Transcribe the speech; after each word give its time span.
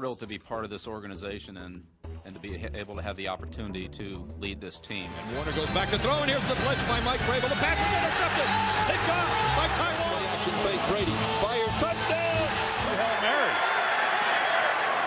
thrilled 0.00 0.18
to 0.18 0.26
be 0.26 0.38
part 0.38 0.64
of 0.64 0.72
this 0.72 0.88
organization 0.88 1.60
and, 1.60 1.84
and 2.24 2.32
to 2.32 2.40
be 2.40 2.56
able 2.72 2.96
to 2.96 3.02
have 3.04 3.20
the 3.20 3.28
opportunity 3.28 3.84
to 3.84 4.24
lead 4.40 4.58
this 4.58 4.80
team. 4.80 5.04
And 5.04 5.36
Warner 5.36 5.52
goes 5.52 5.68
back 5.76 5.92
to 5.92 6.00
throw, 6.00 6.16
and 6.24 6.30
here's 6.32 6.40
the 6.48 6.56
blitz 6.64 6.80
by 6.88 7.04
Mike 7.04 7.20
Vrabel. 7.28 7.52
The 7.52 7.60
pass 7.60 7.76
is 7.76 7.92
intercepted. 8.00 8.48
It's 8.96 9.04
gone 9.04 9.28
by 9.60 9.68
Tyrone. 9.76 10.24
Action 10.24 10.56
fake. 10.64 10.80
Brady 10.88 11.12
fire 11.44 11.68
touchdown. 11.84 12.48
Hail 12.96 13.16
Mary. 13.20 13.52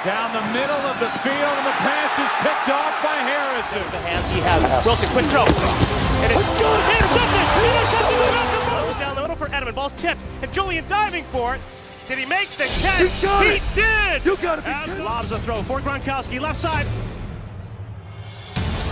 Down 0.05 0.29
the 0.29 0.45
middle 0.53 0.83
of 0.85 1.01
the 1.01 1.09
field, 1.25 1.55
and 1.57 1.65
the 1.65 1.77
pass 1.81 2.13
is 2.21 2.29
picked 2.45 2.69
off 2.69 2.93
by 3.01 3.17
Harrison. 3.17 3.81
The 3.89 4.05
hands 4.05 4.29
he 4.29 4.45
has. 4.45 4.85
Wilson, 4.85 5.09
quick 5.09 5.25
throw. 5.33 5.49
And 6.21 6.29
it's 6.37 6.53
good. 6.53 6.81
Intercepted. 6.93 7.45
Intercepted. 7.65 9.01
Down 9.01 9.15
the 9.17 9.25
middle 9.25 9.41
for 9.41 9.49
Edelman. 9.49 9.73
Ball's 9.73 9.97
tipped, 9.97 10.21
and 10.43 10.53
Julian 10.53 10.85
diving 10.87 11.25
for 11.33 11.55
it. 11.55 11.61
Did 12.05 12.17
he 12.17 12.25
make 12.25 12.49
the 12.49 12.65
catch? 12.81 13.01
He's 13.01 13.21
got 13.21 13.45
he 13.45 13.51
it. 13.57 13.61
did. 13.75 14.25
You 14.25 14.35
gotta 14.37 14.61
be 14.61 14.67
and 14.69 14.85
kidding. 14.91 15.03
lobs 15.05 15.31
a 15.31 15.39
throw 15.39 15.63
for 15.63 15.79
Gronkowski, 15.79 16.39
left 16.39 16.59
side. 16.59 16.85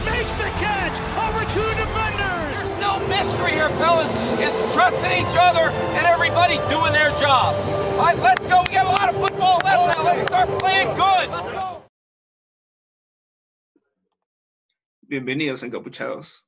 Makes 0.05 0.33
the 0.33 0.49
catch 0.63 0.95
over 1.27 1.41
two 1.53 1.69
defenders. 1.77 2.57
There's 2.57 2.79
no 2.81 3.05
mystery 3.07 3.51
here, 3.51 3.69
fellas. 3.71 4.11
It's 4.39 4.61
trusting 4.73 5.11
each 5.11 5.35
other 5.37 5.69
and 5.97 6.07
everybody 6.07 6.57
doing 6.69 6.93
their 6.93 7.11
job. 7.17 7.55
All 7.99 8.05
right, 8.05 8.17
let's 8.19 8.47
go. 8.47 8.63
We 8.67 8.73
got 8.73 8.85
a 8.87 8.89
lot 8.89 9.09
of 9.09 9.15
football 9.21 9.59
left 9.63 9.97
now. 9.97 10.03
Let's 10.03 10.23
start 10.23 10.49
playing 10.59 10.87
good. 10.95 11.29
Let's 11.29 11.49
go. 11.49 11.83
Bienvenidos 15.07 15.63
encapuchados. 15.63 16.43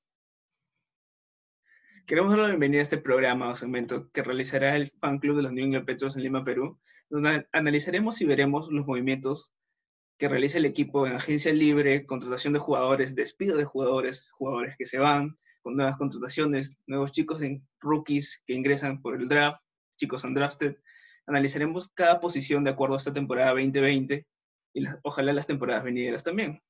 Queremos 2.06 2.32
dar 2.32 2.40
la 2.40 2.48
bienvenida 2.48 2.80
a 2.80 2.82
este 2.82 2.98
programa 2.98 3.48
o 3.48 3.56
segmento 3.56 4.12
que 4.12 4.24
realizará 4.24 4.76
el 4.76 4.90
fan 4.90 5.20
club 5.20 5.38
de 5.38 5.44
los 5.44 5.54
New 5.54 5.64
England 5.64 5.86
Patriots 5.86 6.18
en 6.18 6.24
Lima, 6.24 6.44
Perú, 6.44 6.78
donde 7.10 7.48
analizaremos 7.54 8.20
y 8.20 8.26
veremos 8.26 8.70
los 8.70 8.86
movimientos 8.86 9.54
que 10.18 10.28
realiza 10.28 10.58
el 10.58 10.66
equipo 10.66 11.08
en 11.08 11.14
agencia 11.14 11.54
libre, 11.54 12.06
contratación 12.06 12.52
de 12.52 12.60
jugadores, 12.60 13.16
despido 13.16 13.56
de 13.56 13.64
jugadores, 13.64 14.32
jugadores 14.32 14.76
que 14.78 14.86
se 14.86 15.00
van, 15.00 15.38
con 15.62 15.78
nuevas 15.78 15.96
contrataciones, 15.96 16.76
nuevos 16.88 17.14
chicos 17.14 17.42
en 17.42 17.66
rookies 17.80 18.44
que 18.46 18.54
ingresan 18.54 19.02
por 19.02 19.16
el 19.16 19.30
draft, 19.30 19.62
chicos 19.96 20.26
undrafted. 20.26 20.76
Analizaremos 21.26 21.90
cada 21.90 22.20
posición 22.20 22.66
de 22.66 22.72
acuerdo 22.72 22.96
a 22.96 22.98
esta 22.98 23.14
temporada 23.14 23.52
2020 23.52 24.28
y 24.74 24.84
ojalá 25.04 25.32
las 25.32 25.48
temporadas 25.48 25.86
venideras 25.86 26.26
también. 26.26 26.62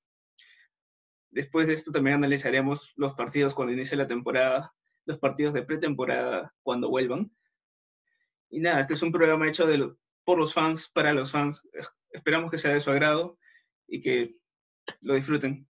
Después 1.32 1.66
de 1.66 1.74
esto 1.74 1.92
también 1.92 2.18
analizaremos 2.18 2.94
los 2.98 3.16
partidos 3.16 3.56
cuando 3.56 3.74
inicie 3.74 3.98
la 3.98 4.06
temporada, 4.06 4.72
los 5.06 5.18
partidos 5.18 5.54
de 5.54 5.64
pretemporada 5.64 6.54
cuando 6.62 6.90
vuelvan. 6.90 7.32
Y 8.50 8.60
nada, 8.60 8.80
este 8.80 8.94
es 8.94 9.02
un 9.02 9.12
programa 9.12 9.48
hecho 9.48 9.66
de 9.66 9.94
por 10.24 10.38
los 10.38 10.54
fans, 10.54 10.90
para 10.90 11.14
los 11.14 11.32
fans. 11.32 11.68
Esperamos 12.12 12.52
que 12.52 12.58
sea 12.58 12.74
de 12.74 12.80
su 12.80 12.92
agrado 12.92 13.38
y 13.88 14.02
que 14.02 14.36
lo 15.02 15.16
disfruten. 15.16 15.68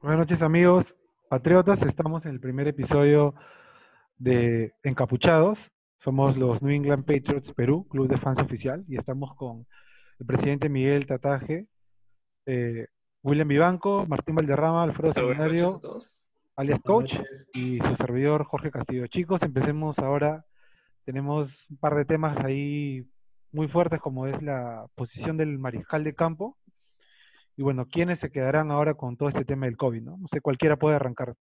Buenas 0.00 0.18
noches 0.18 0.42
amigos 0.42 0.96
patriotas, 1.32 1.80
estamos 1.80 2.26
en 2.26 2.32
el 2.32 2.40
primer 2.40 2.68
episodio 2.68 3.34
de 4.18 4.74
Encapuchados. 4.82 5.58
Somos 5.96 6.36
los 6.36 6.60
New 6.60 6.74
England 6.74 7.06
Patriots 7.06 7.54
Perú, 7.54 7.88
club 7.88 8.06
de 8.06 8.18
fans 8.18 8.38
oficial, 8.38 8.84
y 8.86 8.98
estamos 8.98 9.34
con 9.34 9.66
el 10.18 10.26
presidente 10.26 10.68
Miguel 10.68 11.06
Tataje, 11.06 11.68
eh, 12.44 12.86
William 13.22 13.48
Vivanco, 13.48 14.04
Martín 14.06 14.34
Valderrama, 14.34 14.82
Alfredo 14.82 15.14
Buenas 15.14 15.38
noches 15.38 15.60
Seminario, 15.60 15.76
a 15.76 15.80
todos. 15.80 16.18
Alias 16.56 16.80
Coach, 16.84 17.14
y 17.54 17.78
su 17.78 17.96
servidor 17.96 18.44
Jorge 18.44 18.70
Castillo. 18.70 19.06
Chicos, 19.06 19.42
empecemos 19.42 19.98
ahora. 19.98 20.44
Tenemos 21.04 21.50
un 21.70 21.76
par 21.78 21.94
de 21.96 22.04
temas 22.04 22.36
ahí 22.44 23.06
muy 23.50 23.68
fuertes, 23.68 24.00
como 24.00 24.26
es 24.26 24.40
la 24.42 24.86
posición 24.94 25.36
del 25.36 25.58
mariscal 25.58 26.04
de 26.04 26.14
campo. 26.14 26.56
Y 27.56 27.62
bueno, 27.62 27.86
¿quiénes 27.86 28.20
se 28.20 28.30
quedarán 28.30 28.70
ahora 28.70 28.94
con 28.94 29.16
todo 29.16 29.28
este 29.28 29.44
tema 29.44 29.66
del 29.66 29.76
COVID? 29.76 30.02
No, 30.02 30.16
no 30.16 30.28
sé, 30.28 30.40
cualquiera 30.40 30.76
puede 30.76 30.96
arrancar. 30.96 31.34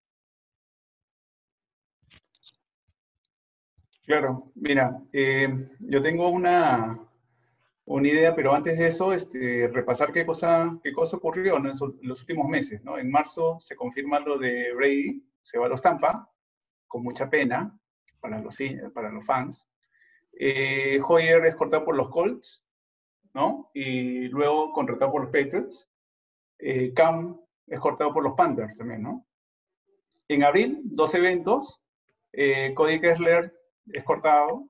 Claro, 4.05 4.45
mira, 4.55 4.99
eh, 5.13 5.69
yo 5.79 6.01
tengo 6.01 6.29
una, 6.29 6.99
una 7.93 8.07
idea, 8.07 8.35
pero 8.35 8.53
antes 8.53 8.77
de 8.77 8.87
eso, 8.87 9.13
este, 9.13 9.67
repasar 9.67 10.11
qué 10.11 10.25
cosa, 10.25 10.77
qué 10.83 10.91
cosa 10.93 11.17
ocurrió 11.17 11.57
en 11.57 11.63
los 12.01 12.21
últimos 12.21 12.47
meses. 12.47 12.83
¿no? 12.83 12.97
En 12.97 13.09
marzo 13.11 13.59
se 13.59 13.75
confirma 13.75 14.19
lo 14.19 14.37
de 14.37 14.73
Brady, 14.73 15.23
se 15.41 15.57
va 15.59 15.65
a 15.65 15.69
los 15.69 15.81
Tampa, 15.81 16.29
con 16.87 17.03
mucha 17.03 17.29
pena 17.29 17.77
para 18.19 18.39
los, 18.39 18.59
hin- 18.59 18.91
para 18.93 19.09
los 19.09 19.25
fans. 19.25 19.69
Eh, 20.33 20.99
Hoyer 21.05 21.45
es 21.45 21.55
cortado 21.55 21.83
por 21.83 21.95
los 21.95 22.09
Colts, 22.09 22.63
¿no? 23.33 23.69
Y 23.73 24.27
luego 24.29 24.71
contratado 24.73 25.11
por 25.11 25.23
los 25.23 25.31
Patriots. 25.31 25.89
Eh, 26.59 26.93
Cam 26.93 27.39
es 27.67 27.79
cortado 27.79 28.13
por 28.13 28.23
los 28.23 28.33
Panthers 28.33 28.77
también, 28.77 29.01
¿no? 29.03 29.25
En 30.27 30.43
abril, 30.43 30.81
dos 30.83 31.13
eventos. 31.15 31.81
Eh, 32.31 32.73
Cody 32.75 32.99
Kessler 33.01 33.53
es 33.87 34.03
cortado 34.03 34.69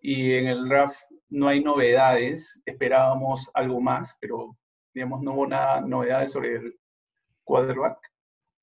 y 0.00 0.32
en 0.32 0.46
el 0.46 0.68
draft 0.68 0.98
no 1.28 1.48
hay 1.48 1.62
novedades. 1.62 2.60
Esperábamos 2.64 3.50
algo 3.54 3.80
más, 3.80 4.16
pero 4.20 4.56
digamos 4.94 5.22
no 5.22 5.34
hubo 5.34 5.46
nada 5.46 5.80
novedades 5.80 6.32
sobre 6.32 6.56
el 6.56 6.78
quarterback. 7.44 7.98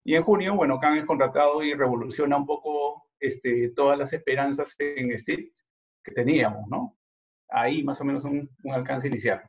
Y 0.03 0.15
en 0.15 0.23
junio, 0.23 0.55
bueno, 0.55 0.79
Khan 0.79 0.97
es 0.97 1.05
contratado 1.05 1.63
y 1.63 1.73
revoluciona 1.73 2.37
un 2.37 2.45
poco 2.45 3.09
este, 3.19 3.69
todas 3.75 3.97
las 3.97 4.11
esperanzas 4.13 4.75
en 4.79 5.17
Steve 5.17 5.51
que 6.03 6.11
teníamos, 6.11 6.67
¿no? 6.69 6.97
Ahí 7.49 7.83
más 7.83 8.01
o 8.01 8.05
menos 8.05 8.25
un, 8.25 8.49
un 8.63 8.73
alcance 8.73 9.07
inicial. 9.07 9.41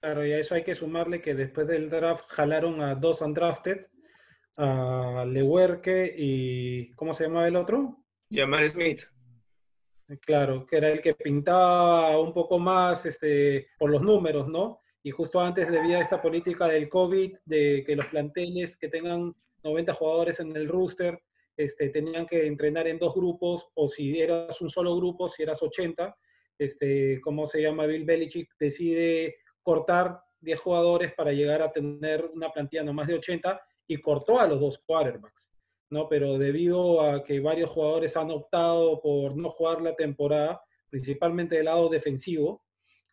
Claro, 0.00 0.26
y 0.26 0.32
a 0.32 0.38
eso 0.38 0.54
hay 0.54 0.64
que 0.64 0.74
sumarle 0.74 1.20
que 1.20 1.34
después 1.34 1.66
del 1.66 1.90
draft 1.90 2.24
jalaron 2.28 2.80
a 2.80 2.94
dos 2.94 3.20
undrafted, 3.20 3.86
a 4.56 5.24
Lewerke 5.26 6.14
y 6.16 6.92
¿cómo 6.94 7.14
se 7.14 7.24
llamaba 7.24 7.48
el 7.48 7.56
otro? 7.56 8.04
Llamar 8.28 8.68
Smith. 8.68 9.02
Claro, 10.20 10.66
que 10.66 10.76
era 10.76 10.90
el 10.90 11.00
que 11.00 11.14
pintaba 11.14 12.18
un 12.20 12.32
poco 12.32 12.58
más 12.58 13.06
este, 13.06 13.68
por 13.78 13.90
los 13.90 14.02
números, 14.02 14.48
¿no? 14.48 14.80
Y 15.02 15.10
justo 15.10 15.40
antes 15.40 15.70
debía 15.70 16.00
esta 16.00 16.20
política 16.20 16.68
del 16.68 16.88
COVID, 16.88 17.36
de 17.44 17.82
que 17.86 17.96
los 17.96 18.06
planteles 18.06 18.76
que 18.76 18.88
tengan 18.88 19.34
90 19.64 19.94
jugadores 19.94 20.40
en 20.40 20.54
el 20.56 20.68
rooster, 20.68 21.20
este, 21.56 21.88
tenían 21.90 22.26
que 22.26 22.46
entrenar 22.46 22.86
en 22.86 22.98
dos 22.98 23.14
grupos, 23.14 23.68
o 23.74 23.88
si 23.88 24.20
eras 24.20 24.60
un 24.60 24.70
solo 24.70 24.96
grupo, 24.96 25.28
si 25.28 25.42
eras 25.42 25.62
80, 25.62 26.16
este, 26.58 27.20
¿cómo 27.20 27.46
se 27.46 27.62
llama? 27.62 27.86
Bill 27.86 28.04
Belichick 28.04 28.54
decide 28.58 29.36
cortar 29.62 30.20
10 30.40 30.58
jugadores 30.58 31.12
para 31.14 31.32
llegar 31.32 31.62
a 31.62 31.72
tener 31.72 32.24
una 32.32 32.50
plantilla 32.50 32.82
no 32.82 32.92
más 32.92 33.06
de 33.06 33.14
80 33.14 33.60
y 33.86 34.00
cortó 34.00 34.38
a 34.38 34.46
los 34.46 34.60
dos 34.60 34.78
quarterbacks. 34.78 35.51
¿No? 35.92 36.08
Pero 36.08 36.38
debido 36.38 37.02
a 37.02 37.22
que 37.22 37.38
varios 37.38 37.68
jugadores 37.68 38.16
han 38.16 38.30
optado 38.30 38.98
por 39.02 39.36
no 39.36 39.50
jugar 39.50 39.82
la 39.82 39.94
temporada, 39.94 40.62
principalmente 40.88 41.56
del 41.56 41.66
lado 41.66 41.90
defensivo, 41.90 42.64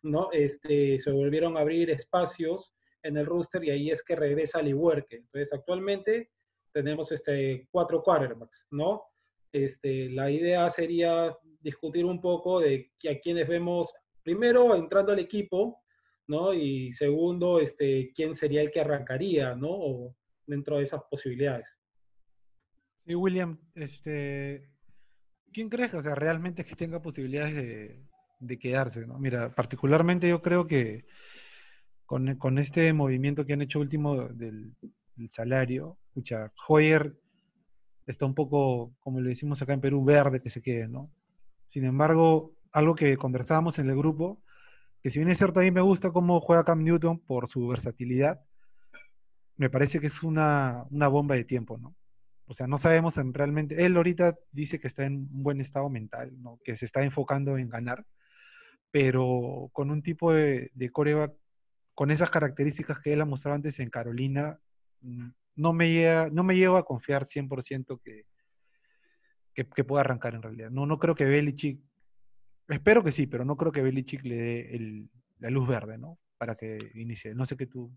¿no? 0.02 0.30
Este, 0.32 0.96
se 0.96 1.12
volvieron 1.12 1.58
a 1.58 1.60
abrir 1.60 1.90
espacios 1.90 2.74
en 3.02 3.18
el 3.18 3.26
roster 3.26 3.62
y 3.64 3.70
ahí 3.70 3.90
es 3.90 4.02
que 4.02 4.16
regresa 4.16 4.62
Liwerke. 4.62 5.16
Entonces, 5.16 5.52
actualmente 5.52 6.30
tenemos 6.72 7.12
este, 7.12 7.68
cuatro 7.70 8.02
quarterbacks, 8.02 8.66
¿no? 8.70 9.02
Este, 9.52 10.08
la 10.08 10.30
idea 10.30 10.70
sería 10.70 11.36
discutir 11.60 12.06
un 12.06 12.18
poco 12.18 12.60
de 12.60 12.92
a 13.10 13.18
quienes 13.20 13.46
vemos, 13.46 13.92
primero, 14.22 14.74
entrando 14.74 15.12
al 15.12 15.18
equipo, 15.18 15.82
¿no? 16.28 16.54
Y 16.54 16.92
segundo, 16.92 17.60
este, 17.60 18.10
quién 18.14 18.34
sería 18.34 18.62
el 18.62 18.70
que 18.70 18.80
arrancaría, 18.80 19.54
¿no? 19.54 20.16
Dentro 20.46 20.78
de 20.78 20.84
esas 20.84 21.02
posibilidades. 21.10 21.79
Sí, 23.06 23.14
William, 23.14 23.58
este, 23.74 24.68
¿quién 25.52 25.68
crees 25.68 25.94
o 25.94 26.02
sea, 26.02 26.14
realmente 26.14 26.64
que 26.64 26.76
tenga 26.76 27.00
posibilidades 27.00 27.54
de, 28.38 28.58
quedarse? 28.58 29.06
¿no? 29.06 29.18
Mira, 29.18 29.54
particularmente 29.54 30.28
yo 30.28 30.42
creo 30.42 30.66
que 30.66 31.04
con, 32.06 32.36
con 32.36 32.58
este 32.58 32.92
movimiento 32.92 33.46
que 33.46 33.54
han 33.54 33.62
hecho 33.62 33.80
último 33.80 34.28
del, 34.28 34.74
del 35.16 35.30
salario, 35.30 35.98
escucha, 36.08 36.52
Hoyer 36.68 37.14
está 38.06 38.26
un 38.26 38.34
poco, 38.34 38.92
como 39.00 39.20
le 39.20 39.30
decimos 39.30 39.62
acá 39.62 39.72
en 39.72 39.80
Perú, 39.80 40.04
verde 40.04 40.42
que 40.42 40.50
se 40.50 40.62
quede, 40.62 40.88
¿no? 40.88 41.10
Sin 41.66 41.84
embargo, 41.84 42.52
algo 42.72 42.94
que 42.94 43.16
conversábamos 43.16 43.78
en 43.78 43.88
el 43.88 43.96
grupo, 43.96 44.42
que 45.02 45.10
si 45.10 45.18
bien 45.18 45.30
es 45.30 45.38
cierto, 45.38 45.60
a 45.60 45.62
mí 45.62 45.70
me 45.70 45.80
gusta 45.80 46.10
cómo 46.10 46.40
juega 46.40 46.64
Cam 46.64 46.82
Newton 46.82 47.20
por 47.20 47.48
su 47.48 47.68
versatilidad, 47.68 48.40
me 49.56 49.70
parece 49.70 50.00
que 50.00 50.06
es 50.06 50.22
una, 50.22 50.84
una 50.90 51.08
bomba 51.08 51.34
de 51.34 51.44
tiempo, 51.44 51.78
¿no? 51.78 51.94
O 52.50 52.54
sea, 52.54 52.66
no 52.66 52.78
sabemos 52.78 53.16
en 53.16 53.32
realmente. 53.32 53.84
Él 53.86 53.96
ahorita 53.96 54.36
dice 54.50 54.80
que 54.80 54.88
está 54.88 55.04
en 55.04 55.28
un 55.32 55.44
buen 55.44 55.60
estado 55.60 55.88
mental, 55.88 56.32
¿no? 56.42 56.58
que 56.64 56.74
se 56.74 56.84
está 56.84 57.04
enfocando 57.04 57.56
en 57.56 57.68
ganar, 57.68 58.04
pero 58.90 59.70
con 59.72 59.88
un 59.92 60.02
tipo 60.02 60.32
de, 60.32 60.72
de 60.74 60.90
coreback 60.90 61.32
con 61.94 62.10
esas 62.10 62.28
características 62.28 62.98
que 62.98 63.12
él 63.12 63.20
ha 63.20 63.24
mostrado 63.24 63.54
antes 63.54 63.78
en 63.78 63.88
Carolina, 63.88 64.58
mm, 65.00 65.28
no 65.54 65.72
me 65.72 65.92
llega, 65.92 66.28
no 66.30 66.42
me 66.42 66.56
llevo 66.56 66.76
a 66.76 66.84
confiar 66.84 67.24
100% 67.24 68.00
que, 68.02 68.24
que, 69.54 69.68
que 69.68 69.84
pueda 69.84 70.00
arrancar 70.00 70.34
en 70.34 70.42
realidad. 70.42 70.70
No, 70.70 70.86
no 70.86 70.98
creo 70.98 71.14
que 71.14 71.26
Belichick, 71.26 71.80
espero 72.66 73.04
que 73.04 73.12
sí, 73.12 73.28
pero 73.28 73.44
no 73.44 73.56
creo 73.56 73.70
que 73.70 73.82
Belichick 73.82 74.24
le 74.24 74.36
dé 74.36 74.74
el, 74.74 75.08
la 75.38 75.50
luz 75.50 75.68
verde, 75.68 75.98
¿no? 75.98 76.18
Para 76.36 76.56
que 76.56 76.78
inicie. 76.94 77.32
No 77.32 77.46
sé 77.46 77.56
qué 77.56 77.66
tú... 77.66 77.96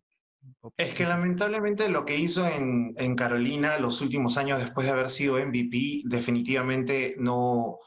Es 0.77 0.93
que 0.93 1.05
lamentablemente 1.05 1.89
lo 1.89 2.05
que 2.05 2.17
hizo 2.17 2.47
en, 2.47 2.93
en 2.97 3.15
Carolina 3.15 3.77
los 3.77 4.01
últimos 4.01 4.37
años 4.37 4.59
después 4.59 4.87
de 4.87 4.93
haber 4.93 5.09
sido 5.09 5.37
MVP 5.37 6.03
definitivamente 6.05 7.15
no, 7.17 7.79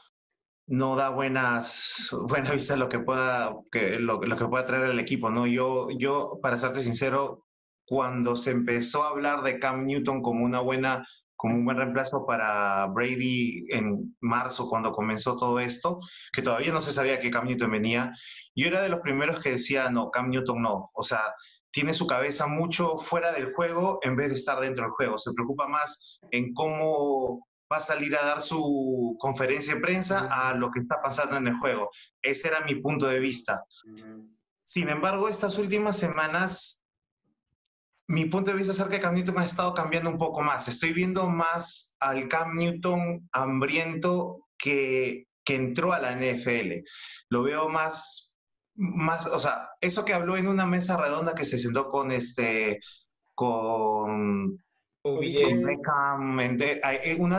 no 0.67 0.95
da 0.95 1.09
buenas, 1.09 2.09
buena 2.27 2.51
vista 2.51 2.75
lo 2.75 2.89
que 2.89 2.99
pueda, 2.99 3.55
que, 3.71 3.99
lo, 3.99 4.21
lo, 4.21 4.37
que 4.37 4.45
pueda 4.45 4.65
traer 4.65 4.91
el 4.91 4.99
equipo, 4.99 5.29
¿no? 5.29 5.47
Yo, 5.47 5.87
yo, 5.97 6.39
para 6.41 6.57
serte 6.57 6.81
sincero, 6.81 7.45
cuando 7.85 8.35
se 8.35 8.51
empezó 8.51 9.03
a 9.03 9.09
hablar 9.09 9.43
de 9.43 9.59
Cam 9.59 9.85
Newton 9.85 10.21
como 10.21 10.43
una 10.43 10.59
buena, 10.59 11.07
como 11.37 11.55
un 11.55 11.65
buen 11.65 11.77
reemplazo 11.77 12.25
para 12.25 12.85
Brady 12.87 13.65
en 13.69 14.15
marzo, 14.19 14.67
cuando 14.69 14.91
comenzó 14.91 15.37
todo 15.37 15.59
esto, 15.59 15.99
que 16.33 16.41
todavía 16.41 16.73
no 16.73 16.81
se 16.81 16.91
sabía 16.91 17.19
que 17.19 17.31
Cam 17.31 17.47
Newton 17.47 17.71
venía, 17.71 18.13
yo 18.53 18.67
era 18.67 18.81
de 18.81 18.89
los 18.89 18.99
primeros 18.99 19.39
que 19.39 19.51
decía, 19.51 19.89
no, 19.89 20.11
Cam 20.11 20.29
Newton 20.29 20.61
no, 20.61 20.91
o 20.93 21.03
sea, 21.03 21.21
tiene 21.77 21.93
su 21.93 22.07
cabeza 22.07 22.47
mucho 22.47 22.97
fuera 22.97 23.31
del 23.31 23.53
juego 23.53 23.99
en 24.01 24.15
vez 24.15 24.29
de 24.29 24.33
estar 24.33 24.59
dentro 24.59 24.85
del 24.85 24.93
juego, 24.93 25.19
se 25.19 25.31
preocupa 25.35 25.67
más 25.67 26.17
en 26.31 26.51
cómo 26.55 27.47
va 27.71 27.77
a 27.77 27.79
salir 27.79 28.15
a 28.15 28.25
dar 28.25 28.41
su 28.41 29.15
conferencia 29.19 29.75
de 29.75 29.81
prensa 29.81 30.27
a 30.27 30.55
lo 30.55 30.71
que 30.71 30.79
está 30.79 30.99
pasando 31.03 31.37
en 31.37 31.45
el 31.45 31.59
juego. 31.59 31.91
Ese 32.19 32.47
era 32.47 32.61
mi 32.61 32.81
punto 32.81 33.05
de 33.05 33.19
vista. 33.19 33.63
Sin 34.63 34.89
embargo, 34.89 35.29
estas 35.29 35.59
últimas 35.59 35.99
semanas, 35.99 36.83
mi 38.07 38.25
punto 38.25 38.49
de 38.49 38.57
vista 38.57 38.71
acerca 38.71 38.93
de 38.93 38.99
Cam 38.99 39.13
Newton 39.13 39.37
ha 39.37 39.45
estado 39.45 39.75
cambiando 39.75 40.09
un 40.09 40.17
poco 40.17 40.41
más. 40.41 40.67
Estoy 40.67 40.93
viendo 40.93 41.29
más 41.29 41.95
al 41.99 42.27
Cam 42.27 42.55
Newton 42.55 43.29
hambriento 43.31 44.47
que, 44.57 45.27
que 45.45 45.55
entró 45.55 45.93
a 45.93 45.99
la 45.99 46.15
NFL. 46.15 46.83
Lo 47.29 47.43
veo 47.43 47.69
más, 47.69 48.26
más, 48.77 49.27
o 49.27 49.39
sea, 49.39 49.69
eso 49.81 50.05
que 50.05 50.13
habló 50.13 50.37
en 50.37 50.47
una 50.47 50.65
mesa 50.65 50.97
redonda 50.97 51.35
que 51.35 51.45
se 51.45 51.59
sentó 51.59 51.89
con 51.89 52.11
este, 52.11 52.79
con 53.33 54.63
una 55.03 55.29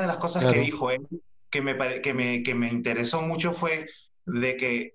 de 0.01 0.07
las 0.07 0.17
cosas 0.19 0.53
que 0.53 0.61
dijo 0.61 0.91
él 0.91 1.07
que 1.51 1.63
me, 1.63 2.01
que, 2.01 2.15
me, 2.15 2.43
que 2.43 2.55
me 2.55 2.69
interesó 2.69 3.23
mucho 3.23 3.53
fue 3.53 3.89
de 4.27 4.57
que 4.57 4.95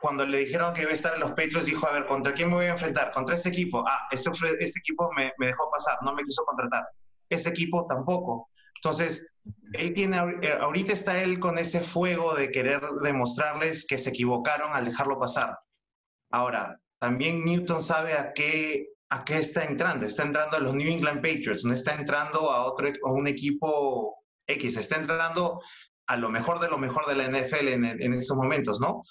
cuando 0.00 0.24
le 0.24 0.38
dijeron 0.38 0.72
que 0.72 0.82
iba 0.82 0.90
a 0.90 0.94
estar 0.94 1.14
en 1.14 1.20
los 1.20 1.30
Patriots, 1.30 1.66
dijo, 1.66 1.86
a 1.86 1.92
ver, 1.92 2.06
¿contra 2.06 2.32
quién 2.32 2.48
me 2.48 2.54
voy 2.54 2.66
a 2.66 2.70
enfrentar? 2.70 3.12
Contra 3.12 3.34
este 3.34 3.48
equipo. 3.48 3.84
Ah, 3.86 4.06
este, 4.10 4.30
este 4.60 4.78
equipo 4.78 5.10
me, 5.16 5.32
me, 5.38 5.48
dejó 5.48 5.68
pasar, 5.70 5.98
no 6.02 6.14
me 6.14 6.22
quiso 6.22 6.44
contratar. 6.44 6.86
Este 7.28 7.50
equipo 7.50 7.84
tampoco. 7.86 8.50
Entonces, 8.76 9.28
él 9.72 9.92
tiene, 9.92 10.18
eh, 10.42 10.52
ahorita 10.60 10.92
está 10.92 11.22
él 11.22 11.38
con 11.38 11.58
ese 11.58 11.80
fuego 11.80 12.34
de 12.34 12.50
querer 12.50 12.80
demostrarles 13.02 13.86
que 13.86 13.98
se 13.98 14.10
equivocaron 14.10 14.72
al 14.72 14.86
dejarlo 14.86 15.18
pasar. 15.18 15.58
Ahora, 16.30 16.80
también 17.00 17.44
Newton 17.44 17.82
sabe 17.82 18.14
a 18.14 18.32
qué, 18.32 18.88
¿a 19.10 19.24
qué 19.24 19.38
está 19.38 19.64
entrando? 19.64 20.06
Está 20.06 20.24
entrando 20.24 20.56
a 20.56 20.60
los 20.60 20.74
New 20.74 20.90
England 20.90 21.22
Patriots, 21.22 21.64
no 21.64 21.74
está 21.74 21.94
entrando 21.94 22.50
a 22.50 22.64
otro 22.64 22.88
a 22.88 23.12
un 23.12 23.26
equipo 23.26 24.16
X, 24.46 24.76
está 24.76 24.96
entrando 24.96 25.60
a 26.06 26.16
lo 26.16 26.30
mejor 26.30 26.58
de 26.60 26.68
lo 26.68 26.78
mejor 26.78 27.06
de 27.06 27.14
la 27.14 27.28
NFL 27.28 27.68
en, 27.68 27.84
en 27.84 28.14
esos 28.14 28.36
momentos, 28.36 28.80
¿no? 28.80 29.02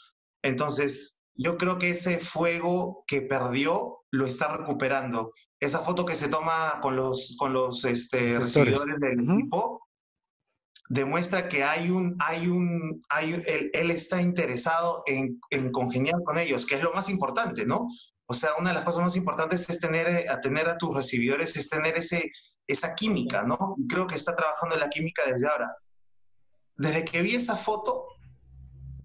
Entonces, 0.44 1.24
yo 1.36 1.58
creo 1.58 1.78
que 1.78 1.92
ese 1.92 2.20
fuego 2.20 3.04
que 3.08 3.22
perdió 3.22 4.00
lo 4.12 4.26
está 4.26 4.56
recuperando. 4.56 5.34
Esa 5.60 5.80
foto 5.80 6.06
que 6.06 6.16
se 6.16 6.30
toma 6.30 6.80
con 6.82 6.96
los, 6.96 7.36
con 7.38 7.54
los 7.54 7.84
este, 7.86 8.40
recibidores 8.40 9.00
del 9.00 9.20
equipo 9.20 9.87
demuestra 10.90 11.48
que 11.48 11.64
hay 11.64 11.90
un, 11.90 12.16
hay 12.20 12.48
un, 12.48 13.04
hay, 13.10 13.34
él, 13.46 13.70
él 13.74 13.92
está 13.92 14.22
interesado 14.22 15.04
en, 15.06 15.40
en, 15.50 15.72
congeniar 15.72 16.24
con 16.24 16.38
ellos, 16.38 16.66
que 16.66 16.76
es 16.76 16.84
lo 16.84 16.94
más 16.94 17.10
importante, 17.10 17.66
¿no? 17.66 17.90
O 18.26 18.34
sea, 18.34 18.52
una 18.60 18.70
de 18.70 18.76
las 18.76 18.84
cosas 18.84 19.04
más 19.04 19.16
importantes 19.16 19.70
es 19.70 19.80
tener 19.80 20.08
eh, 20.08 20.30
a, 20.30 20.40
tener 20.40 20.68
a 20.70 20.78
tus 20.78 20.94
recibidores, 20.94 21.56
es 21.56 21.70
tener 21.70 21.98
ese, 21.98 22.32
esa 22.68 22.96
química, 22.96 23.44
¿no? 23.44 23.76
Creo 23.88 24.08
que 24.08 24.16
está 24.16 24.36
trabajando 24.36 24.76
en 24.76 24.82
la 24.82 24.90
química 24.90 25.24
desde 25.26 25.48
ahora. 25.48 25.76
Desde 26.76 27.06
que 27.06 27.22
vi 27.22 27.36
esa 27.36 27.56
foto, 27.56 28.06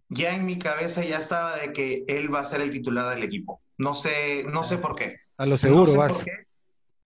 ya 0.08 0.34
en 0.34 0.44
mi 0.44 0.58
cabeza 0.58 1.04
ya 1.04 1.18
estaba 1.18 1.56
de 1.56 1.72
que 1.72 2.04
él 2.06 2.32
va 2.32 2.40
a 2.40 2.44
ser 2.44 2.60
el 2.60 2.70
titular 2.70 3.14
del 3.14 3.24
equipo. 3.24 3.62
No 3.78 3.94
sé, 3.94 4.44
no 4.44 4.62
sé 4.62 4.78
por 4.78 4.94
qué. 4.94 5.16
A 5.38 5.46
lo 5.46 5.56
seguro 5.56 5.86
no 5.86 5.92
sé 5.92 5.98
vas. 5.98 6.14
Por 6.14 6.24
qué, 6.24 6.32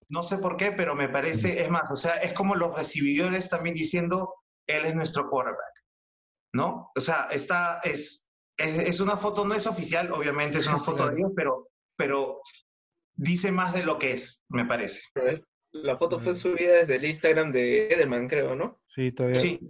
no 0.08 0.22
sé 0.22 0.38
por 0.38 0.56
qué, 0.56 0.72
pero 0.72 0.94
me 0.94 1.08
parece, 1.08 1.62
es 1.62 1.70
más, 1.70 1.90
o 1.90 1.96
sea, 1.96 2.14
es 2.16 2.32
como 2.32 2.54
los 2.54 2.74
recibidores 2.74 3.50
también 3.50 3.74
diciendo, 3.74 4.34
él 4.66 4.86
es 4.86 4.94
nuestro 4.94 5.28
quarterback, 5.28 5.84
¿no? 6.54 6.90
O 6.94 7.00
sea, 7.00 7.28
está, 7.30 7.80
es, 7.84 8.30
es, 8.56 8.78
es 8.78 9.00
una 9.00 9.16
foto, 9.16 9.44
no 9.44 9.54
es 9.54 9.66
oficial, 9.66 10.12
obviamente 10.12 10.58
es 10.58 10.66
una 10.66 10.78
foto 10.80 11.08
de 11.08 11.18
ellos, 11.18 11.32
pero 11.34 11.70
pero 11.96 12.40
dice 13.14 13.50
más 13.50 13.72
de 13.74 13.84
lo 13.84 13.98
que 13.98 14.12
es, 14.12 14.44
me 14.48 14.64
parece. 14.64 15.00
La 15.72 15.96
foto 15.96 16.18
fue 16.18 16.34
subida 16.34 16.74
desde 16.74 16.96
el 16.96 17.04
Instagram 17.04 17.50
de 17.50 17.88
Edelman, 17.88 18.28
creo, 18.28 18.54
¿no? 18.54 18.80
Sí, 18.86 19.12
todavía. 19.12 19.40
Sí. 19.40 19.60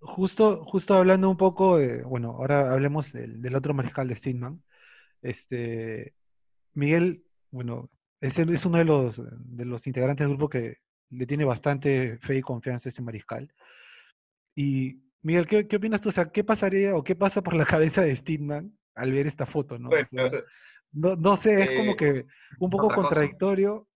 Justo, 0.00 0.64
justo 0.64 0.94
hablando 0.94 1.30
un 1.30 1.36
poco 1.36 1.78
de, 1.78 2.02
bueno, 2.02 2.30
ahora 2.30 2.72
hablemos 2.72 3.12
del, 3.12 3.40
del 3.40 3.54
otro 3.54 3.74
mariscal 3.74 4.08
de 4.08 4.16
Steinman. 4.16 4.62
Este, 5.22 6.14
Miguel, 6.74 7.24
bueno, 7.50 7.90
es, 8.20 8.38
el, 8.38 8.52
es 8.52 8.64
uno 8.64 8.78
de 8.78 8.84
los, 8.84 9.20
de 9.24 9.64
los 9.64 9.86
integrantes 9.86 10.24
del 10.24 10.36
grupo 10.36 10.48
que 10.48 10.78
le 11.10 11.26
tiene 11.26 11.44
bastante 11.44 12.18
fe 12.18 12.38
y 12.38 12.42
confianza 12.42 12.88
a 12.88 12.90
este 12.90 13.02
mariscal. 13.02 13.52
Y, 14.54 15.02
Miguel, 15.22 15.46
¿qué, 15.46 15.66
¿qué, 15.66 15.76
opinas 15.76 16.00
tú? 16.00 16.08
O 16.08 16.12
sea, 16.12 16.30
¿qué 16.30 16.44
pasaría 16.44 16.94
o 16.94 17.04
qué 17.04 17.14
pasa 17.14 17.42
por 17.42 17.54
la 17.54 17.64
cabeza 17.66 18.02
de 18.02 18.14
Steinman 18.14 18.76
al 18.94 19.12
ver 19.12 19.26
esta 19.26 19.46
foto, 19.46 19.78
no? 19.78 19.88
Bueno, 19.88 20.04
o 20.04 20.06
sea, 20.06 20.24
o 20.26 20.28
sea, 20.28 20.40
no, 20.92 21.16
no 21.16 21.36
sé, 21.36 21.62
es 21.62 21.70
eh, 21.70 21.76
como 21.76 21.96
que 21.96 22.26
un 22.58 22.70
poco 22.70 22.88
contradictorio 22.88 23.88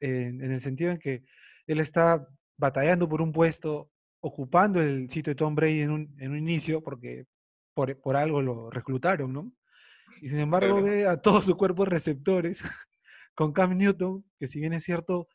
en, 0.00 0.42
en 0.42 0.52
el 0.52 0.60
sentido 0.60 0.90
en 0.90 0.98
que 0.98 1.22
él 1.66 1.80
está 1.80 2.26
batallando 2.56 3.08
por 3.08 3.22
un 3.22 3.32
puesto, 3.32 3.90
ocupando 4.20 4.80
el 4.80 5.10
sitio 5.10 5.32
de 5.32 5.36
Tom 5.36 5.54
Brady 5.54 5.80
en 5.80 5.90
un, 5.90 6.16
en 6.18 6.32
un 6.32 6.38
inicio, 6.38 6.82
porque 6.82 7.26
por, 7.74 7.98
por 8.00 8.16
algo 8.16 8.42
lo 8.42 8.70
reclutaron, 8.70 9.32
¿no? 9.32 9.52
Y 10.20 10.28
sin 10.28 10.38
embargo 10.40 10.78
Claro. 10.78 10.82
ve 10.82 11.06
a 11.06 11.16
todo 11.16 11.42
su 11.42 11.56
cuerpo 11.56 11.84
de 11.84 11.90
receptores 11.90 12.62
con 13.34 13.52
Cam 13.52 13.76
Newton, 13.76 14.24
que 14.38 14.48
si 14.48 14.60
bien 14.60 14.72
es 14.72 14.84
cierto, 14.84 15.28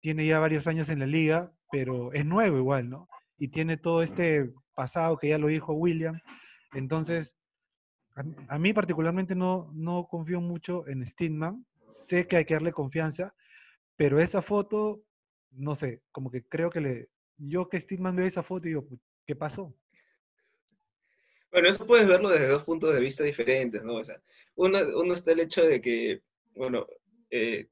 tiene 0.00 0.26
ya 0.26 0.38
varios 0.38 0.66
años 0.66 0.88
en 0.88 1.00
la 1.00 1.06
liga, 1.06 1.52
pero 1.70 2.12
es 2.12 2.24
nuevo 2.24 2.58
igual, 2.58 2.90
¿no? 2.90 3.08
Y 3.44 3.48
tiene 3.48 3.76
todo 3.76 4.02
este 4.02 4.50
pasado 4.74 5.18
que 5.18 5.28
ya 5.28 5.36
lo 5.36 5.48
dijo 5.48 5.74
William. 5.74 6.18
Entonces, 6.72 7.36
a, 8.16 8.22
a 8.54 8.58
mí 8.58 8.72
particularmente 8.72 9.34
no, 9.34 9.70
no 9.74 10.06
confío 10.08 10.40
mucho 10.40 10.88
en 10.88 11.06
Stidman. 11.06 11.66
Sé 11.90 12.26
que 12.26 12.38
hay 12.38 12.46
que 12.46 12.54
darle 12.54 12.72
confianza, 12.72 13.34
pero 13.96 14.18
esa 14.18 14.40
foto, 14.40 15.02
no 15.50 15.74
sé, 15.74 16.00
como 16.10 16.30
que 16.30 16.42
creo 16.42 16.70
que 16.70 16.80
le... 16.80 17.08
Yo 17.36 17.68
que 17.68 17.78
Stidman 17.78 18.16
ve 18.16 18.26
esa 18.28 18.42
foto 18.42 18.66
y 18.66 18.70
digo, 18.70 18.88
"Pu- 18.88 18.98
¿qué 19.26 19.36
pasó? 19.36 19.74
Bueno, 21.52 21.68
eso 21.68 21.84
puedes 21.84 22.08
verlo 22.08 22.30
desde 22.30 22.48
dos 22.48 22.64
puntos 22.64 22.94
de 22.94 23.00
vista 23.00 23.24
diferentes, 23.24 23.84
¿no? 23.84 23.96
O 23.96 24.04
sea, 24.06 24.22
uno, 24.56 24.78
uno 24.96 25.12
está 25.12 25.32
el 25.32 25.40
hecho 25.40 25.62
de 25.66 25.82
que, 25.82 26.22
bueno, 26.56 26.86
eh, 27.30 27.68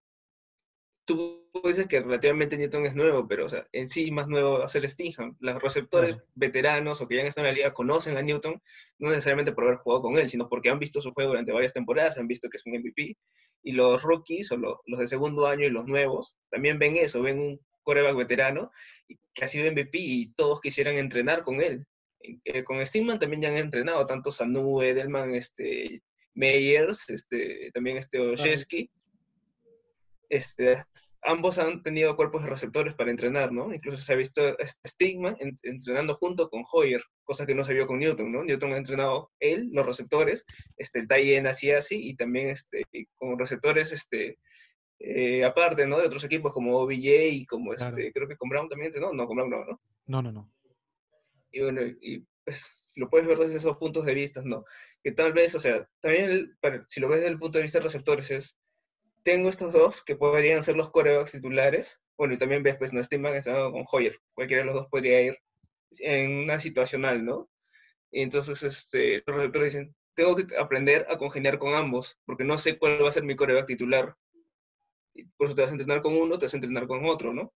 tú 1.05 1.49
dices 1.65 1.87
que 1.87 2.01
relativamente 2.01 2.57
Newton 2.57 2.87
es 2.87 2.95
nuevo, 2.95 3.27
pero, 3.27 3.47
o 3.47 3.49
sea, 3.49 3.67
en 3.73 3.89
sí 3.89 4.11
más 4.11 4.29
nuevo 4.29 4.59
va 4.59 4.65
a 4.65 4.69
ser 4.69 4.89
Stingham. 4.89 5.37
Los 5.41 5.61
receptores 5.61 6.19
veteranos 6.35 7.01
o 7.01 7.09
que 7.09 7.17
ya 7.17 7.23
han 7.23 7.27
estado 7.27 7.47
en 7.47 7.53
la 7.53 7.57
liga 7.57 7.73
conocen 7.73 8.17
a 8.17 8.23
Newton, 8.23 8.61
no 8.99 9.11
necesariamente 9.11 9.53
por 9.53 9.65
haber 9.65 9.79
jugado 9.79 10.03
con 10.03 10.17
él, 10.17 10.29
sino 10.29 10.49
porque 10.49 10.71
han 10.71 10.79
visto 10.79 11.01
su 11.01 11.13
juego 11.13 11.31
durante 11.31 11.53
varias 11.53 11.73
temporadas, 11.73 12.19
han 12.19 12.29
visto 12.29 12.49
que 12.49 12.57
es 12.57 12.67
un 12.67 12.73
MVP. 12.79 13.17
Y 13.65 13.73
los 13.73 14.03
rookies 14.03 14.51
o 14.53 14.57
los, 14.57 14.77
los 14.87 14.99
de 14.99 15.07
segundo 15.07 15.47
año 15.47 15.67
y 15.67 15.71
los 15.71 15.87
nuevos 15.87 16.37
también 16.51 16.79
ven 16.79 16.97
eso, 16.97 17.23
ven 17.23 17.39
un 17.39 17.61
coreback 17.83 18.17
veterano 18.17 18.71
que 19.35 19.45
ha 19.45 19.49
sido 19.49 19.71
MVP 19.71 19.99
y 19.99 20.33
todos 20.35 20.61
quisieran 20.61 20.97
entrenar 20.97 21.43
con 21.43 21.61
él. 21.61 21.87
Eh, 22.45 22.63
con 22.63 22.85
Steedman 22.85 23.19
también 23.19 23.43
ya 23.43 23.49
han 23.49 23.57
entrenado, 23.57 24.07
tanto 24.07 24.31
Sanu, 24.31 24.83
Edelman, 24.83 25.35
este, 25.35 26.03
Meyers, 26.35 27.11
este, 27.11 27.71
también 27.73 27.97
este 27.97 28.21
Oshesky. 28.21 28.91
Este, 30.33 30.83
ambos 31.21 31.59
han 31.59 31.83
tenido 31.83 32.17
cuerpos 32.17 32.43
de 32.43 32.49
receptores 32.49 32.95
para 32.95 33.11
entrenar, 33.11 33.53
¿no? 33.53 33.75
Incluso 33.75 33.99
se 34.03 34.15
ha 34.15 34.17
visto 34.17 34.59
este 34.59 34.89
Stigma 34.89 35.37
en- 35.39 35.57
entrenando 35.63 36.15
junto 36.15 36.49
con 36.49 36.65
Hoyer, 36.73 37.03
cosa 37.23 37.45
que 37.45 37.55
no 37.55 37.65
se 37.65 37.75
vio 37.75 37.87
con 37.87 37.99
Newton, 37.99 38.33
¿no? 38.33 38.43
Newton 38.43 38.73
ha 38.73 38.79
entrenado 38.79 39.31
él, 39.41 39.69
los 39.73 39.85
receptores, 39.85 40.47
este, 40.79 41.01
el 41.01 41.07
Tayen 41.09 41.47
hacía 41.47 41.79
así, 41.79 42.09
y 42.09 42.15
también 42.17 42.49
este, 42.49 42.85
con 43.17 43.39
receptores, 43.39 43.93
este, 43.93 44.39
eh, 45.01 45.45
aparte, 45.45 45.87
¿no? 45.87 45.99
De 46.01 46.07
otros 46.07 46.25
equipos 46.25 46.53
como 46.55 46.79
OBJ 46.79 47.29
y 47.31 47.45
como, 47.47 47.73
Claro. 47.73 47.97
este, 47.99 48.11
creo 48.13 48.27
que 48.27 48.37
con 48.37 48.49
Brown 48.49 48.69
también 48.71 48.87
entrenó, 48.87 49.13
no, 49.13 49.27
con 49.27 49.37
Brown 49.37 49.51
no, 49.51 49.65
¿no? 49.67 49.81
No, 50.07 50.23
no, 50.23 50.33
no. 50.33 50.53
Y 51.51 51.61
bueno, 51.61 51.83
y 51.83 52.25
pues 52.45 52.73
lo 52.97 53.09
puedes 53.11 53.27
ver 53.29 53.39
desde 53.39 53.57
esos 53.59 53.77
puntos 53.77 54.07
de 54.07 54.15
vista, 54.15 54.41
¿no? 54.45 54.65
Que 55.05 55.13
tal 55.13 55.33
vez, 55.35 55.55
o 55.55 55.61
sea, 55.61 55.87
también 56.01 56.25
el- 56.31 56.57
para- 56.61 56.85
si 56.89 57.01
lo 57.01 57.09
ves 57.09 57.21
desde 57.21 57.33
el 57.33 57.39
punto 57.39 57.59
de 57.59 57.63
vista 57.63 57.79
de 57.79 57.85
receptores 57.85 58.31
es, 58.31 58.59
tengo 59.23 59.49
estos 59.49 59.73
dos 59.73 60.03
que 60.03 60.17
podrían 60.17 60.63
ser 60.63 60.77
los 60.77 60.91
corebacks 60.91 61.33
titulares, 61.33 62.01
bueno, 62.17 62.35
y 62.35 62.39
también 62.39 62.63
ves, 62.63 62.77
pues, 62.77 62.93
no 62.93 63.03
Steamman 63.03 63.37
está 63.37 63.53
con 63.71 63.85
Hoyer, 63.91 64.19
cualquiera 64.35 64.63
de 64.63 64.67
los 64.67 64.75
dos 64.75 64.89
podría 64.89 65.21
ir 65.23 65.39
en 66.01 66.39
una 66.39 66.61
situacional, 66.61 67.25
¿no? 67.25 67.49
Y 68.11 68.23
entonces, 68.23 68.63
este, 68.63 69.23
los 69.27 69.37
receptores 69.37 69.73
dicen, 69.73 69.95
tengo 70.15 70.37
que 70.37 70.57
aprender 70.57 71.07
a 71.09 71.17
congeniar 71.19 71.59
con 71.59 71.75
ambos, 71.75 72.19
porque 72.27 72.45
no 72.45 72.59
sé 72.59 72.79
cuál 72.79 73.03
va 73.03 73.09
a 73.09 73.13
ser 73.13 73.25
mi 73.25 73.37
coreback 73.37 73.67
titular. 73.67 74.15
Y 75.15 75.25
por 75.25 75.47
eso 75.47 75.55
te 75.55 75.63
vas 75.63 75.71
a 75.71 75.75
entrenar 75.75 76.03
con 76.03 76.17
uno, 76.17 76.39
te 76.39 76.47
vas 76.47 76.55
a 76.55 76.57
entrenar 76.57 76.87
con 76.87 77.07
otro, 77.07 77.33
¿no? 77.33 77.53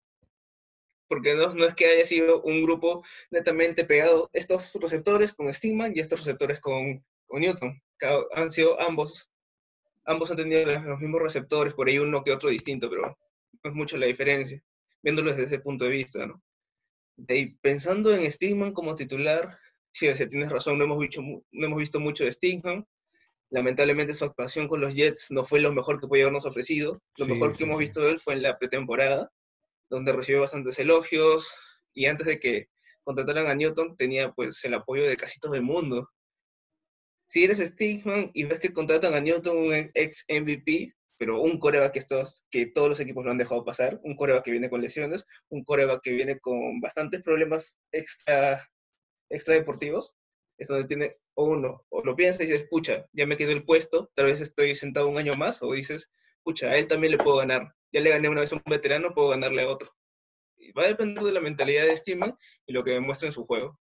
Porque 1.08 1.36
no, 1.36 1.54
no 1.54 1.66
es 1.66 1.76
que 1.76 1.88
haya 1.88 2.06
sido 2.06 2.42
un 2.42 2.62
grupo 2.62 3.04
netamente 3.32 3.86
pegado, 3.86 4.30
estos 4.34 4.74
receptores 4.76 5.34
con 5.34 5.54
Stigman 5.54 5.94
y 5.96 6.00
estos 6.00 6.20
receptores 6.20 6.60
con, 6.60 7.06
con 7.28 7.42
Newton. 7.42 7.82
Han 8.34 8.52
sido 8.52 8.80
ambos, 8.82 9.30
ambos 10.06 10.32
han 10.32 10.38
tenido 10.38 10.66
los 10.66 11.00
mismos 11.00 11.22
receptores, 11.22 11.74
por 11.74 11.88
ahí 11.88 11.98
uno 12.00 12.24
que 12.24 12.32
otro 12.32 12.50
distinto, 12.50 12.90
pero 12.90 13.18
no 13.64 13.70
es 13.70 13.76
mucho 13.76 13.98
la 13.98 14.06
diferencia, 14.06 14.62
viéndolo 15.02 15.32
desde 15.32 15.44
ese 15.44 15.60
punto 15.60 15.86
de 15.86 15.92
vista, 15.92 16.26
¿no? 16.26 16.42
Y 17.18 17.48
pensando 17.56 18.14
en 18.14 18.30
Stigman 18.30 18.74
como 18.74 18.96
titular, 18.96 19.58
sí, 19.92 20.08
tienes 20.30 20.50
razón, 20.50 20.78
no 20.78 20.84
hemos, 20.84 21.00
visto, 21.00 21.22
no 21.22 21.66
hemos 21.66 21.80
visto 21.80 22.00
mucho 22.00 22.26
de 22.26 22.32
Stingham. 22.32 22.86
Lamentablemente 23.50 24.14
su 24.14 24.26
actuación 24.26 24.68
con 24.68 24.82
los 24.82 24.94
Jets 24.94 25.28
no 25.30 25.44
fue 25.44 25.62
lo 25.62 25.72
mejor 25.72 26.00
que 26.00 26.08
puede 26.08 26.24
habernos 26.24 26.46
ofrecido. 26.46 27.02
Lo 27.18 27.26
mejor 27.26 27.56
que 27.56 27.64
hemos 27.64 27.78
visto 27.78 28.02
de 28.02 28.12
él 28.12 28.20
fue 28.20 28.34
en 28.34 28.42
la 28.42 28.58
pretemporada, 28.58 29.32
donde 29.90 30.12
recibió 30.12 30.42
bastantes 30.42 30.78
elogios 30.80 31.56
y 31.94 32.08
antes 32.08 32.28
de 32.28 32.40
que 32.40 32.68
contrataran 33.04 33.48
a 33.48 33.56
Newton 33.56 33.96
tenía 33.96 34.32
pues 34.34 34.64
el 34.66 34.74
apoyo 34.74 35.08
de 35.08 35.16
casi 35.16 35.40
todo 35.40 35.56
el 35.56 35.62
mundo. 35.62 36.10
Si 37.28 37.44
eres 37.44 37.60
Stigman 37.60 38.32
y 38.34 38.46
ves 38.46 38.60
que 38.60 38.74
contratan 38.74 39.14
a 39.14 39.20
Newton, 39.20 39.58
un 39.58 39.74
ex 39.94 40.26
MVP, 40.30 40.94
pero 41.18 41.42
un 41.42 41.60
coreback 41.60 41.94
que, 42.50 42.66
todos 42.68 42.90
los 42.90 43.00
equipos 43.00 43.26
lo 43.26 43.32
han 43.32 43.38
dejado 43.38 43.64
pasar, 43.64 44.00
un 44.04 44.16
coreback 44.16 44.44
que 44.44 44.52
viene 44.52 44.70
con 44.70 44.82
lesiones, 44.82 45.26
un 45.50 45.64
coreback 45.64 46.02
que 46.02 46.12
viene 46.12 46.40
con 46.40 46.80
bastantes 46.82 47.24
problemas 47.24 47.80
extra 47.92 48.70
extradeportivos, 49.30 50.16
es 50.58 50.68
donde 50.68 50.88
tiene 50.88 51.18
o 51.34 51.46
uno, 51.46 51.86
o 51.90 52.04
lo 52.04 52.16
piensa 52.16 52.44
y 52.44 52.46
dices, 52.46 52.64
escucha, 52.64 53.06
ya 53.12 53.26
me 53.26 53.38
quedó 53.38 53.52
el 53.52 53.66
puesto, 53.66 54.10
tal 54.14 54.28
vez 54.28 54.40
estoy 54.40 54.76
sentado 54.76 55.08
un 55.08 55.18
año 55.18 55.34
más, 55.34 55.62
o 55.62 55.74
dices, 55.74 56.12
escucha, 56.38 56.70
a 56.70 56.78
él 56.78 56.88
también 56.88 57.12
le 57.12 57.18
puedo 57.18 57.38
ganar, 57.38 57.74
ya 57.92 58.02
le 58.02 58.12
gané 58.12 58.30
una 58.30 58.42
vez 58.42 58.54
a 58.54 58.56
un 58.56 58.62
veterano, 58.66 59.14
puedo 59.14 59.30
ganarle 59.30 59.64
a 59.64 59.70
otro. 59.70 59.90
Va 60.78 60.84
a 60.84 60.88
depender 60.88 61.24
de 61.24 61.32
la 61.32 61.42
mentalidad 61.42 61.86
de 61.86 61.96
Steven 61.96 62.36
y 62.66 62.74
lo 62.74 62.84
que 62.84 62.92
demuestra 62.92 63.28
en 63.28 63.34
su 63.34 63.46
juego. 63.46 63.80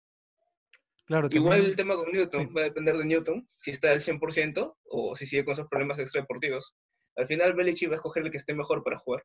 Claro, 1.09 1.29
Igual 1.33 1.65
el 1.65 1.75
tema 1.75 1.97
con 1.97 2.13
Newton, 2.13 2.53
va 2.55 2.61
a 2.61 2.65
depender 2.65 2.95
de 2.99 3.07
Newton, 3.07 3.43
si 3.49 3.71
está 3.71 3.93
al 3.93 4.01
100% 4.01 4.77
o 4.91 5.15
si 5.15 5.25
sigue 5.25 5.43
con 5.43 5.53
esos 5.53 5.67
problemas 5.67 5.99
extradeportivos. 5.99 6.77
Al 7.17 7.27
final 7.27 7.55
Belichick 7.55 7.89
va 7.89 7.95
a 7.95 7.97
escoger 7.97 8.25
el 8.25 8.31
que 8.31 8.37
esté 8.37 8.55
mejor 8.55 8.85
para 8.85 8.99
jugar. 8.99 9.25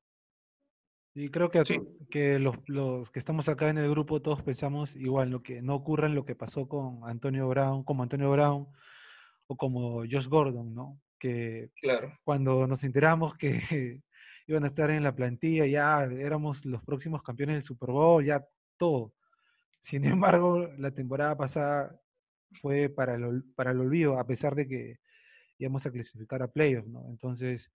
Y 1.13 1.29
creo 1.29 1.51
que, 1.51 1.61
que 2.09 2.39
los, 2.39 2.55
los, 2.67 3.11
que 3.11 3.19
estamos 3.19 3.49
acá 3.49 3.69
en 3.69 3.77
el 3.77 3.89
grupo 3.89 4.21
todos 4.21 4.41
pensamos 4.41 4.95
igual, 4.95 5.29
lo 5.29 5.43
que 5.43 5.61
no 5.61 5.75
ocurra 5.75 6.07
en 6.07 6.15
lo 6.15 6.23
que 6.23 6.35
pasó 6.35 6.69
con 6.69 7.01
Antonio 7.03 7.49
Brown, 7.49 7.83
como 7.83 8.01
Antonio 8.01 8.31
Brown 8.31 8.65
o 9.47 9.57
como 9.57 10.05
Josh 10.09 10.27
Gordon, 10.27 10.73
¿no? 10.73 11.01
Que 11.19 11.69
claro. 11.81 12.17
cuando 12.23 12.65
nos 12.65 12.85
enteramos 12.85 13.35
que 13.35 13.59
iban 14.47 14.63
a 14.63 14.67
estar 14.67 14.89
en 14.89 15.03
la 15.03 15.13
plantilla, 15.13 15.65
ya 15.65 16.05
éramos 16.05 16.63
los 16.63 16.81
próximos 16.81 17.21
campeones 17.21 17.57
del 17.57 17.63
Super 17.63 17.89
Bowl, 17.89 18.23
ya 18.23 18.41
todo. 18.77 19.13
Sin 19.83 20.05
embargo, 20.05 20.67
la 20.77 20.91
temporada 20.91 21.37
pasada 21.37 21.99
fue 22.61 22.89
para 22.89 23.15
el, 23.15 23.43
para 23.55 23.71
el 23.71 23.79
olvido, 23.79 24.17
a 24.17 24.25
pesar 24.25 24.55
de 24.55 24.67
que 24.67 24.99
íbamos 25.59 25.85
a 25.85 25.91
clasificar 25.91 26.41
a 26.41 26.47
playoffs, 26.47 26.87
¿no? 26.87 27.05
Entonces, 27.09 27.69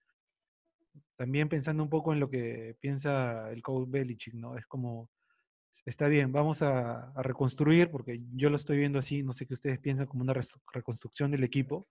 también 1.16 1.48
pensando 1.48 1.82
un 1.82 1.90
poco 1.90 2.12
en 2.12 2.20
lo 2.20 2.30
que 2.30 2.76
piensa 2.80 3.50
el 3.50 3.62
coach 3.62 3.88
Belichick, 3.90 4.34
¿no? 4.34 4.56
Es 4.56 4.66
como, 4.66 5.10
está 5.84 6.08
bien, 6.08 6.32
vamos 6.32 6.62
a, 6.62 7.12
reconstruir, 7.16 7.90
porque 7.90 8.22
yo 8.34 8.48
lo 8.48 8.56
estoy 8.56 8.78
viendo 8.78 8.98
así, 8.98 9.22
no 9.22 9.34
sé 9.34 9.46
qué 9.46 9.54
ustedes 9.54 9.78
piensan 9.78 10.06
como 10.06 10.22
una 10.22 10.34
reconstrucción 10.72 11.30
del 11.30 11.44
equipo. 11.44 11.86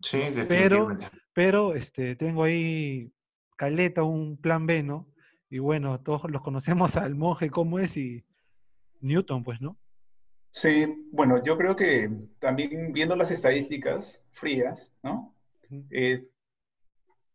Sí, 0.00 0.20
pero, 0.48 0.96
pero 1.32 1.74
este, 1.74 2.14
tengo 2.14 2.44
ahí 2.44 3.10
Caleta, 3.56 4.04
un 4.04 4.36
plan 4.36 4.66
B, 4.66 4.82
¿no? 4.82 5.08
Y 5.50 5.58
bueno, 5.58 6.00
todos 6.00 6.30
los 6.30 6.42
conocemos 6.42 6.96
al 6.96 7.16
monje 7.16 7.50
cómo 7.50 7.78
es 7.78 7.96
y 7.96 8.24
Newton, 9.00 9.44
pues, 9.44 9.60
¿no? 9.60 9.76
Sí, 10.50 10.86
bueno, 11.12 11.42
yo 11.42 11.56
creo 11.58 11.76
que 11.76 12.10
también 12.38 12.92
viendo 12.92 13.14
las 13.14 13.30
estadísticas 13.30 14.24
frías, 14.32 14.94
¿no? 15.02 15.34
Eh, 15.90 16.22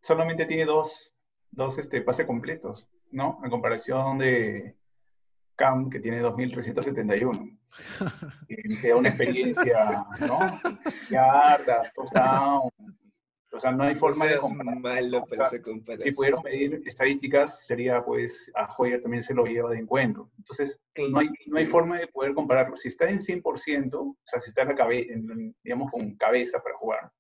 solamente 0.02 0.46
tiene 0.46 0.66
dos 0.66 1.12
dos 1.52 1.78
este, 1.78 2.02
pases 2.02 2.26
completos, 2.26 2.88
¿no? 3.12 3.40
En 3.44 3.50
comparación 3.50 4.18
de 4.18 4.76
Cam, 5.56 5.90
que 5.90 6.00
tiene 6.00 6.24
2.371. 6.24 7.58
que 8.48 8.88
da 8.90 8.96
una 8.96 9.10
experiencia, 9.10 10.06
¿no? 10.20 10.40
Yardas, 11.10 11.94
touchdown. 11.94 12.72
O 13.54 13.60
sea, 13.60 13.72
no 13.72 13.84
hay 13.84 13.96
forma 13.96 14.26
de 14.28 14.38
comparar. 14.38 15.50
si 16.00 16.12
pudieron 16.12 16.42
medir 16.44 16.82
estadísticas, 16.86 17.66
sería 17.66 18.04
pues 18.04 18.50
a 18.56 18.68
Hoyer 18.78 19.02
también 19.02 19.24
se 19.24 19.34
lo 19.34 19.46
lleva 19.46 19.72
de 19.72 19.80
encuentro. 19.80 20.32
Entonces, 20.38 20.80
no 21.10 21.20
hay, 21.20 21.30
no 21.48 21.58
hay 21.58 21.66
forma 21.66 22.00
de 22.00 22.08
poder 22.08 22.34
compararlo. 22.34 22.78
Si 22.78 22.88
está 22.88 23.10
en 23.10 23.20
100%, 23.20 23.94
o 23.96 24.16
sea, 24.24 24.40
si 24.40 24.50
está 24.50 24.62
en 24.62 24.70
la 24.70 24.76
cabeza, 24.76 25.14
digamos, 25.64 25.92
con 25.92 26.16
cabeza 26.16 26.62
para 26.64 26.78
jugar, 26.78 27.12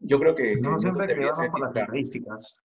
yo 0.00 0.18
creo 0.18 0.34
que... 0.34 0.56
No 0.56 0.78
siempre 0.80 1.06
que 1.06 1.14
con 1.50 1.60
las 1.60 1.76
estadísticas. 1.76 2.62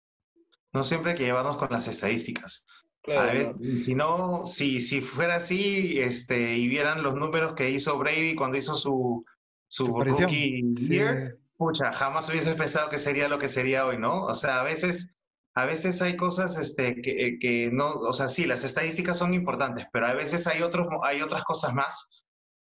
No 0.73 0.83
siempre 0.83 1.11
hay 1.11 1.17
que 1.17 1.23
llevarnos 1.23 1.57
con 1.57 1.69
las 1.71 1.87
estadísticas. 1.87 2.67
a 3.07 3.25
veces, 3.27 3.85
si 3.85 3.95
no, 3.95 4.43
si, 4.43 4.81
si 4.81 4.99
fuera 4.99 5.37
así, 5.37 5.99
este, 6.01 6.57
y 6.57 6.67
vieran 6.67 7.03
los 7.03 7.15
números 7.15 7.53
que 7.53 7.69
hizo 7.69 7.97
Brady 7.97 8.35
cuando 8.35 8.57
hizo 8.57 8.75
su, 8.75 9.25
su, 9.69 9.85
rookie 9.87 10.73
year, 10.73 11.37
pucha, 11.57 11.93
jamás 11.93 12.29
hubiese 12.29 12.55
pensado 12.55 12.89
que 12.89 12.97
sería 12.97 13.27
lo 13.27 13.39
que 13.39 13.47
sería 13.47 13.85
hoy, 13.85 13.97
¿no? 13.97 14.25
O 14.25 14.35
sea, 14.35 14.59
a 14.59 14.63
veces, 14.63 15.15
a 15.55 15.65
veces 15.65 16.01
hay 16.01 16.17
cosas 16.17 16.57
este, 16.57 17.01
que, 17.01 17.37
que 17.39 17.69
no, 17.71 17.93
o 17.93 18.13
sea, 18.13 18.27
sí, 18.27 18.45
las 18.45 18.63
estadísticas 18.63 19.17
son 19.17 19.33
importantes, 19.33 19.87
pero 19.91 20.07
a 20.07 20.13
veces 20.13 20.47
hay, 20.47 20.61
otros, 20.61 20.87
hay 21.03 21.21
otras 21.21 21.43
cosas 21.43 21.73
más. 21.73 22.09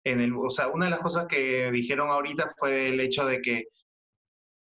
En 0.04 0.20
el, 0.20 0.34
o 0.34 0.50
sea, 0.50 0.68
una 0.68 0.86
de 0.86 0.90
las 0.90 1.00
cosas 1.00 1.26
que 1.26 1.70
dijeron 1.70 2.10
ahorita 2.10 2.48
fue 2.58 2.88
el 2.88 3.00
hecho 3.00 3.24
de 3.24 3.40
que 3.40 3.66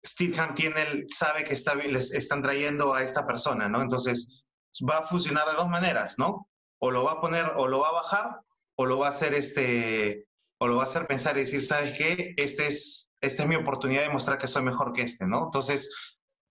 Steadham 0.06 0.56
tiene 0.56 1.06
sabe 1.10 1.44
que 1.44 1.54
está, 1.54 1.76
les 1.76 2.14
están 2.14 2.42
trayendo 2.42 2.94
a 2.94 3.04
esta 3.04 3.26
persona, 3.26 3.68
¿no? 3.68 3.82
Entonces, 3.82 4.44
va 4.90 5.00
a 5.00 5.04
funcionar 5.04 5.48
de 5.48 5.54
dos 5.54 5.70
maneras, 5.70 6.18
¿no? 6.18 6.48
O 6.80 6.92
lo 6.92 7.04
va 7.04 7.14
a 7.14 7.22
poner, 7.22 7.52
o 7.58 7.68
lo 7.68 7.80
va 7.80 7.90
a 7.90 7.94
bajar, 7.94 8.40
o 8.76 8.86
lo 8.86 9.00
va 9.00 9.08
a 9.08 9.10
hacer 9.10 9.34
este, 9.34 10.26
o 10.60 10.68
lo 10.68 10.76
va 10.76 10.84
a 10.84 10.86
hacer 10.86 11.08
pensar 11.08 11.38
y 11.38 11.42
decir, 11.42 11.62
¿sabes 11.62 11.98
qué? 11.98 12.34
Este 12.38 12.68
es, 12.68 13.10
esta 13.22 13.44
es 13.44 13.50
mi 13.50 13.56
oportunidad 13.56 14.04
de 14.04 14.10
mostrar 14.10 14.38
que 14.38 14.48
soy 14.48 14.64
mejor 14.64 14.94
que 14.94 15.04
este, 15.04 15.26
¿no? 15.26 15.46
Entonces, 15.46 15.90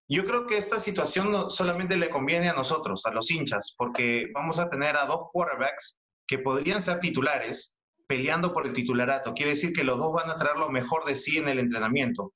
yo 0.09 0.25
creo 0.25 0.47
que 0.47 0.57
esta 0.57 0.81
situación 0.81 1.31
no 1.31 1.51
solamente 1.51 1.97
le 1.97 2.09
conviene 2.09 2.49
a 2.49 2.55
nosotros, 2.55 3.05
a 3.05 3.11
los 3.11 3.31
hinchas, 3.31 3.75
porque 3.77 4.31
vamos 4.33 4.59
a 4.59 4.71
tener 4.71 4.97
a 4.97 5.05
dos 5.05 5.29
quarterbacks 5.31 6.01
que 6.27 6.39
podrían 6.39 6.81
ser 6.81 6.99
titulares 6.99 7.79
peleando 8.07 8.55
por 8.55 8.67
el 8.67 8.73
titularato. 8.73 9.35
Quiere 9.35 9.51
decir 9.51 9.75
que 9.75 9.85
los 9.85 9.99
dos 9.99 10.15
van 10.15 10.31
a 10.31 10.37
traer 10.37 10.57
lo 10.57 10.71
mejor 10.71 11.05
de 11.05 11.15
sí 11.15 11.37
en 11.37 11.49
el 11.49 11.59
entrenamiento. 11.59 12.33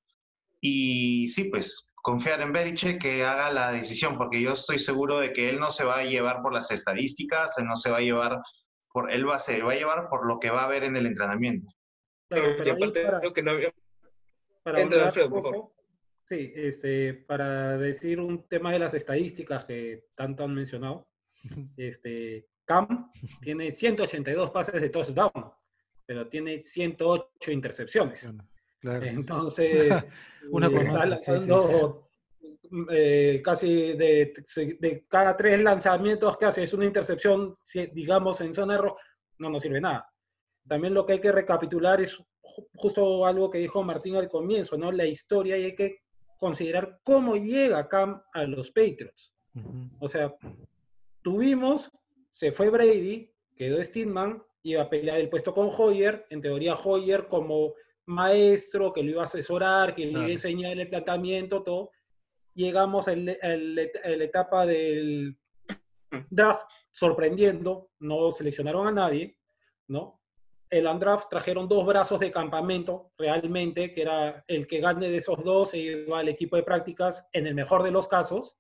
Y 0.61 1.29
sí, 1.29 1.45
pues 1.45 1.93
confiar 2.03 2.43
en 2.43 2.53
Beriche 2.53 2.99
que 2.99 3.25
haga 3.25 3.51
la 3.51 3.73
decisión, 3.73 4.19
porque 4.19 4.43
yo 4.43 4.53
estoy 4.53 4.79
seguro 4.79 5.21
de 5.21 5.33
que 5.33 5.49
él 5.49 5.59
no 5.59 5.71
se 5.71 5.85
va 5.85 6.01
a 6.01 6.05
llevar 6.05 6.43
por 6.43 6.53
las 6.53 6.71
estadísticas, 6.71 7.57
él 7.57 7.67
no 7.67 7.77
se 7.77 7.91
va 7.91 7.99
a 7.99 8.03
llevar 8.03 8.39
por, 8.93 9.11
él 9.13 9.29
va 9.29 9.37
a, 9.37 9.39
se 9.39 9.63
va 9.63 9.73
a 9.73 9.77
llevar 9.77 10.09
por 10.09 10.27
lo 10.27 10.39
que 10.39 10.51
va 10.51 10.65
a 10.65 10.69
ver 10.69 10.85
en 10.85 10.97
el 10.97 11.07
entrenamiento. 11.07 11.73
y 12.31 12.69
aparte 12.69 13.07
creo 13.21 13.33
que 13.33 13.43
no 13.43 13.53
había... 13.53 13.73
Para 14.63 14.81
Sí, 16.25 16.53
este, 16.55 17.15
para 17.15 17.77
decir 17.77 18.21
un 18.21 18.47
tema 18.49 18.73
de 18.73 18.79
las 18.79 18.95
estadísticas 18.95 19.65
que 19.65 20.07
tanto 20.15 20.45
han 20.45 20.55
mencionado, 20.55 21.09
este, 21.77 22.47
Cam 22.65 23.11
tiene 23.41 23.71
182 23.71 24.51
pases 24.51 24.81
de 24.81 24.89
touchdown, 24.89 25.53
pero 26.07 26.29
tiene 26.29 26.63
108 26.63 27.51
intercepciones. 27.51 28.31
Entonces, 28.83 29.93
Una 30.51 30.67
está 30.69 31.07
lanzando 31.07 32.09
eh, 32.91 33.41
casi 33.45 33.93
de, 33.93 34.33
de, 34.81 35.05
cada 35.09 35.37
tres 35.37 35.61
lanzamientos 35.61 36.37
que 36.39 36.47
hace 36.47 36.63
es 36.63 36.73
una 36.73 36.87
intercepción, 36.87 37.57
digamos, 37.93 38.41
en 38.41 38.55
zona 38.55 38.79
roja, 38.79 39.03
no 39.39 39.51
nos 39.51 39.63
sirve 39.63 39.81
nada. 39.81 40.11
También 40.67 40.95
lo 40.95 41.05
que 41.05 41.15
hay 41.15 41.21
que 41.21 41.33
recapitular 41.33 42.01
es 42.01 42.19
justo 42.41 43.27
algo 43.27 43.51
que 43.51 43.59
dijo 43.59 43.83
Martín 43.83 44.17
al 44.17 44.29
comienzo, 44.29 44.77
¿no? 44.79 44.93
La 44.93 45.07
historia 45.07 45.59
y 45.59 45.65
hay 45.65 45.75
que 45.75 45.99
considerar 46.39 46.99
cómo 47.03 47.37
llega 47.37 47.89
Cam 47.89 48.23
a 48.33 48.45
los 48.45 48.71
Patriots. 48.71 49.33
O 50.01 50.09
sea, 50.09 50.35
tuvimos, 51.23 51.91
se 52.31 52.53
fue 52.53 52.71
Brady, 52.71 53.31
quedó 53.55 53.83
Steedman, 53.85 54.43
iba 54.63 54.83
a 54.83 54.89
pelear 54.89 55.19
el 55.19 55.29
puesto 55.29 55.53
con 55.53 55.71
Hoyer, 55.77 56.27
en 56.31 56.41
teoría 56.41 56.75
Hoyer 56.75 57.29
como 57.29 57.75
maestro 58.07 58.93
que 58.93 59.03
lo 59.03 59.11
iba 59.11 59.21
a 59.21 59.25
asesorar, 59.25 59.95
que 59.95 60.07
le 60.07 60.13
iba 60.13 60.25
a 60.25 60.29
enseñar 60.31 60.79
el 60.79 60.89
planteamiento, 60.89 61.63
todo. 61.63 61.91
Llegamos 62.55 63.09
a 63.09 63.17
la 63.17 63.83
etapa 64.25 64.67
del 64.67 65.39
draft 66.31 66.71
sorprendiendo, 66.91 67.91
no 68.01 68.31
seleccionaron 68.33 68.87
a 68.87 68.93
nadie, 68.93 69.39
¿no? 69.89 70.23
el 70.73 70.87
Andraft 70.87 71.29
trajeron 71.29 71.69
dos 71.69 71.85
brazos 71.85 72.19
de 72.19 72.33
campamento 72.33 73.13
realmente, 73.19 73.93
que 73.93 74.01
era 74.01 74.43
el 74.49 74.67
que 74.67 74.81
gane 74.81 75.11
de 75.11 75.19
esos 75.19 75.45
dos 75.45 75.71
se 75.71 75.79
iba 75.79 76.19
al 76.19 76.31
equipo 76.31 76.57
de 76.57 76.63
prácticas 76.63 77.29
en 77.35 77.47
el 77.47 77.55
mejor 77.55 77.83
de 77.83 77.91
los 77.91 78.09
casos, 78.09 78.57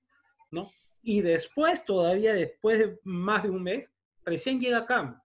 ¿no? 0.50 0.70
Y 1.00 1.22
después, 1.22 1.86
todavía 1.86 2.34
después 2.34 2.78
de 2.80 3.00
más 3.02 3.44
de 3.44 3.50
un 3.50 3.62
mes, 3.62 3.90
recién 4.26 4.60
llega 4.60 4.84
Cam. 4.84 5.18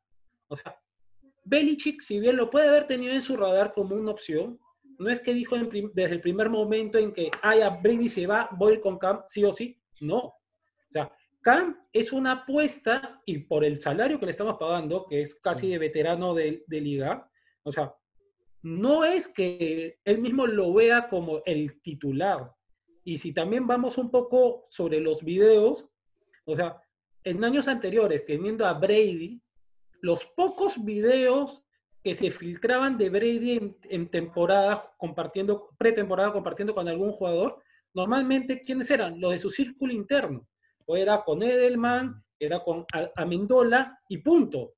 O 0.48 0.56
sea, 0.56 0.80
Belichick, 1.44 2.02
si 2.02 2.22
bien 2.22 2.38
lo 2.38 2.50
puede 2.50 2.70
haber 2.70 2.88
tenido 2.88 3.14
en 3.14 3.22
su 3.22 3.36
radar 3.36 3.74
como 3.74 3.94
una 3.94 4.12
opción, 4.12 4.58
no 5.00 5.10
es 5.10 5.20
que 5.20 5.34
dijo 5.34 5.56
desde 5.94 6.16
el 6.16 6.22
primer 6.22 6.50
momento 6.50 6.98
en 6.98 7.14
que, 7.14 7.30
ay, 7.42 7.62
Brady 7.82 8.10
se 8.10 8.28
va, 8.28 8.50
voy 8.58 8.72
a 8.72 8.76
ir 8.76 8.82
con 8.82 8.98
Cam, 8.98 9.22
sí 9.28 9.44
o 9.44 9.52
sí. 9.52 9.80
No. 10.02 10.18
O 10.20 10.92
sea, 10.92 11.12
Cam 11.42 11.78
es 11.94 12.12
una 12.12 12.32
apuesta 12.32 13.22
y 13.26 13.40
por 13.40 13.64
el 13.64 13.80
salario 13.80 14.20
que 14.20 14.26
le 14.26 14.32
estamos 14.32 14.58
pagando, 14.58 15.06
que 15.06 15.22
es 15.22 15.36
casi 15.36 15.70
de 15.70 15.78
veterano 15.78 16.34
de, 16.34 16.64
de 16.68 16.82
liga, 16.82 17.30
o 17.64 17.72
sea, 17.72 17.94
no 18.64 19.06
es 19.06 19.28
que 19.28 20.00
él 20.04 20.20
mismo 20.20 20.48
lo 20.48 20.74
vea 20.74 21.08
como 21.10 21.42
el 21.46 21.82
titular. 21.82 22.52
Y 23.04 23.18
si 23.18 23.34
también 23.34 23.68
vamos 23.68 23.98
un 23.98 24.12
poco 24.12 24.68
sobre 24.70 25.00
los 25.00 25.24
videos, 25.24 25.88
o 26.46 26.56
sea, 26.56 26.82
en 27.24 27.44
años 27.44 27.68
anteriores, 27.68 28.26
teniendo 28.26 28.66
a 28.66 28.74
Brady, 28.74 29.42
los 30.02 30.26
pocos 30.26 30.84
videos 30.84 31.64
que 32.08 32.16
se 32.16 32.32
filtraban 32.32 32.98
de 32.98 33.10
Brady 33.10 33.76
en, 33.90 34.10
temporada, 34.10 34.94
compartiendo, 34.98 35.72
pretemporada, 35.78 36.32
compartiendo 36.32 36.74
con 36.74 36.88
algún 36.88 37.12
jugador, 37.12 37.62
normalmente, 37.94 38.64
¿quiénes 38.64 38.90
eran? 38.90 39.20
Los 39.20 39.34
de 39.34 39.40
su 39.40 39.50
círculo 39.50 39.92
interno. 39.92 40.48
O 40.86 40.96
era 40.96 41.22
con 41.26 41.44
Edelman, 41.44 42.24
era 42.40 42.64
con 42.64 42.86
Amendola 43.18 44.00
y 44.08 44.20
punto, 44.20 44.76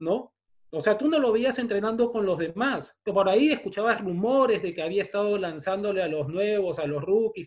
¿no? 0.00 0.34
O 0.72 0.80
sea, 0.80 0.98
tú 0.98 1.08
no 1.08 1.20
lo 1.20 1.30
veías 1.30 1.56
entrenando 1.60 2.10
con 2.10 2.26
los 2.26 2.36
demás. 2.40 2.92
Por 3.04 3.28
ahí 3.28 3.52
escuchabas 3.52 4.00
rumores 4.00 4.60
de 4.60 4.74
que 4.74 4.82
había 4.82 5.02
estado 5.02 5.38
lanzándole 5.38 6.02
a 6.02 6.08
los 6.08 6.26
nuevos, 6.26 6.80
a 6.80 6.86
los 6.88 7.00
rookies, 7.00 7.46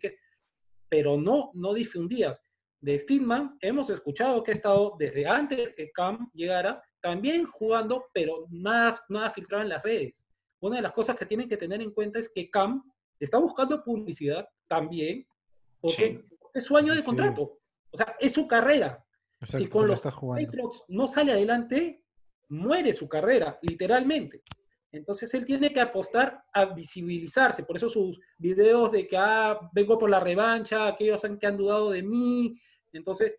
pero 0.88 1.18
no, 1.18 1.51
no 1.56 1.74
difundías. 1.74 2.42
De 2.80 2.98
Steedman 2.98 3.58
hemos 3.60 3.89
escuchado 3.89 4.42
que 4.44 4.51
ha 4.51 4.54
estado 4.54 4.96
desde 4.98 5.27
antes 5.27 5.74
que 5.75 5.92
Cam 5.92 6.30
llegara 6.34 6.82
también 7.06 7.46
jugando, 7.46 8.08
pero 8.12 8.48
nada, 8.50 9.00
nada 9.10 9.30
filtrado 9.30 9.62
en 9.62 9.70
las 9.70 9.84
redes. 9.84 10.26
Una 10.60 10.78
de 10.78 10.82
las 10.82 10.92
cosas 10.92 11.16
que 11.16 11.28
tienen 11.28 11.48
que 11.48 11.56
tener 11.56 11.80
en 11.80 11.92
cuenta 11.92 12.18
es 12.18 12.30
que 12.34 12.50
Cam 12.50 12.82
está 13.20 13.38
buscando 13.38 13.84
publicidad 13.84 14.50
también, 14.68 15.24
porque 15.80 16.26
es 16.52 16.64
su 16.64 16.76
año 16.76 16.96
de 16.96 17.04
contrato. 17.04 17.60
O 17.92 17.96
sea, 17.96 18.16
es 18.20 18.34
su 18.34 18.48
carrera. 18.48 19.06
si 19.44 19.68
con 19.68 19.88
los 19.88 20.02
Patriots 20.02 20.84
no 20.88 21.08
sale 21.08 21.34
adelante, 21.34 22.04
muere 22.50 22.92
su 22.92 23.08
carrera, 23.08 23.60
literalmente. 23.62 24.42
Entonces 24.92 25.32
él 25.36 25.46
tiene 25.46 25.72
que 25.72 25.82
apostar 25.82 26.44
a 26.56 26.74
visibilizarse. 26.74 27.66
Por 27.66 27.76
eso 27.76 27.88
sus 27.88 28.20
videos 28.40 28.92
de 28.92 29.08
que 29.08 29.16
ah, 29.16 29.60
vengo 29.74 30.00
por 30.00 30.10
la 30.10 30.20
revancha, 30.20 30.88
aquellos 30.88 31.22
que 31.40 31.46
han 31.46 31.58
dudado 31.58 31.92
de 31.92 32.02
mí. 32.02 32.60
Entonces, 32.94 33.38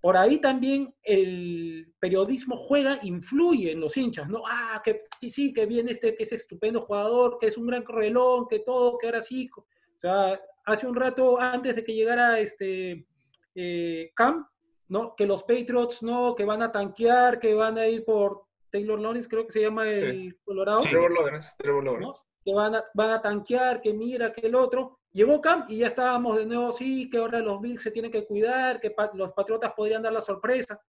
por 0.00 0.16
ahí 0.16 0.40
también 0.40 0.94
el 1.02 1.92
periodismo 1.98 2.56
juega, 2.56 3.00
influye 3.02 3.72
en 3.72 3.80
los 3.80 3.96
hinchas, 3.96 4.28
¿no? 4.28 4.42
Ah, 4.48 4.80
que 4.84 4.98
sí, 5.20 5.30
sí, 5.30 5.52
que 5.52 5.66
viene 5.66 5.92
este, 5.92 6.14
que 6.14 6.22
es 6.22 6.32
estupendo 6.32 6.82
jugador, 6.82 7.38
que 7.38 7.48
es 7.48 7.58
un 7.58 7.66
gran 7.66 7.82
correlón, 7.82 8.46
que 8.46 8.60
todo, 8.60 8.96
que 8.96 9.06
ahora 9.06 9.22
sí. 9.22 9.50
O 9.56 10.00
sea, 10.00 10.40
hace 10.64 10.86
un 10.86 10.94
rato, 10.94 11.40
antes 11.40 11.74
de 11.74 11.82
que 11.82 11.94
llegara 11.94 12.38
este 12.38 13.06
eh, 13.54 14.12
Cam, 14.14 14.46
¿no? 14.88 15.16
Que 15.16 15.26
los 15.26 15.42
Patriots, 15.42 16.02
¿no? 16.02 16.34
Que 16.36 16.44
van 16.44 16.62
a 16.62 16.70
tanquear, 16.70 17.40
que 17.40 17.54
van 17.54 17.76
a 17.76 17.86
ir 17.88 18.04
por 18.04 18.44
Taylor 18.70 19.00
Lawrence, 19.00 19.28
creo 19.28 19.46
que 19.46 19.52
se 19.52 19.62
llama 19.62 19.88
el 19.88 20.38
Colorado. 20.44 20.80
Trevor 20.82 21.12
Lawrence, 21.12 21.54
Trevor 21.58 21.84
Lawrence. 21.84 22.24
Que 22.48 22.54
van 22.54 22.76
a, 22.76 22.84
van 22.94 23.10
a 23.10 23.20
tanquear, 23.20 23.82
que 23.82 23.92
mira, 23.92 24.32
que 24.32 24.46
el 24.46 24.54
otro. 24.54 25.00
Llegó 25.12 25.38
Cam 25.38 25.66
y 25.68 25.76
ya 25.76 25.88
estábamos 25.88 26.38
de 26.38 26.46
nuevo, 26.46 26.72
sí, 26.72 27.10
que 27.10 27.18
ahora 27.18 27.40
los 27.40 27.60
Bills 27.60 27.82
se 27.82 27.90
tienen 27.90 28.10
que 28.10 28.24
cuidar, 28.24 28.80
que 28.80 28.94
los 29.12 29.34
Patriotas 29.34 29.74
podrían 29.76 30.00
dar 30.00 30.14
la 30.14 30.22
sorpresa. 30.22 30.80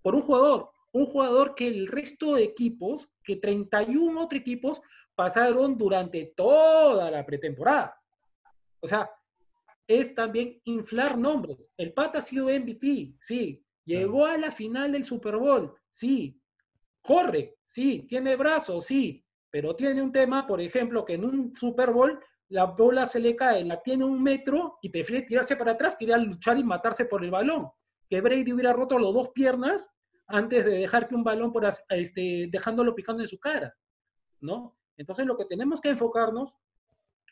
Por 0.00 0.14
un 0.14 0.22
jugador, 0.22 0.70
un 0.92 1.06
jugador 1.06 1.56
que 1.56 1.66
el 1.66 1.88
resto 1.88 2.36
de 2.36 2.44
equipos, 2.44 3.10
que 3.24 3.34
31 3.34 4.22
otros 4.22 4.40
equipos, 4.40 4.80
pasaron 5.16 5.76
durante 5.76 6.32
toda 6.36 7.10
la 7.10 7.26
pretemporada. 7.26 8.00
O 8.78 8.86
sea, 8.86 9.10
es 9.88 10.14
también 10.14 10.60
inflar 10.66 11.18
nombres. 11.18 11.68
El 11.76 11.92
Pata 11.92 12.20
ha 12.20 12.22
sido 12.22 12.44
MVP, 12.44 13.16
sí. 13.18 13.60
Llegó 13.84 14.24
a 14.24 14.38
la 14.38 14.52
final 14.52 14.92
del 14.92 15.04
Super 15.04 15.36
Bowl, 15.36 15.74
sí. 15.90 16.40
Corre, 17.02 17.56
sí. 17.64 18.06
Tiene 18.08 18.36
brazos, 18.36 18.84
sí. 18.84 19.23
Pero 19.54 19.76
tiene 19.76 20.02
un 20.02 20.10
tema, 20.10 20.48
por 20.48 20.60
ejemplo, 20.60 21.04
que 21.04 21.12
en 21.12 21.24
un 21.24 21.54
Super 21.54 21.92
Bowl 21.92 22.18
la 22.48 22.64
bola 22.64 23.06
se 23.06 23.20
le 23.20 23.36
cae, 23.36 23.64
la 23.64 23.80
tiene 23.80 24.04
un 24.04 24.20
metro 24.20 24.78
y 24.82 24.88
prefiere 24.88 25.24
tirarse 25.24 25.54
para 25.54 25.70
atrás, 25.70 25.94
quería 25.96 26.18
luchar 26.18 26.58
y 26.58 26.64
matarse 26.64 27.04
por 27.04 27.22
el 27.22 27.30
balón. 27.30 27.68
Que 28.10 28.20
Brady 28.20 28.52
hubiera 28.52 28.72
roto 28.72 28.98
las 28.98 29.14
dos 29.14 29.28
piernas 29.28 29.88
antes 30.26 30.64
de 30.64 30.72
dejar 30.72 31.06
que 31.06 31.14
un 31.14 31.22
balón 31.22 31.52
por 31.52 31.70
este, 31.90 32.48
dejándolo 32.50 32.96
picando 32.96 33.22
en 33.22 33.28
su 33.28 33.38
cara, 33.38 33.72
¿no? 34.40 34.76
Entonces 34.96 35.24
lo 35.24 35.36
que 35.36 35.44
tenemos 35.44 35.80
que 35.80 35.90
enfocarnos 35.90 36.52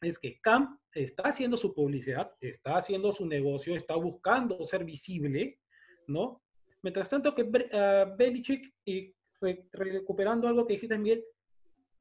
es 0.01 0.17
que 0.17 0.41
Cam 0.41 0.79
está 0.95 1.25
haciendo 1.25 1.57
su 1.57 1.75
publicidad, 1.75 2.31
está 2.41 2.77
haciendo 2.77 3.11
su 3.11 3.27
negocio, 3.27 3.75
está 3.75 3.97
buscando 3.97 4.63
ser 4.63 4.85
visible, 4.85 5.59
¿no? 6.07 6.41
Mientras 6.83 7.11
tanto 7.11 7.35
que 7.35 7.43
uh, 7.43 8.17
Belichick, 8.17 8.73
y 8.85 9.13
recuperando 9.73 10.47
algo 10.47 10.65
que 10.65 10.75
dijiste, 10.75 10.97
Miguel, 10.97 11.25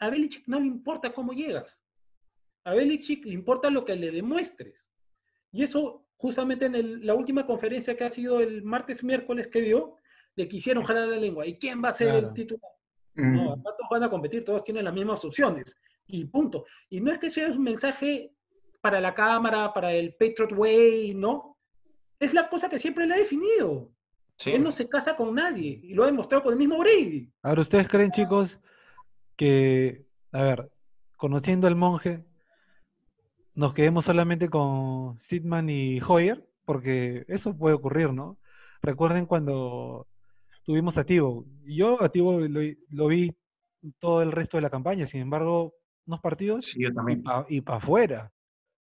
a 0.01 0.09
Belichick 0.09 0.47
no 0.47 0.59
le 0.59 0.65
importa 0.65 1.13
cómo 1.13 1.31
llegas. 1.31 1.81
A 2.65 2.73
Belichick 2.73 3.23
le 3.25 3.33
importa 3.33 3.69
lo 3.69 3.85
que 3.85 3.95
le 3.95 4.11
demuestres. 4.11 4.89
Y 5.51 5.63
eso, 5.63 6.07
justamente 6.17 6.65
en 6.65 7.05
la 7.05 7.13
última 7.13 7.45
conferencia 7.45 7.95
que 7.95 8.03
ha 8.03 8.09
sido 8.09 8.39
el 8.41 8.63
martes, 8.63 9.03
miércoles 9.03 9.47
que 9.47 9.61
dio, 9.61 9.95
le 10.35 10.47
quisieron 10.47 10.83
jalar 10.83 11.07
la 11.07 11.17
lengua. 11.17 11.45
¿Y 11.45 11.57
quién 11.57 11.83
va 11.83 11.89
a 11.89 11.93
ser 11.93 12.15
el 12.15 12.33
titular? 12.33 12.71
No, 13.13 13.61
todos 13.61 13.89
van 13.91 14.03
a 14.03 14.09
competir, 14.09 14.43
todos 14.43 14.63
tienen 14.63 14.85
las 14.85 14.93
mismas 14.93 15.23
opciones. 15.23 15.77
Y 16.07 16.25
punto. 16.25 16.65
Y 16.89 16.99
no 16.99 17.11
es 17.11 17.19
que 17.19 17.29
sea 17.29 17.47
un 17.47 17.61
mensaje 17.61 18.33
para 18.81 18.99
la 18.99 19.13
cámara, 19.13 19.71
para 19.71 19.93
el 19.93 20.15
Patriot 20.15 20.53
Way, 20.53 21.13
¿no? 21.13 21.59
Es 22.19 22.33
la 22.33 22.49
cosa 22.49 22.69
que 22.69 22.79
siempre 22.79 23.05
le 23.05 23.13
ha 23.13 23.17
definido. 23.17 23.91
Él 24.45 24.63
no 24.63 24.71
se 24.71 24.89
casa 24.89 25.15
con 25.15 25.35
nadie 25.35 25.79
y 25.83 25.93
lo 25.93 26.03
ha 26.03 26.07
demostrado 26.07 26.43
con 26.43 26.53
el 26.53 26.59
mismo 26.59 26.79
Brady. 26.79 27.31
Ahora, 27.43 27.61
¿ustedes 27.61 27.87
creen, 27.87 28.11
chicos, 28.11 28.57
que, 29.41 30.05
a 30.33 30.43
ver, 30.43 30.71
conociendo 31.17 31.65
al 31.65 31.75
monje, 31.75 32.23
nos 33.55 33.73
quedemos 33.73 34.05
solamente 34.05 34.49
con 34.49 35.19
Sidman 35.21 35.67
y 35.67 35.99
Hoyer, 35.99 36.47
porque 36.63 37.25
eso 37.27 37.57
puede 37.57 37.73
ocurrir, 37.73 38.13
¿no? 38.13 38.37
Recuerden 38.83 39.25
cuando 39.25 40.05
tuvimos 40.63 40.95
a. 40.99 41.05
Yo 41.65 42.03
a 42.03 42.09
Tivo 42.09 42.39
lo, 42.39 43.07
vi 43.07 43.35
todo 43.97 44.21
el 44.21 44.31
resto 44.31 44.57
de 44.57 44.61
la 44.61 44.69
campaña, 44.69 45.07
sin 45.07 45.21
embargo, 45.21 45.73
unos 46.05 46.21
partidos 46.21 46.75
y 47.49 47.61
para 47.61 47.77
afuera. 47.79 48.31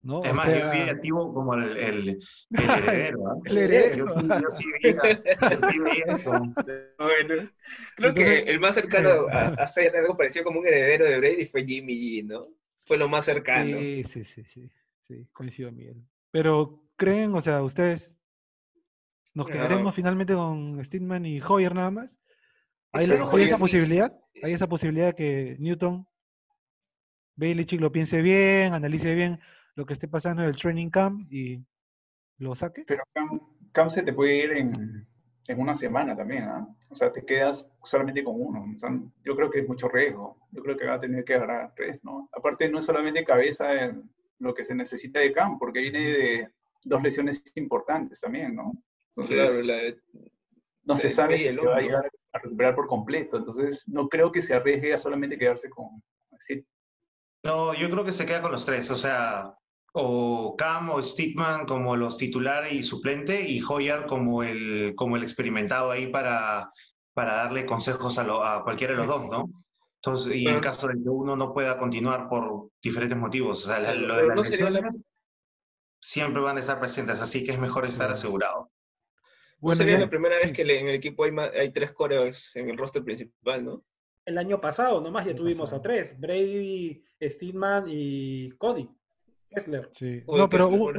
¿No? 0.04 0.22
Es 0.22 0.34
más, 0.34 0.46
yo 0.46 0.70
vi 0.70 0.80
a 0.88 1.00
Tivo 1.00 1.32
como 1.32 1.54
el, 1.54 1.76
el, 1.78 2.18
heredero. 2.50 3.26
¿ah? 3.26 3.34
el 3.46 3.58
heredero. 3.58 4.04
Yo 4.06 4.48
sí, 4.48 4.66
vi, 4.82 4.90
eso. 6.06 6.30
Bueno, 6.98 7.50
creo 7.96 8.14
que 8.14 8.38
el 8.40 8.60
más 8.60 8.74
cercano 8.74 9.26
a, 9.30 9.46
a, 9.48 9.66
ser 9.66 9.96
algo 9.96 10.16
parecido 10.16 10.44
como 10.44 10.60
un 10.60 10.66
heredero 10.66 11.06
de 11.06 11.18
Brady 11.18 11.46
fue 11.46 11.64
Jimmy 11.64 11.94
G, 11.94 12.26
¿no? 12.26 12.48
Fue 12.84 12.98
lo 12.98 13.08
más 13.08 13.24
cercano. 13.24 13.78
Sí, 13.78 14.04
sí, 14.04 14.24
sí, 14.24 14.44
sí, 14.44 14.70
sí, 15.08 15.26
coincido, 15.32 15.72
Miguel. 15.72 16.04
Pero, 16.30 16.82
¿creen, 16.96 17.34
o 17.34 17.40
sea, 17.40 17.62
ustedes, 17.62 18.18
nos 19.32 19.46
quedaremos 19.46 19.94
finalmente 19.94 20.34
con 20.34 20.84
Steedman 20.84 21.24
y 21.24 21.40
Hoyer 21.40 21.74
nada 21.74 21.90
más? 21.90 22.10
¿Hay, 22.92 23.04
esa 23.04 23.58
posibilidad? 23.58 24.12
¿Hay 24.42 24.52
esa 24.52 24.66
posibilidad 24.66 25.14
que 25.14 25.56
Newton, 25.58 26.06
Belichick 27.36 27.80
lo 27.80 27.90
piense 27.90 28.20
bien, 28.20 28.74
analice 28.74 29.14
bien 29.14 29.40
lo 29.74 29.86
que 29.86 29.94
esté 29.94 30.08
pasando 30.08 30.42
en 30.42 30.48
el 30.48 30.56
training 30.56 30.90
camp 30.90 31.32
y 31.32 31.64
lo 32.38 32.54
saque? 32.54 32.84
Pero 32.86 33.02
Cam 33.72 33.90
se 33.90 34.02
te 34.02 34.12
puede 34.12 34.36
ir 34.36 34.52
en, 34.52 35.06
en 35.48 35.60
una 35.60 35.74
semana 35.74 36.16
también, 36.16 36.44
¿ah? 36.44 36.66
O 36.90 36.94
sea, 36.94 37.12
te 37.12 37.24
quedas 37.24 37.70
solamente 37.82 38.22
con 38.22 38.34
uno. 38.40 38.64
yo 39.24 39.36
creo 39.36 39.50
que 39.50 39.60
es 39.60 39.68
mucho 39.68 39.88
riesgo. 39.88 40.38
Yo 40.52 40.62
creo 40.62 40.76
que 40.76 40.86
va 40.86 40.94
a 40.94 41.00
tener 41.00 41.24
que 41.24 41.34
agarrar 41.34 41.72
tres, 41.74 42.02
¿no? 42.04 42.28
Aparte, 42.32 42.68
no 42.68 42.78
es 42.78 42.84
solamente 42.84 43.24
cabeza 43.24 43.72
en 43.72 44.10
lo 44.38 44.54
que 44.54 44.64
se 44.64 44.74
necesita 44.74 45.20
de 45.20 45.32
Cam, 45.32 45.58
porque 45.58 45.80
viene 45.80 45.98
de 45.98 46.48
dos 46.84 47.02
lesiones 47.02 47.42
importantes 47.56 48.20
también, 48.20 48.54
¿no? 48.54 48.72
Entonces, 49.16 49.96
no 50.84 50.96
se 50.96 51.08
sabe 51.08 51.36
si 51.36 51.52
se 51.52 51.66
va 51.66 51.76
a 51.76 51.80
llegar 51.80 52.10
a 52.32 52.38
recuperar 52.38 52.74
por 52.74 52.86
completo. 52.86 53.38
Entonces, 53.38 53.88
no 53.88 54.08
creo 54.08 54.30
que 54.30 54.42
se 54.42 54.54
arriesgue 54.54 54.92
a 54.92 54.98
solamente 54.98 55.38
quedarse 55.38 55.68
con... 55.70 56.02
No, 57.42 57.74
yo 57.74 57.90
creo 57.90 58.04
que 58.04 58.12
se 58.12 58.26
queda 58.26 58.42
con 58.42 58.52
los 58.52 58.66
tres. 58.66 58.90
O 58.90 58.96
sea, 58.96 59.54
o 59.96 60.56
Cam 60.56 60.90
o 60.90 61.00
Stickman 61.02 61.66
como 61.66 61.94
los 61.94 62.18
titulares 62.18 62.72
y 62.72 62.82
suplente 62.82 63.48
y 63.48 63.62
Hoyer 63.62 64.06
como 64.06 64.42
el, 64.42 64.94
como 64.96 65.16
el 65.16 65.22
experimentado 65.22 65.92
ahí 65.92 66.08
para, 66.08 66.72
para 67.12 67.34
darle 67.34 67.64
consejos 67.64 68.18
a, 68.18 68.56
a 68.56 68.62
cualquiera 68.64 68.92
de 68.94 68.98
los 68.98 69.06
dos, 69.06 69.24
¿no? 69.30 69.50
Entonces, 70.02 70.34
y 70.34 70.48
en 70.48 70.58
caso 70.58 70.88
de 70.88 70.94
que 70.94 71.08
uno 71.08 71.36
no 71.36 71.54
pueda 71.54 71.78
continuar 71.78 72.28
por 72.28 72.70
diferentes 72.82 73.16
motivos, 73.16 73.64
o 73.64 73.66
sea, 73.68 73.78
lo 73.94 74.14
de 74.16 74.22
Pero 74.22 74.26
las 74.26 74.36
no 74.36 74.44
sería 74.44 74.64
la- 74.70 74.80
lesiones 74.80 75.04
siempre 76.00 76.42
van 76.42 76.56
a 76.56 76.60
estar 76.60 76.78
presentes, 76.80 77.22
así 77.22 77.44
que 77.44 77.52
es 77.52 77.58
mejor 77.58 77.86
estar 77.86 78.10
asegurado. 78.10 78.62
No 78.64 78.70
Bueno, 79.60 79.76
sería 79.76 79.94
ya- 79.94 80.00
la 80.00 80.10
primera 80.10 80.36
vez 80.38 80.52
que 80.52 80.64
le- 80.64 80.80
en 80.80 80.88
el 80.88 80.96
equipo 80.96 81.24
hay, 81.24 81.70
tres 81.72 81.92
corebacks 81.92 82.56
en 82.56 82.68
el 82.68 82.76
roster 82.76 83.02
principal, 83.04 83.64
¿no? 83.64 83.84
El 84.26 84.38
año 84.38 84.60
pasado 84.60 85.00
nomás 85.00 85.24
ya 85.24 85.34
tuvimos 85.34 85.72
a 85.72 85.80
tres, 85.80 86.18
Brady, 86.18 87.02
Steedman 87.22 87.84
y 87.88 88.50
Cody. 88.58 88.90
Kessler. 89.54 89.90
Sí. 89.92 90.22
Oye, 90.26 90.38
No, 90.42 90.48
pero 90.48 90.68
Kessler, 90.68 90.96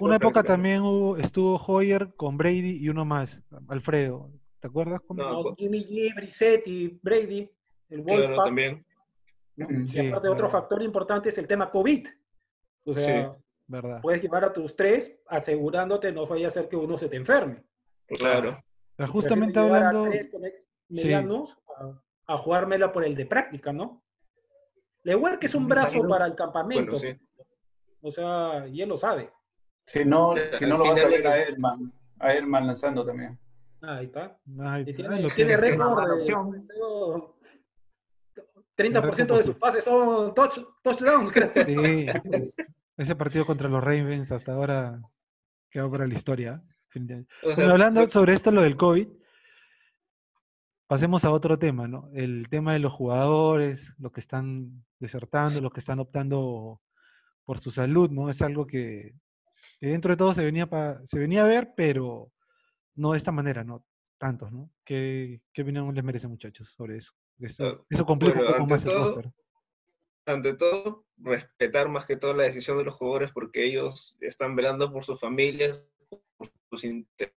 una, 0.00 0.16
época, 0.16 0.42
también 0.42 0.82
hubo- 0.82 1.16
estuvo 1.16 1.56
Hoyer 1.56 2.14
con 2.16 2.36
Brady 2.36 2.78
y 2.78 2.88
uno 2.88 3.04
más, 3.04 3.38
Alfredo. 3.68 4.30
¿Te 4.60 4.68
acuerdas? 4.68 5.00
cómo? 5.06 5.22
No, 5.22 5.42
pues- 5.42 5.54
Jimmy 5.58 5.84
G, 5.84 6.14
Brissett 6.14 6.66
y 6.66 6.98
Brady, 7.02 7.50
el 7.90 8.02
Claro, 8.02 8.22
Wolfpack. 8.22 8.44
también. 8.46 8.84
Y 9.56 9.88
Sí, 9.88 10.08
aparte, 10.08 10.28
otro 10.28 10.48
factor 10.48 10.82
importante 10.82 11.28
es 11.30 11.38
el 11.38 11.46
tema 11.46 11.70
COVID. 11.70 12.06
O 12.84 12.94
sea, 12.94 13.34
verdad. 13.66 14.00
puedes 14.02 14.22
llevar 14.22 14.44
a 14.44 14.52
tus 14.52 14.76
tres 14.76 15.18
asegurándote 15.28 16.12
no 16.12 16.26
vaya 16.26 16.46
a 16.46 16.50
ser 16.50 16.68
que 16.68 16.76
uno 16.76 16.96
se 16.98 17.08
te 17.08 17.16
enferme. 17.16 17.64
Claro. 18.06 18.62
Pero 18.96 19.12
justamente 19.12 19.58
a 19.58 19.62
hablando, 19.62 20.04
tres 20.04 20.30
medianos 20.88 21.56
a, 21.76 22.34
a 22.34 22.38
jugármela 22.38 22.92
por 22.92 23.04
el 23.04 23.14
de 23.16 23.26
práctica, 23.26 23.72
¿no? 23.72 24.02
Le 25.02 25.14
que 25.38 25.46
es 25.46 25.54
un 25.54 25.68
brazo 25.68 26.06
para 26.08 26.26
el 26.26 26.34
campamento. 26.34 26.96
Bueno, 26.96 27.16
sí. 27.18 27.20
O 28.06 28.10
sea, 28.12 28.68
y 28.68 28.80
él 28.82 28.88
lo 28.88 28.96
sabe. 28.96 29.32
Si 29.84 30.04
no, 30.04 30.32
si 30.52 30.64
no 30.64 30.76
lo 30.78 30.84
vas 30.84 31.00
a 31.02 31.08
ver 31.08 31.26
a 31.26 31.38
Edelman, 31.42 31.92
a 32.20 32.32
Edelman 32.32 32.66
lanzando 32.68 33.04
también. 33.04 33.36
Ah, 33.82 33.96
Ahí 33.96 34.06
está. 34.06 34.38
ay, 34.60 34.84
Y 34.86 34.90
ay, 34.90 34.94
tiene, 34.94 35.16
tiene 35.16 35.28
tiene. 35.30 35.56
récord 35.56 36.06
de- 36.06 36.12
opción. 36.14 36.66
creo, 36.68 37.36
30% 38.76 39.36
de 39.36 39.42
sus 39.42 39.56
pases 39.56 39.82
son 39.84 40.32
touch, 40.34 40.58
touchdowns, 40.82 41.32
creo. 41.32 41.50
Sí, 41.64 42.06
ese 42.96 43.16
partido 43.16 43.44
contra 43.44 43.68
los 43.68 43.82
Ravens 43.82 44.30
hasta 44.30 44.52
ahora 44.52 45.00
quedó 45.70 45.90
para 45.90 46.06
la 46.06 46.14
historia. 46.14 46.62
Definitivamente. 46.86 47.32
O 47.42 47.46
sea, 47.48 47.56
Bueno, 47.56 47.72
hablando 47.72 48.08
sobre 48.08 48.34
esto, 48.34 48.50
lo 48.52 48.62
del 48.62 48.76
COVID, 48.76 49.08
pasemos 50.86 51.24
a 51.24 51.30
otro 51.32 51.58
tema, 51.58 51.88
¿no? 51.88 52.08
El 52.14 52.46
tema 52.50 52.72
de 52.72 52.78
los 52.78 52.92
jugadores, 52.92 53.92
los 53.98 54.12
que 54.12 54.20
están 54.20 54.84
desertando, 55.00 55.60
los 55.60 55.72
que 55.72 55.80
están 55.80 55.98
optando 55.98 56.80
por 57.46 57.60
su 57.60 57.70
salud, 57.70 58.10
¿no? 58.10 58.30
Es 58.30 58.42
algo 58.42 58.66
que, 58.66 59.14
que 59.80 59.88
dentro 59.88 60.12
de 60.12 60.18
todo 60.18 60.34
se 60.34 60.44
venía, 60.44 60.66
pa- 60.68 61.00
se 61.08 61.18
venía 61.18 61.44
a 61.44 61.48
ver, 61.48 61.72
pero 61.76 62.32
no 62.96 63.12
de 63.12 63.18
esta 63.18 63.32
manera, 63.32 63.64
¿no? 63.64 63.84
Tantos, 64.18 64.52
¿no? 64.52 64.70
¿Qué, 64.84 65.40
qué 65.54 65.62
opinión 65.62 65.94
les 65.94 66.04
merece, 66.04 66.28
muchachos, 66.28 66.70
sobre 66.76 66.98
eso? 66.98 67.12
Eso, 67.40 67.64
Ah, 67.64 67.84
eso 67.90 68.06
complica 68.06 68.34
bueno, 68.36 68.50
un 68.50 68.56
poco 68.58 68.66
más 68.70 68.82
el 68.82 68.88
todo, 68.90 69.14
roster. 69.14 69.32
ante 70.26 70.54
todo, 70.54 71.06
respetar 71.18 71.88
más 71.88 72.06
que 72.06 72.16
todo 72.16 72.34
la 72.34 72.44
decisión 72.44 72.78
de 72.78 72.84
los 72.84 72.94
jugadores 72.94 73.32
porque 73.32 73.64
ellos 73.64 74.16
están 74.20 74.56
velando 74.56 74.92
por 74.92 75.04
sus 75.04 75.20
familias, 75.20 75.82
por 76.36 76.50
sus 76.70 76.84
intereses 76.84 77.36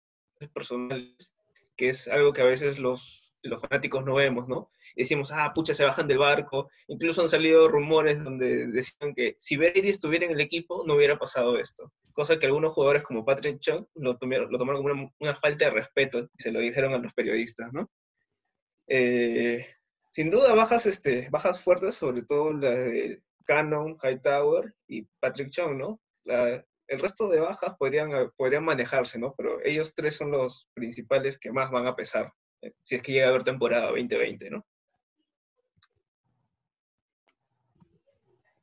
personales, 0.53 1.35
que 1.75 1.89
es 1.89 2.07
algo 2.07 2.33
que 2.33 2.41
a 2.41 2.45
veces 2.45 2.79
los, 2.79 3.28
los 3.43 3.61
fanáticos 3.61 4.03
no 4.05 4.15
vemos, 4.15 4.47
¿no? 4.47 4.69
Decimos, 4.95 5.31
ah, 5.31 5.51
pucha, 5.53 5.73
se 5.73 5.85
bajan 5.85 6.07
del 6.07 6.17
barco. 6.17 6.69
Incluso 6.87 7.21
han 7.21 7.29
salido 7.29 7.67
rumores 7.67 8.23
donde 8.23 8.67
decían 8.67 9.13
que 9.15 9.35
si 9.37 9.57
Brady 9.57 9.89
estuviera 9.89 10.25
en 10.25 10.33
el 10.33 10.41
equipo, 10.41 10.83
no 10.85 10.95
hubiera 10.95 11.17
pasado 11.17 11.57
esto. 11.57 11.91
Cosa 12.13 12.37
que 12.37 12.45
algunos 12.47 12.73
jugadores 12.73 13.03
como 13.03 13.25
Patrick 13.25 13.59
Chung 13.59 13.85
lo 13.95 14.17
tomaron, 14.17 14.49
como 14.59 15.13
una, 15.19 15.35
falta 15.35 15.65
de 15.65 15.71
respeto 15.71 16.19
y 16.37 16.43
se 16.43 16.51
lo 16.51 16.59
dijeron 16.59 16.93
a 16.93 16.97
los 16.97 17.13
periodistas, 17.13 17.71
¿no? 17.73 17.89
Eh, 18.87 19.65
sin 20.09 20.29
duda 20.29 20.53
bajas, 20.55 20.85
este, 20.85 21.29
bajas 21.29 21.63
fuertes, 21.63 21.95
sobre 21.95 22.23
todo 22.23 22.51
la 22.53 22.71
de 22.71 23.21
Cannon, 23.45 23.95
Hightower 24.03 24.73
y 24.87 25.03
Patrick 25.19 25.49
Chung, 25.49 25.77
¿no? 25.77 26.01
El 26.25 26.99
resto 26.99 27.29
de 27.29 27.39
bajas 27.39 27.75
podrían, 27.77 28.31
podrían 28.35 28.65
manejarse, 28.65 29.19
¿no? 29.19 29.35
Pero 29.37 29.63
ellos 29.63 29.93
tres 29.93 30.15
son 30.15 30.31
los 30.31 30.67
principales 30.73 31.37
que 31.37 31.51
más 31.51 31.69
van 31.69 31.85
a 31.85 31.95
pesar, 31.95 32.33
si 32.81 32.95
es 32.95 33.01
que 33.01 33.11
llega 33.13 33.27
a 33.27 33.29
haber 33.29 33.43
temporada 33.43 33.87
2020, 33.87 34.49
¿no? 34.49 34.65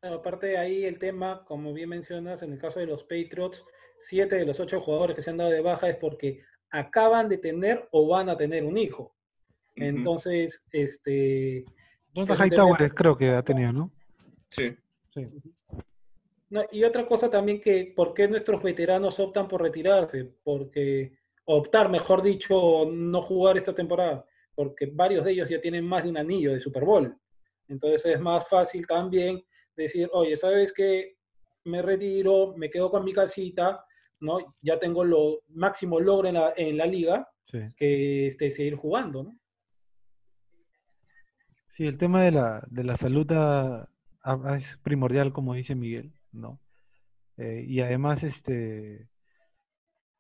Bueno, 0.03 0.17
aparte 0.19 0.47
de 0.49 0.59
ahí 0.59 0.85
el 0.85 0.99
tema, 0.99 1.45
como 1.45 1.73
bien 1.73 1.89
mencionas, 1.89 2.43
en 2.43 2.53
el 2.53 2.59
caso 2.59 2.79
de 2.81 2.87
los 2.87 3.03
Patriots, 3.03 3.65
siete 3.99 4.37
de 4.37 4.45
los 4.47 4.61
ocho 4.61 4.81
jugadores 4.81 5.17
que 5.17 5.23
se 5.23 5.31
han 5.31 5.39
dado 5.39 5.51
de 5.51 5.61
baja 5.63 5.89
es 5.89 5.97
porque 5.97 6.43
acaban 6.71 7.29
de 7.29 7.39
tener 7.39 7.89
o 7.91 8.07
van 8.07 8.29
a 8.29 8.37
tener 8.37 8.65
un 8.65 8.77
hijo. 8.79 9.15
Entonces, 9.75 10.63
este... 10.73 11.65
Entonces 12.09 12.39
es 12.41 12.47
Hightower 12.47 12.77
tema- 12.79 12.95
creo 12.95 13.17
que 13.17 13.31
ha 13.31 13.43
tenido, 13.43 13.73
¿no? 13.73 13.91
Sí. 14.51 14.77
Sí. 15.13 15.27
No, 16.51 16.63
y 16.71 16.85
otra 16.85 17.07
cosa 17.07 17.29
también 17.29 17.61
que, 17.61 17.93
¿por 17.97 18.15
qué 18.15 18.29
nuestros 18.29 18.63
veteranos 18.63 19.19
optan 19.19 19.49
por 19.49 19.61
retirarse? 19.63 20.25
Porque, 20.45 21.19
optar, 21.47 21.89
mejor 21.89 22.23
dicho, 22.23 22.85
no 22.91 23.23
jugar 23.23 23.57
esta 23.57 23.75
temporada, 23.75 24.25
porque 24.55 24.87
varios 24.87 25.25
de 25.25 25.33
ellos 25.33 25.49
ya 25.49 25.61
tienen 25.61 25.85
más 25.85 26.05
de 26.05 26.11
un 26.11 26.19
anillo 26.19 26.53
de 26.53 26.61
Super 26.61 26.85
Bowl. 26.85 27.17
Entonces 27.69 28.05
es 28.07 28.21
más 28.21 28.49
fácil 28.49 28.87
también 28.87 29.43
decir, 29.77 30.09
oye, 30.13 30.37
¿sabes 30.37 30.73
qué? 30.73 31.17
Me 31.65 31.83
retiro, 31.83 32.55
me 32.57 32.71
quedo 32.71 32.91
con 32.91 33.05
mi 33.05 33.13
casita, 33.13 33.85
¿no? 34.21 34.39
Ya 34.63 34.79
tengo 34.79 35.05
lo 35.05 35.43
máximo 35.49 35.99
logro 36.01 36.29
en 36.29 36.35
la, 36.35 36.53
en 36.57 36.77
la 36.77 36.87
liga, 36.87 37.29
Sí. 37.49 37.61
que 37.77 38.27
este, 38.27 38.51
seguir 38.51 38.75
jugando, 38.75 39.23
¿no? 39.23 39.39
Sí, 41.71 41.87
el 41.87 41.97
tema 41.99 42.25
de 42.25 42.33
la, 42.33 42.65
de 42.69 42.83
la 42.83 42.97
salud 42.97 43.27
es 44.57 44.77
primordial, 44.79 45.33
como 45.33 45.55
dice 45.55 45.75
Miguel, 45.77 46.13
¿no? 46.33 46.61
Eh, 47.37 47.65
y 47.69 47.81
además, 47.81 48.23
este, 48.25 49.09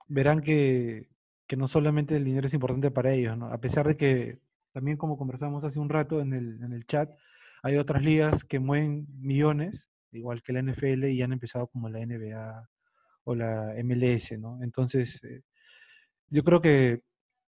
verán 0.06 0.42
que, 0.42 1.08
que 1.46 1.56
no 1.56 1.68
solamente 1.68 2.16
el 2.16 2.24
dinero 2.24 2.48
es 2.48 2.54
importante 2.54 2.90
para 2.90 3.12
ellos, 3.12 3.36
¿no? 3.38 3.52
A 3.52 3.58
pesar 3.58 3.86
de 3.86 3.96
que, 3.96 4.38
también 4.72 4.96
como 4.96 5.16
conversamos 5.16 5.64
hace 5.64 5.78
un 5.78 5.88
rato 5.88 6.20
en 6.20 6.32
el, 6.32 6.62
en 6.62 6.72
el 6.72 6.86
chat, 6.86 7.10
hay 7.62 7.76
otras 7.76 8.02
ligas 8.02 8.44
que 8.44 8.58
mueven 8.58 9.06
millones, 9.18 9.84
igual 10.12 10.42
que 10.42 10.52
la 10.52 10.62
NFL, 10.62 11.06
y 11.06 11.22
han 11.22 11.32
empezado 11.32 11.66
como 11.68 11.88
la 11.88 12.04
NBA 12.04 12.68
o 13.24 13.34
la 13.34 13.74
MLS, 13.82 14.38
¿no? 14.38 14.62
Entonces, 14.62 15.22
eh, 15.24 15.42
yo 16.30 16.44
creo 16.44 16.60
que 16.60 17.02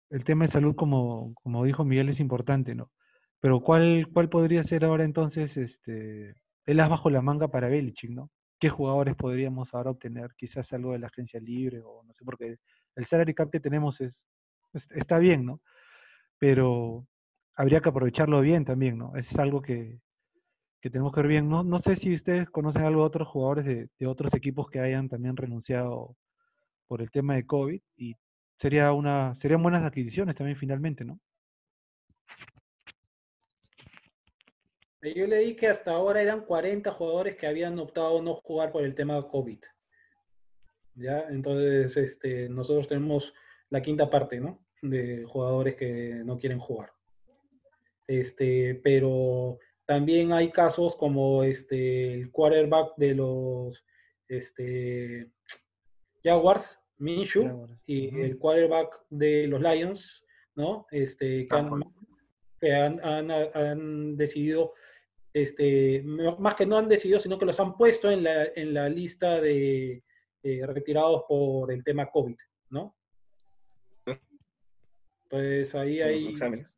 el 0.10 0.24
tema 0.26 0.46
de 0.46 0.52
salud, 0.52 0.76
como, 0.76 1.34
como 1.36 1.64
dijo 1.66 1.86
Miguel, 1.86 2.10
es 2.10 2.20
importante, 2.20 2.76
¿no? 2.76 2.92
Pero 3.40 3.62
¿cuál, 3.62 4.08
cuál 4.14 4.30
podría 4.30 4.64
ser 4.64 4.86
ahora 4.86 5.04
entonces 5.04 5.58
este, 5.58 6.36
el 6.66 6.80
as 6.80 6.90
bajo 6.90 7.10
la 7.10 7.22
manga 7.22 7.48
para 7.50 7.70
Belichick, 7.70 8.12
¿no? 8.12 8.30
¿Qué 8.60 8.70
jugadores 8.70 9.16
podríamos 9.16 9.74
ahora 9.74 9.92
obtener? 9.92 10.32
Quizás 10.38 10.72
algo 10.74 10.94
de 10.94 11.00
la 11.00 11.08
agencia 11.08 11.40
libre 11.40 11.82
o 11.82 12.04
no 12.04 12.14
sé, 12.14 12.24
porque 12.24 12.58
el 12.96 13.06
salary 13.06 13.34
cap 13.34 13.50
que 13.52 13.60
tenemos 13.60 14.00
es, 14.02 14.14
es- 14.74 14.90
está 14.92 15.18
bien, 15.20 15.46
¿no? 15.46 15.62
Pero 16.40 17.08
habría 17.56 17.82
que 17.82 17.90
aprovecharlo 17.90 18.42
bien 18.42 18.66
también, 18.66 18.98
¿no? 18.98 19.16
Es 19.16 19.38
algo 19.38 19.62
que, 19.62 20.00
que 20.82 20.90
tenemos 20.90 21.14
que 21.14 21.22
ver 21.22 21.30
bien. 21.30 21.50
No, 21.50 21.64
no 21.64 21.80
sé 21.80 21.96
si 21.96 22.14
ustedes 22.14 22.50
conocen 22.50 22.84
algo 22.84 23.02
de 23.02 23.08
otros 23.08 23.28
jugadores 23.28 23.66
de, 23.66 23.90
de 24.00 24.08
otros 24.08 24.34
equipos 24.34 24.70
que 24.70 24.80
hayan 24.80 25.10
también 25.10 25.38
renunciado 25.38 26.16
por 26.88 27.02
el 27.02 27.12
tema 27.12 27.36
de 27.36 27.46
COVID 27.46 27.82
y 27.98 28.16
sería 28.58 28.92
una, 28.94 29.36
serían 29.36 29.64
buenas 29.64 29.84
adquisiciones 29.84 30.36
también 30.36 30.58
finalmente, 30.58 31.06
¿no? 31.06 31.20
Yo 35.04 35.26
leí 35.26 35.56
que 35.56 35.68
hasta 35.68 35.92
ahora 35.92 36.22
eran 36.22 36.42
40 36.46 36.92
jugadores 36.92 37.36
que 37.36 37.48
habían 37.48 37.80
optado 37.80 38.22
no 38.22 38.36
jugar 38.36 38.72
por 38.72 38.84
el 38.84 38.94
tema 38.94 39.28
COVID. 39.28 39.60
¿Ya? 40.96 41.26
Entonces, 41.30 41.96
este, 41.98 42.50
nosotros 42.50 42.88
tenemos 42.88 43.34
la 43.70 43.82
quinta 43.82 44.10
parte, 44.10 44.40
¿no? 44.40 44.60
De 44.82 45.24
jugadores 45.26 45.76
que 45.76 46.22
no 46.26 46.38
quieren 46.38 46.60
jugar. 46.60 46.92
Este, 48.08 48.76
pero 48.84 49.58
también 49.86 50.34
hay 50.34 50.52
casos 50.52 50.96
como 50.96 51.44
este, 51.44 52.14
el 52.14 52.32
quarterback 52.32 52.94
de 52.98 53.16
los 53.16 53.86
este, 54.28 55.30
Jaguars, 56.24 56.80
Minshew, 56.98 57.44
Jaguars, 57.48 57.74
y 57.86 58.20
el 58.22 58.38
quarterback 58.38 59.06
de 59.10 59.48
los 59.48 59.62
Lions, 59.62 60.26
¿no? 60.56 60.86
Este, 60.92 61.48
que 61.48 61.56
han, 61.56 61.70
que 62.60 62.74
han, 62.76 63.00
han- 63.04 63.32
han 63.32 64.18
decidido, 64.18 64.74
este, 65.34 66.04
más 66.04 66.56
que 66.56 66.66
no 66.66 66.78
han 66.78 66.90
decidido, 66.90 67.20
sino 67.20 67.38
que 67.38 67.46
los 67.46 67.60
han 67.60 67.78
puesto 67.78 68.12
en 68.12 68.24
la, 68.24 68.46
en 68.56 68.74
la 68.74 68.90
lista 68.90 69.40
de 69.40 70.04
eh, 70.44 70.62
retirados 70.66 71.24
por 71.28 71.72
el 71.72 71.84
tema 71.84 72.10
COVID, 72.10 72.38
¿no? 72.70 72.96
Pues 75.30 75.74
ahí 75.76 76.02
hay... 76.02 76.28
exámenes. 76.28 76.78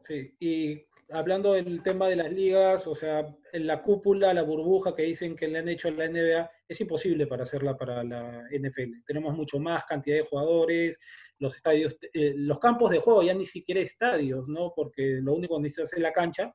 Sí, 0.00 0.34
y 0.40 0.82
hablando 1.10 1.52
del 1.52 1.82
tema 1.82 2.08
de 2.08 2.16
las 2.16 2.32
ligas, 2.32 2.86
o 2.86 2.94
sea, 2.94 3.26
en 3.52 3.66
la 3.66 3.82
cúpula, 3.82 4.34
la 4.34 4.42
burbuja 4.42 4.94
que 4.94 5.02
dicen 5.02 5.36
que 5.36 5.48
le 5.48 5.58
han 5.58 5.68
hecho 5.68 5.88
a 5.88 5.92
la 5.92 6.08
NBA, 6.08 6.50
es 6.68 6.80
imposible 6.80 7.26
para 7.26 7.44
hacerla 7.44 7.76
para 7.76 8.02
la 8.04 8.44
NFL. 8.50 9.04
Tenemos 9.06 9.34
mucho 9.34 9.58
más 9.58 9.84
cantidad 9.84 10.16
de 10.16 10.26
jugadores, 10.26 10.98
los 11.38 11.54
estadios, 11.54 11.96
eh, 12.12 12.34
los 12.36 12.58
campos 12.58 12.90
de 12.90 12.98
juego 12.98 13.22
ya 13.22 13.34
ni 13.34 13.46
siquiera 13.46 13.80
estadios, 13.80 14.48
¿no? 14.48 14.72
Porque 14.74 15.20
lo 15.22 15.34
único 15.34 15.56
que 15.56 15.62
necesitas 15.62 15.92
es 15.92 16.00
la 16.00 16.12
cancha 16.12 16.54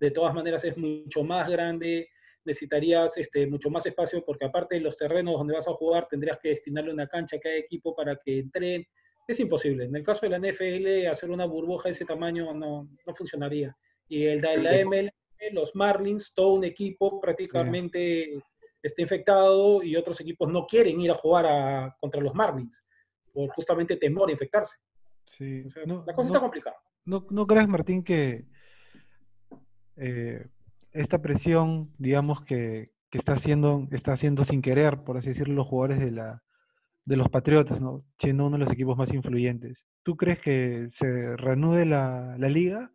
de 0.00 0.10
todas 0.10 0.34
maneras 0.34 0.64
es 0.64 0.76
mucho 0.76 1.22
más 1.22 1.48
grande, 1.48 2.08
necesitarías 2.44 3.16
este, 3.16 3.46
mucho 3.46 3.70
más 3.70 3.84
espacio 3.86 4.24
porque 4.24 4.46
aparte 4.46 4.76
de 4.76 4.80
los 4.80 4.96
terrenos 4.96 5.34
donde 5.38 5.54
vas 5.54 5.68
a 5.68 5.72
jugar 5.72 6.06
tendrías 6.06 6.38
que 6.38 6.50
destinarle 6.50 6.92
una 6.92 7.06
cancha 7.06 7.36
a 7.36 7.40
cada 7.40 7.56
equipo 7.56 7.94
para 7.94 8.16
que 8.16 8.38
entren. 8.38 8.86
Es 9.26 9.38
imposible. 9.38 9.84
En 9.84 9.94
el 9.94 10.02
caso 10.02 10.26
de 10.26 10.30
la 10.30 10.38
NFL, 10.38 11.06
hacer 11.08 11.30
una 11.30 11.46
burbuja 11.46 11.84
de 11.84 11.92
ese 11.92 12.04
tamaño 12.04 12.52
no, 12.54 12.88
no 13.06 13.14
funcionaría. 13.14 13.76
Y 14.08 14.24
el 14.26 14.40
de 14.40 14.56
la 14.56 14.84
ML, 14.84 15.10
los 15.52 15.74
Marlins, 15.76 16.34
todo 16.34 16.54
un 16.54 16.64
equipo 16.64 17.20
prácticamente 17.20 18.42
está 18.82 19.02
infectado 19.02 19.82
y 19.82 19.96
otros 19.96 20.20
equipos 20.20 20.50
no 20.50 20.66
quieren 20.66 21.00
ir 21.00 21.10
a 21.10 21.14
jugar 21.14 21.46
a, 21.46 21.96
contra 22.00 22.20
los 22.20 22.34
Marlins 22.34 22.84
por 23.32 23.48
justamente 23.50 23.96
temor 23.96 24.28
a 24.28 24.32
infectarse. 24.32 24.76
Sí. 25.26 25.62
la 25.86 26.14
cosa 26.14 26.26
está 26.26 26.40
complicada. 26.40 26.76
¿No, 27.04 27.26
no 27.30 27.46
crees, 27.46 27.68
Martín, 27.68 28.02
que 28.02 28.44
eh, 29.96 30.46
esta 30.92 31.20
presión, 31.20 31.90
digamos, 31.98 32.42
que, 32.42 32.90
está, 33.12 33.34
haciendo, 33.34 33.88
está 33.90 34.12
haciendo 34.12 34.44
sin 34.44 34.62
querer, 34.62 35.02
por 35.04 35.16
así 35.16 35.28
decirlo, 35.28 35.54
los 35.54 35.66
jugadores 35.66 35.98
de, 36.00 37.16
los 37.16 37.28
Patriotas, 37.28 37.80
¿no? 37.80 38.04
siendo 38.18 38.46
uno 38.46 38.56
de 38.56 38.64
los 38.64 38.72
equipos 38.72 38.96
más 38.96 39.12
influyentes, 39.12 39.84
¿tú 40.02 40.16
crees 40.16 40.38
que 40.40 40.88
se 40.92 41.36
reanude 41.36 41.84
la, 41.84 42.36
liga 42.38 42.92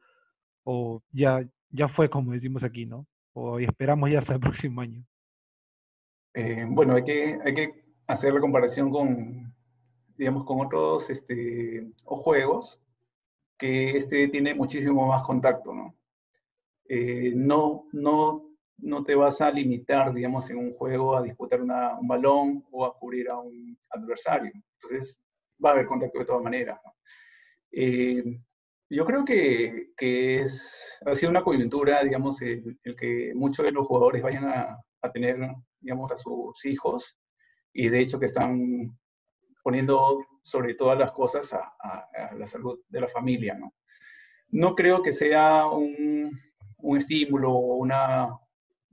o 0.64 1.04
ya, 1.12 1.46
ya 1.70 1.88
fue, 1.88 2.10
como 2.10 2.32
decimos 2.32 2.64
aquí, 2.64 2.86
¿no? 2.86 3.08
O 3.34 3.60
esperamos 3.60 4.10
ya 4.10 4.20
hasta 4.20 4.34
el 4.34 4.40
próximo 4.42 4.82
año. 4.82 5.06
Eh, 6.34 6.66
bueno, 6.68 6.96
hay 6.96 7.04
que, 7.04 7.40
hay 7.44 7.54
que 7.54 7.86
hacer 8.08 8.34
la 8.34 8.40
comparación 8.40 8.90
con, 8.90 9.54
digamos, 10.18 10.46
con 10.46 10.66
otros 10.66 11.10
este, 11.10 11.88
o 12.04 12.16
juegos 12.16 12.82
que 13.58 13.92
este 13.92 14.28
tiene 14.28 14.54
muchísimo 14.54 15.08
más 15.08 15.24
contacto, 15.24 15.74
¿no? 15.74 15.96
Eh, 16.88 17.34
no, 17.36 17.86
no, 17.94 18.56
no 18.78 19.04
te 19.04 19.16
vas 19.16 19.42
a 19.42 19.52
limitar, 19.52 20.14
digamos, 20.14 20.50
en 20.50 20.58
un 20.58 20.72
juego 20.72 21.16
a 21.16 21.22
disputar 21.24 21.62
un 21.62 22.08
balón 22.08 22.64
o 22.72 22.86
a 22.86 22.98
cubrir 22.98 23.30
a 23.30 23.38
un 23.40 23.78
adversario. 23.90 24.52
Entonces, 24.54 25.22
va 25.64 25.70
a 25.70 25.74
haber 25.74 25.86
contacto 25.86 26.20
de 26.20 26.26
todas 26.26 26.44
maneras. 26.44 26.80
¿no? 26.84 26.94
Eh, 27.72 28.24
yo 28.90 29.04
creo 29.06 29.26
que, 29.26 29.92
que, 29.98 30.42
es, 30.42 31.00
ha 31.06 31.16
sido 31.16 31.32
una 31.32 31.44
coyuntura, 31.44 32.04
digamos, 32.04 32.42
el, 32.42 32.80
el 32.84 32.96
que 32.96 33.32
muchos 33.34 33.66
de 33.66 33.72
los 33.72 33.88
jugadores 33.88 34.22
vayan 34.22 34.46
a, 34.46 34.78
a, 35.02 35.12
tener, 35.12 35.38
digamos, 35.80 36.12
a 36.12 36.18
sus 36.18 36.66
hijos 36.66 37.18
y 37.74 37.90
de 37.90 38.00
hecho 38.00 38.20
que 38.20 38.26
están 38.26 38.96
poniendo 39.64 40.24
sobre 40.44 40.76
todas 40.76 41.00
las 41.00 41.12
cosas 41.12 41.52
a, 41.54 41.74
a 41.80 42.36
la 42.36 42.46
salud 42.46 42.80
de 42.88 43.02
la 43.02 43.08
familia, 43.08 43.56
¿no? 43.56 43.74
No 44.50 44.76
creo 44.76 45.02
que 45.02 45.12
sea 45.12 45.68
un, 45.68 46.32
un 46.86 46.98
estímulo 46.98 47.52
o 47.52 47.76
una, 47.78 48.30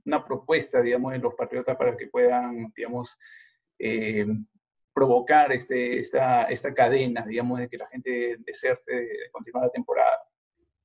una, 0.05 0.25
propuesta, 0.25 0.81
digamos, 0.81 1.15
en 1.15 1.23
los 1.23 1.35
patriotas 1.35 1.77
para 1.77 1.97
que 1.97 2.07
puedan, 2.07 2.73
digamos, 2.75 3.19
eh, 3.79 4.27
provocar 4.95 5.53
este, 5.53 5.99
esta, 5.99 6.45
esta 6.45 6.73
cadena, 6.75 7.25
digamos, 7.27 7.59
de 7.59 7.69
que 7.69 7.79
la 7.79 7.89
gente 7.89 8.37
deserte 8.39 8.95
de 8.95 9.31
continuar 9.31 9.67
la 9.67 9.71
temporada. 9.71 10.23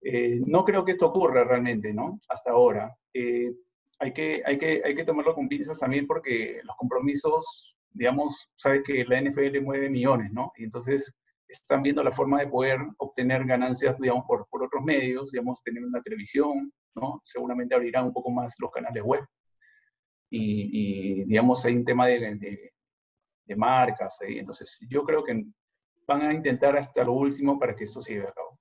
Eh, 0.01 0.39
no 0.45 0.63
creo 0.63 0.85
que 0.85 0.91
esto 0.91 1.07
ocurra 1.07 1.43
realmente, 1.43 1.93
¿no? 1.93 2.19
Hasta 2.29 2.51
ahora. 2.51 2.95
Eh, 3.13 3.51
hay, 3.99 4.13
que, 4.13 4.41
hay, 4.45 4.57
que, 4.57 4.81
hay 4.83 4.95
que 4.95 5.03
tomarlo 5.03 5.33
con 5.33 5.47
pinzas 5.47 5.79
también 5.79 6.07
porque 6.07 6.61
los 6.63 6.75
compromisos, 6.77 7.75
digamos, 7.91 8.49
sabes 8.55 8.83
que 8.83 9.03
la 9.05 9.21
NFL 9.21 9.61
mueve 9.61 9.89
millones, 9.89 10.31
¿no? 10.31 10.53
Y 10.57 10.65
entonces 10.65 11.17
están 11.47 11.81
viendo 11.83 12.03
la 12.03 12.11
forma 12.11 12.39
de 12.39 12.47
poder 12.47 12.79
obtener 12.97 13.45
ganancias, 13.45 13.97
digamos, 13.99 14.25
por, 14.27 14.47
por 14.49 14.63
otros 14.63 14.83
medios, 14.83 15.31
digamos, 15.31 15.61
tener 15.63 15.83
una 15.83 16.01
televisión, 16.01 16.71
¿no? 16.95 17.21
Seguramente 17.23 17.75
abrirán 17.75 18.05
un 18.05 18.13
poco 18.13 18.31
más 18.31 18.55
los 18.59 18.71
canales 18.71 19.03
web. 19.03 19.25
Y, 20.29 21.21
y 21.21 21.23
digamos, 21.25 21.63
hay 21.65 21.75
un 21.75 21.85
tema 21.85 22.07
de, 22.07 22.35
de 22.35 22.71
de 23.47 23.55
marcas. 23.55 24.19
¿eh? 24.21 24.39
Entonces, 24.39 24.77
yo 24.89 25.03
creo 25.03 25.23
que 25.23 25.45
van 26.05 26.21
a 26.21 26.33
intentar 26.33 26.77
hasta 26.77 27.03
lo 27.03 27.13
último 27.13 27.57
para 27.59 27.75
que 27.75 27.85
esto 27.85 28.01
se 28.01 28.13
lleve 28.13 28.27
a 28.27 28.33
cabo. 28.33 28.59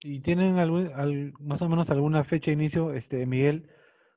¿Y 0.00 0.20
tienen 0.20 0.58
algún, 0.58 0.92
al, 0.94 1.32
más 1.38 1.62
o 1.62 1.68
menos 1.68 1.90
alguna 1.90 2.24
fecha 2.24 2.50
de 2.50 2.54
inicio, 2.54 2.92
este, 2.92 3.24
Miguel? 3.26 3.68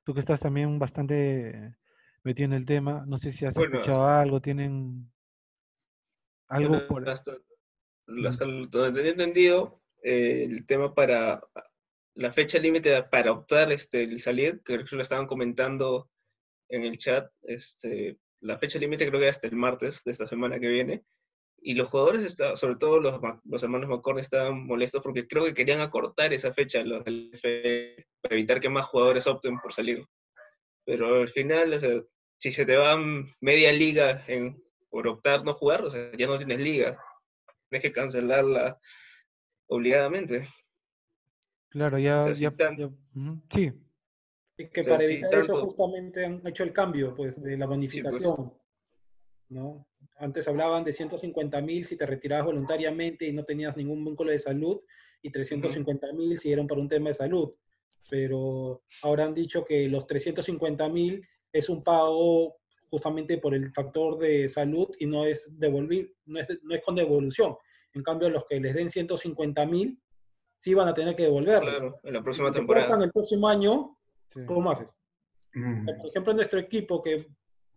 Tú 0.03 0.13
que 0.13 0.19
estás 0.19 0.41
también 0.41 0.79
bastante 0.79 1.75
metido 2.23 2.47
en 2.47 2.53
el 2.53 2.65
tema, 2.65 3.03
no 3.07 3.19
sé 3.19 3.31
si 3.31 3.45
has 3.45 3.53
bueno, 3.53 3.77
escuchado 3.77 4.07
algo, 4.07 4.41
tienen 4.41 5.11
algo 6.47 6.87
por... 6.87 7.07
Hasta, 7.09 7.37
hasta 8.27 8.45
donde 8.45 9.01
he 9.01 9.09
entendido, 9.09 9.81
eh, 10.03 10.43
el 10.43 10.65
tema 10.65 10.93
para 10.93 11.41
la 12.15 12.31
fecha 12.31 12.59
límite 12.59 13.03
para 13.03 13.31
optar 13.31 13.71
este, 13.71 14.03
el 14.03 14.19
salir, 14.19 14.61
que 14.63 14.77
lo 14.77 15.01
estaban 15.01 15.27
comentando 15.27 16.09
en 16.69 16.83
el 16.83 16.97
chat, 16.97 17.29
este, 17.41 18.17
la 18.41 18.57
fecha 18.57 18.79
límite 18.79 19.07
creo 19.07 19.19
que 19.19 19.27
hasta 19.27 19.47
el 19.47 19.55
martes 19.55 20.03
de 20.03 20.11
esta 20.11 20.27
semana 20.27 20.59
que 20.59 20.67
viene. 20.67 21.03
Y 21.61 21.73
los 21.73 21.89
jugadores, 21.89 22.23
está, 22.23 22.55
sobre 22.55 22.75
todo 22.75 22.99
los, 22.99 23.19
los 23.43 23.63
hermanos 23.63 23.89
McCorn, 23.89 24.19
estaban 24.19 24.65
molestos 24.65 25.01
porque 25.01 25.27
creo 25.27 25.43
que 25.45 25.53
querían 25.53 25.81
acortar 25.81 26.31
esa 26.31 26.53
fecha 26.53 26.83
los 26.83 27.03
del 27.03 27.31
FA 27.33 28.03
para 28.21 28.35
evitar 28.35 28.59
que 28.59 28.69
más 28.69 28.85
jugadores 28.85 29.25
opten 29.25 29.59
por 29.59 29.73
salir. 29.73 30.05
Pero 30.85 31.21
al 31.21 31.27
final, 31.27 31.73
o 31.73 31.79
sea, 31.79 32.03
si 32.37 32.51
se 32.51 32.65
te 32.65 32.77
va 32.77 32.97
media 33.41 33.71
liga 33.71 34.23
en, 34.27 34.63
por 34.95 35.09
optar 35.09 35.43
no 35.43 35.51
jugar, 35.51 35.83
o 35.83 35.89
sea, 35.89 36.09
ya 36.17 36.25
no 36.25 36.37
tienes 36.37 36.57
liga. 36.57 36.97
Tienes 37.67 37.81
que 37.81 37.91
cancelarla 37.91 38.79
obligadamente. 39.67 40.47
Claro, 41.67 41.99
ya. 41.99 42.21
O 42.21 42.23
sea, 42.23 42.31
ya, 42.31 42.49
si 42.51 42.55
tan, 42.55 42.77
ya 42.77 42.85
uh 42.87 42.93
-huh. 43.13 43.41
Sí, 43.53 43.73
es 44.55 44.69
que 44.69 44.79
o 44.79 44.83
sea, 44.85 44.93
para 44.93 45.03
evitar 45.03 45.41
eso 45.41 45.65
justamente 45.65 46.25
han 46.25 46.47
hecho 46.47 46.63
el 46.63 46.71
cambio 46.71 47.13
pues, 47.13 47.43
de 47.43 47.57
la 47.57 47.65
bonificación. 47.65 48.21
Sí, 48.21 48.29
pues. 48.37 48.51
¿no? 49.49 49.85
Antes 50.17 50.47
hablaban 50.47 50.85
de 50.85 50.93
150 50.93 51.59
mil 51.59 51.83
si 51.83 51.97
te 51.97 52.05
retirabas 52.05 52.45
voluntariamente 52.45 53.25
y 53.25 53.33
no 53.33 53.43
tenías 53.43 53.75
ningún 53.75 54.05
vínculo 54.05 54.31
de 54.31 54.39
salud 54.39 54.79
y 55.21 55.29
350 55.29 56.13
mil 56.13 56.29
uh 56.29 56.33
-huh. 56.35 56.37
si 56.37 56.53
eran 56.53 56.67
por 56.67 56.79
un 56.79 56.87
tema 56.87 57.09
de 57.09 57.15
salud. 57.15 57.53
Pero 58.09 58.81
ahora 59.01 59.25
han 59.25 59.33
dicho 59.33 59.65
que 59.65 59.89
los 59.89 60.07
350 60.07 60.87
mil 60.87 61.21
es 61.51 61.67
un 61.67 61.83
pago 61.83 62.55
justamente 62.89 63.37
por 63.37 63.53
el 63.53 63.71
factor 63.71 64.17
de 64.17 64.47
salud 64.49 64.89
y 64.99 65.05
no 65.05 65.25
es, 65.25 65.51
devolver, 65.57 66.13
no 66.25 66.39
es, 66.39 66.47
no 66.63 66.75
es 66.75 66.83
con 66.83 66.95
devolución. 66.95 67.55
En 67.93 68.03
cambio, 68.03 68.29
los 68.29 68.45
que 68.45 68.59
les 68.59 68.73
den 68.73 68.89
150 68.89 69.65
mil 69.65 69.99
sí 70.59 70.73
van 70.73 70.87
a 70.87 70.93
tener 70.93 71.15
que 71.15 71.23
devolverlo. 71.23 71.69
Claro, 71.69 71.99
en 72.03 72.13
la 72.13 72.23
próxima 72.23 72.51
temporada. 72.51 73.03
El 73.03 73.11
próximo 73.11 73.47
año, 73.47 73.95
¿Cómo 74.45 74.71
haces? 74.71 74.95
Mm. 75.53 75.85
Por 75.85 76.09
ejemplo, 76.09 76.31
en 76.31 76.37
nuestro 76.37 76.59
equipo, 76.59 77.01
que 77.01 77.27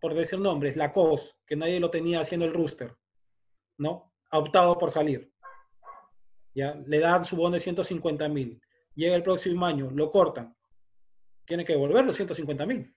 por 0.00 0.14
decir 0.14 0.38
nombres, 0.38 0.76
la 0.76 0.92
COS, 0.92 1.38
que 1.46 1.56
nadie 1.56 1.80
lo 1.80 1.90
tenía 1.90 2.20
haciendo 2.20 2.46
el 2.46 2.54
rooster, 2.54 2.96
¿no? 3.78 4.12
Ha 4.30 4.38
optado 4.38 4.76
por 4.78 4.90
salir. 4.90 5.32
¿Ya? 6.54 6.74
Le 6.86 6.98
dan 6.98 7.24
su 7.24 7.36
bono 7.36 7.54
de 7.54 7.60
150 7.60 8.28
mil. 8.28 8.60
Llega 8.94 9.14
el 9.14 9.22
próximo 9.22 9.64
año, 9.64 9.90
lo 9.90 10.10
cortan. 10.10 10.56
Tiene 11.44 11.64
que 11.64 11.72
devolver 11.72 12.04
los 12.04 12.16
150 12.16 12.66
mil. 12.66 12.94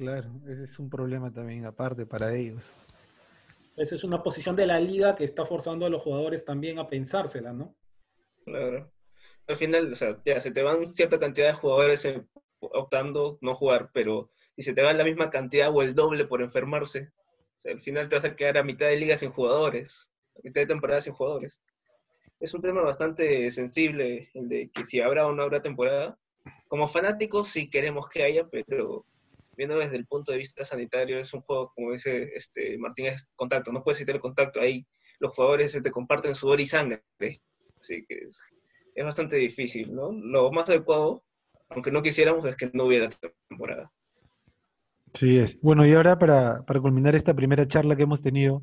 Claro, 0.00 0.30
ese 0.48 0.64
es 0.64 0.78
un 0.78 0.88
problema 0.88 1.30
también 1.30 1.66
aparte 1.66 2.06
para 2.06 2.34
ellos. 2.34 2.62
Esa 3.76 3.96
es 3.96 4.02
una 4.02 4.22
posición 4.22 4.56
de 4.56 4.66
la 4.66 4.80
liga 4.80 5.14
que 5.14 5.24
está 5.24 5.44
forzando 5.44 5.84
a 5.84 5.90
los 5.90 6.02
jugadores 6.02 6.42
también 6.42 6.78
a 6.78 6.88
pensársela, 6.88 7.52
¿no? 7.52 7.76
Claro. 8.46 8.90
Al 9.46 9.56
final, 9.56 9.92
o 9.92 9.94
sea, 9.94 10.18
ya 10.24 10.40
se 10.40 10.52
te 10.52 10.62
van 10.62 10.86
cierta 10.86 11.18
cantidad 11.18 11.48
de 11.48 11.52
jugadores 11.52 12.06
en 12.06 12.26
optando 12.60 13.36
no 13.42 13.54
jugar, 13.54 13.90
pero 13.92 14.30
si 14.56 14.62
se 14.62 14.72
te 14.72 14.80
va 14.80 14.94
la 14.94 15.04
misma 15.04 15.28
cantidad 15.28 15.70
o 15.70 15.82
el 15.82 15.94
doble 15.94 16.24
por 16.24 16.40
enfermarse, 16.40 17.10
o 17.56 17.60
sea, 17.60 17.74
al 17.74 17.82
final 17.82 18.08
te 18.08 18.16
vas 18.16 18.24
a 18.24 18.36
quedar 18.36 18.56
a 18.56 18.64
mitad 18.64 18.86
de 18.86 18.96
liga 18.96 19.18
sin 19.18 19.28
jugadores, 19.28 20.10
a 20.34 20.40
mitad 20.42 20.62
de 20.62 20.66
temporada 20.66 21.02
sin 21.02 21.12
jugadores. 21.12 21.62
Es 22.40 22.54
un 22.54 22.62
tema 22.62 22.80
bastante 22.80 23.50
sensible 23.50 24.30
el 24.32 24.48
de 24.48 24.70
que 24.70 24.82
si 24.82 25.02
habrá 25.02 25.26
o 25.26 25.34
no 25.34 25.42
habrá 25.42 25.60
temporada. 25.60 26.18
Como 26.68 26.88
fanáticos 26.88 27.48
sí 27.48 27.68
queremos 27.68 28.08
que 28.08 28.22
haya, 28.22 28.48
pero 28.48 29.04
viendo 29.60 29.78
desde 29.78 29.96
el 29.96 30.06
punto 30.06 30.32
de 30.32 30.38
vista 30.38 30.64
sanitario 30.64 31.18
es 31.18 31.34
un 31.34 31.42
juego, 31.42 31.70
como 31.74 31.92
dice 31.92 32.30
este 32.34 32.78
Martín, 32.78 33.06
es 33.06 33.30
contacto, 33.36 33.72
no 33.72 33.84
puedes 33.84 34.00
evitar 34.00 34.16
el 34.16 34.22
contacto 34.22 34.60
ahí. 34.60 34.86
Los 35.18 35.34
jugadores 35.34 35.72
se 35.72 35.82
te 35.82 35.90
comparten 35.90 36.34
sudor 36.34 36.60
y 36.60 36.66
sangre, 36.66 37.02
así 37.78 38.04
que 38.06 38.14
es, 38.14 38.40
es 38.94 39.04
bastante 39.04 39.36
difícil, 39.36 39.94
¿no? 39.94 40.12
Lo 40.12 40.50
más 40.50 40.68
adecuado 40.70 41.24
aunque 41.70 41.92
no 41.92 42.02
quisiéramos, 42.02 42.44
es 42.44 42.56
que 42.56 42.70
no 42.72 42.84
hubiera 42.84 43.08
temporada. 43.48 43.90
Sí, 45.14 45.38
es. 45.38 45.60
Bueno, 45.60 45.86
y 45.86 45.94
ahora 45.94 46.18
para, 46.18 46.62
para 46.64 46.80
culminar 46.80 47.14
esta 47.14 47.34
primera 47.34 47.66
charla 47.66 47.96
que 47.96 48.02
hemos 48.02 48.22
tenido, 48.22 48.62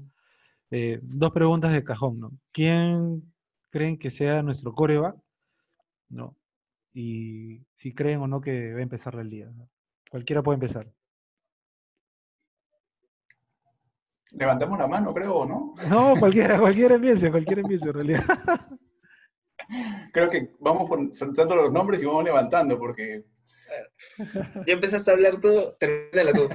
eh, 0.72 1.00
dos 1.02 1.32
preguntas 1.32 1.72
de 1.72 1.84
cajón, 1.84 2.20
¿no? 2.20 2.32
¿Quién 2.52 3.34
creen 3.70 3.98
que 3.98 4.12
sea 4.12 4.42
nuestro 4.42 4.74
coreback? 4.74 5.16
¿No? 6.10 6.36
Y 6.94 7.62
si 7.78 7.94
creen 7.94 8.22
o 8.22 8.28
no 8.28 8.42
que 8.42 8.74
va 8.74 8.80
a 8.80 8.84
empezar 8.84 9.16
la 9.16 9.24
liga. 9.24 9.50
¿no? 9.52 9.70
Cualquiera 10.10 10.42
puede 10.42 10.56
empezar. 10.56 10.88
Levantamos 14.32 14.78
la 14.78 14.88
mano, 14.88 15.14
creo, 15.14 15.46
¿no? 15.46 15.74
No, 15.90 16.14
cualquiera, 16.20 16.58
cualquiera 16.60 16.96
empiece, 16.96 17.32
cualquiera 17.32 17.62
empiece 17.62 17.88
en 17.88 17.94
realidad. 17.94 18.24
creo 20.14 20.30
que 20.30 20.56
vamos 20.60 20.88
por, 20.88 21.14
soltando 21.14 21.56
los 21.56 21.72
nombres 21.72 22.02
y 22.02 22.06
vamos 22.06 22.24
levantando, 22.24 22.78
porque... 22.78 23.24
Ya 24.66 24.74
empezaste 24.74 25.12
a 25.12 25.14
hablar 25.14 25.42
tú, 25.42 25.74
termínala 25.78 26.32
tú. 26.32 26.48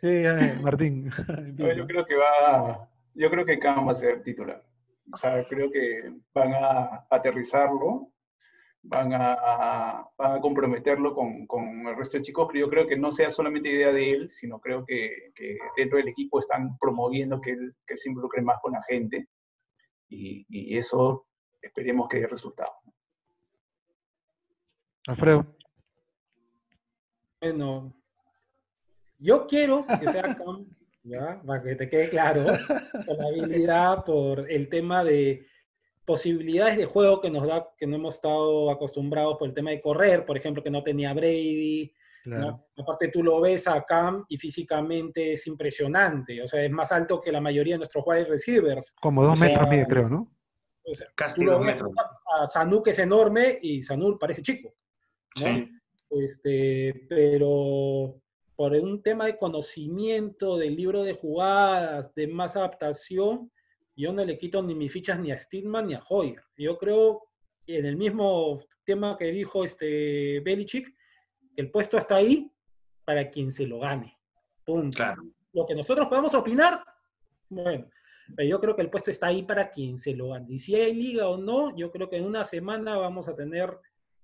Sí, 0.00 0.22
Martín. 0.60 1.10
yo 1.56 1.86
creo 1.86 2.04
que 2.04 2.16
va, 2.16 2.88
yo 3.14 3.30
creo 3.30 3.44
que 3.44 3.58
Cam 3.58 3.86
va 3.86 3.92
a 3.92 3.94
ser 3.94 4.22
titular. 4.22 4.64
O 5.12 5.16
sea, 5.16 5.46
creo 5.48 5.70
que 5.70 6.12
van 6.34 6.52
a 6.54 7.06
aterrizarlo, 7.10 8.10
van 8.82 9.12
a, 9.12 10.08
a 10.18 10.40
comprometerlo 10.40 11.14
con, 11.14 11.46
con, 11.46 11.86
el 11.86 11.96
resto 11.96 12.16
de 12.16 12.22
chicos. 12.22 12.48
Yo 12.54 12.68
creo 12.68 12.86
que 12.86 12.96
no 12.96 13.10
sea 13.10 13.30
solamente 13.30 13.70
idea 13.70 13.92
de 13.92 14.10
él, 14.12 14.30
sino 14.30 14.60
creo 14.60 14.84
que, 14.84 15.32
que 15.34 15.58
dentro 15.76 15.98
del 15.98 16.08
equipo 16.08 16.38
están 16.38 16.78
promoviendo 16.78 17.40
que 17.40 17.50
él, 17.50 17.74
que 17.86 17.94
él 17.94 17.98
se 17.98 18.08
involucre 18.08 18.42
más 18.42 18.58
con 18.62 18.72
la 18.72 18.82
gente. 18.82 19.28
Y, 20.08 20.46
y 20.48 20.76
eso 20.76 21.26
esperemos 21.60 22.08
que 22.08 22.20
dé 22.20 22.26
resultado. 22.26 22.72
Alfredo. 25.06 25.46
Bueno, 27.40 27.94
yo 29.18 29.46
quiero 29.46 29.86
que 29.86 30.10
sea 30.10 30.22
Cam, 30.36 30.66
¿ya? 31.02 31.40
para 31.46 31.62
que 31.62 31.76
te 31.76 31.88
quede 31.88 32.08
claro, 32.10 32.44
con 33.06 33.16
la 33.16 33.26
habilidad 33.28 34.04
por 34.04 34.50
el 34.50 34.68
tema 34.68 35.04
de 35.04 35.46
posibilidades 36.08 36.78
de 36.78 36.86
juego 36.86 37.20
que 37.20 37.28
nos 37.28 37.46
da, 37.46 37.68
que 37.76 37.86
no 37.86 37.96
hemos 37.96 38.14
estado 38.14 38.70
acostumbrados 38.70 39.36
por 39.36 39.46
el 39.46 39.54
tema 39.54 39.72
de 39.72 39.82
correr, 39.82 40.24
por 40.24 40.38
ejemplo, 40.38 40.62
que 40.62 40.70
no 40.70 40.82
tenía 40.82 41.12
Brady. 41.12 41.92
Aparte 42.78 43.08
tú 43.08 43.22
lo 43.22 43.42
ves 43.42 43.68
a 43.68 43.84
Cam 43.84 44.24
y 44.26 44.38
físicamente 44.38 45.32
es 45.32 45.46
impresionante, 45.46 46.42
o 46.42 46.46
sea, 46.46 46.64
es 46.64 46.70
más 46.70 46.92
alto 46.92 47.20
que 47.20 47.30
la 47.30 47.42
mayoría 47.42 47.74
de 47.74 47.78
nuestros 47.78 48.02
wide 48.06 48.24
receivers. 48.24 48.94
Como 49.02 49.22
dos 49.22 49.38
metros 49.38 49.68
mide, 49.68 49.86
creo, 49.86 50.08
¿no? 50.08 50.32
Casi 51.14 51.44
dos 51.44 51.60
metros. 51.60 51.90
A 52.40 52.46
Sanu 52.46 52.82
que 52.82 52.90
es 52.90 52.98
enorme 52.98 53.58
y 53.60 53.82
Sanu 53.82 54.18
parece 54.18 54.40
chico. 54.40 54.74
Sí. 55.36 55.68
Este, 56.08 57.04
pero 57.06 58.18
por 58.56 58.72
un 58.72 59.02
tema 59.02 59.26
de 59.26 59.36
conocimiento 59.36 60.56
del 60.56 60.74
libro 60.74 61.02
de 61.02 61.12
jugadas, 61.12 62.14
de 62.14 62.26
más 62.28 62.56
adaptación, 62.56 63.50
yo 63.98 64.12
no 64.12 64.24
le 64.24 64.38
quito 64.38 64.62
ni 64.62 64.74
mis 64.74 64.92
fichas 64.92 65.18
ni 65.18 65.32
a 65.32 65.36
Stidman 65.36 65.88
ni 65.88 65.94
a 65.94 66.02
Hoyer. 66.08 66.42
Yo 66.56 66.78
creo, 66.78 67.24
en 67.66 67.84
el 67.84 67.96
mismo 67.96 68.62
tema 68.84 69.16
que 69.18 69.26
dijo 69.26 69.64
este 69.64 70.40
Belichick, 70.40 70.94
el 71.56 71.70
puesto 71.70 71.98
está 71.98 72.16
ahí 72.16 72.48
para 73.04 73.28
quien 73.28 73.50
se 73.50 73.66
lo 73.66 73.80
gane. 73.80 74.16
Punto. 74.64 75.04
Lo 75.52 75.66
que 75.66 75.74
nosotros 75.74 76.06
podemos 76.06 76.32
opinar, 76.34 76.84
bueno, 77.48 77.90
pero 78.36 78.48
yo 78.48 78.60
creo 78.60 78.76
que 78.76 78.82
el 78.82 78.90
puesto 78.90 79.10
está 79.10 79.26
ahí 79.26 79.42
para 79.42 79.68
quien 79.68 79.98
se 79.98 80.14
lo 80.14 80.28
gane. 80.28 80.46
Y 80.48 80.58
si 80.60 80.76
hay 80.76 80.94
liga 80.94 81.28
o 81.28 81.36
no, 81.36 81.76
yo 81.76 81.90
creo 81.90 82.08
que 82.08 82.18
en 82.18 82.24
una 82.24 82.44
semana 82.44 82.96
vamos 82.96 83.26
a 83.28 83.34
tener 83.34 83.78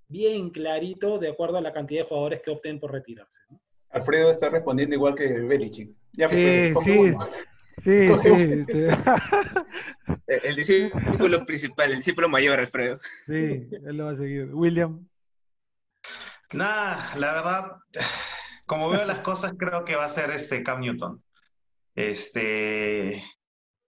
bien 0.06 0.50
clarito 0.50 1.18
de 1.18 1.30
acuerdo 1.30 1.56
a 1.56 1.62
la 1.62 1.72
cantidad 1.72 2.02
de 2.02 2.08
jugadores 2.08 2.42
que 2.42 2.52
opten 2.52 2.78
por 2.78 2.92
retirarse. 2.92 3.40
Alfredo 3.90 4.30
está 4.30 4.50
respondiendo 4.50 4.94
igual 4.94 5.16
que 5.16 5.32
Belichick. 5.32 5.90
Ya, 6.12 6.28
sí, 6.28 6.72
sí. 6.84 7.12
Sí, 7.82 8.08
sí, 8.22 8.66
El 10.26 10.56
discípulo 10.56 11.44
principal, 11.44 11.90
el 11.90 11.96
discípulo 11.98 12.28
mayor, 12.28 12.58
Alfredo. 12.58 12.98
Sí, 13.26 13.32
él 13.70 13.96
lo 13.96 14.06
va 14.06 14.12
a 14.12 14.16
seguir. 14.16 14.54
William. 14.54 15.06
Nada, 16.52 17.16
la 17.16 17.32
verdad, 17.32 17.72
como 18.66 18.90
veo 18.90 19.04
las 19.04 19.18
cosas, 19.18 19.54
creo 19.58 19.84
que 19.84 19.96
va 19.96 20.04
a 20.04 20.08
ser 20.08 20.30
este 20.30 20.62
Cam 20.62 20.80
Newton. 20.80 21.22
Este, 21.94 23.22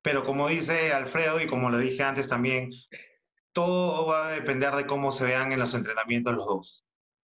pero 0.02 0.24
como 0.24 0.48
dice 0.48 0.92
Alfredo 0.92 1.40
y 1.40 1.46
como 1.46 1.70
lo 1.70 1.78
dije 1.78 2.02
antes 2.02 2.28
también, 2.28 2.70
todo 3.52 4.06
va 4.06 4.28
a 4.28 4.32
depender 4.32 4.74
de 4.74 4.86
cómo 4.86 5.10
se 5.10 5.26
vean 5.26 5.52
en 5.52 5.58
los 5.58 5.74
entrenamientos 5.74 6.34
los 6.34 6.46
dos. 6.46 6.85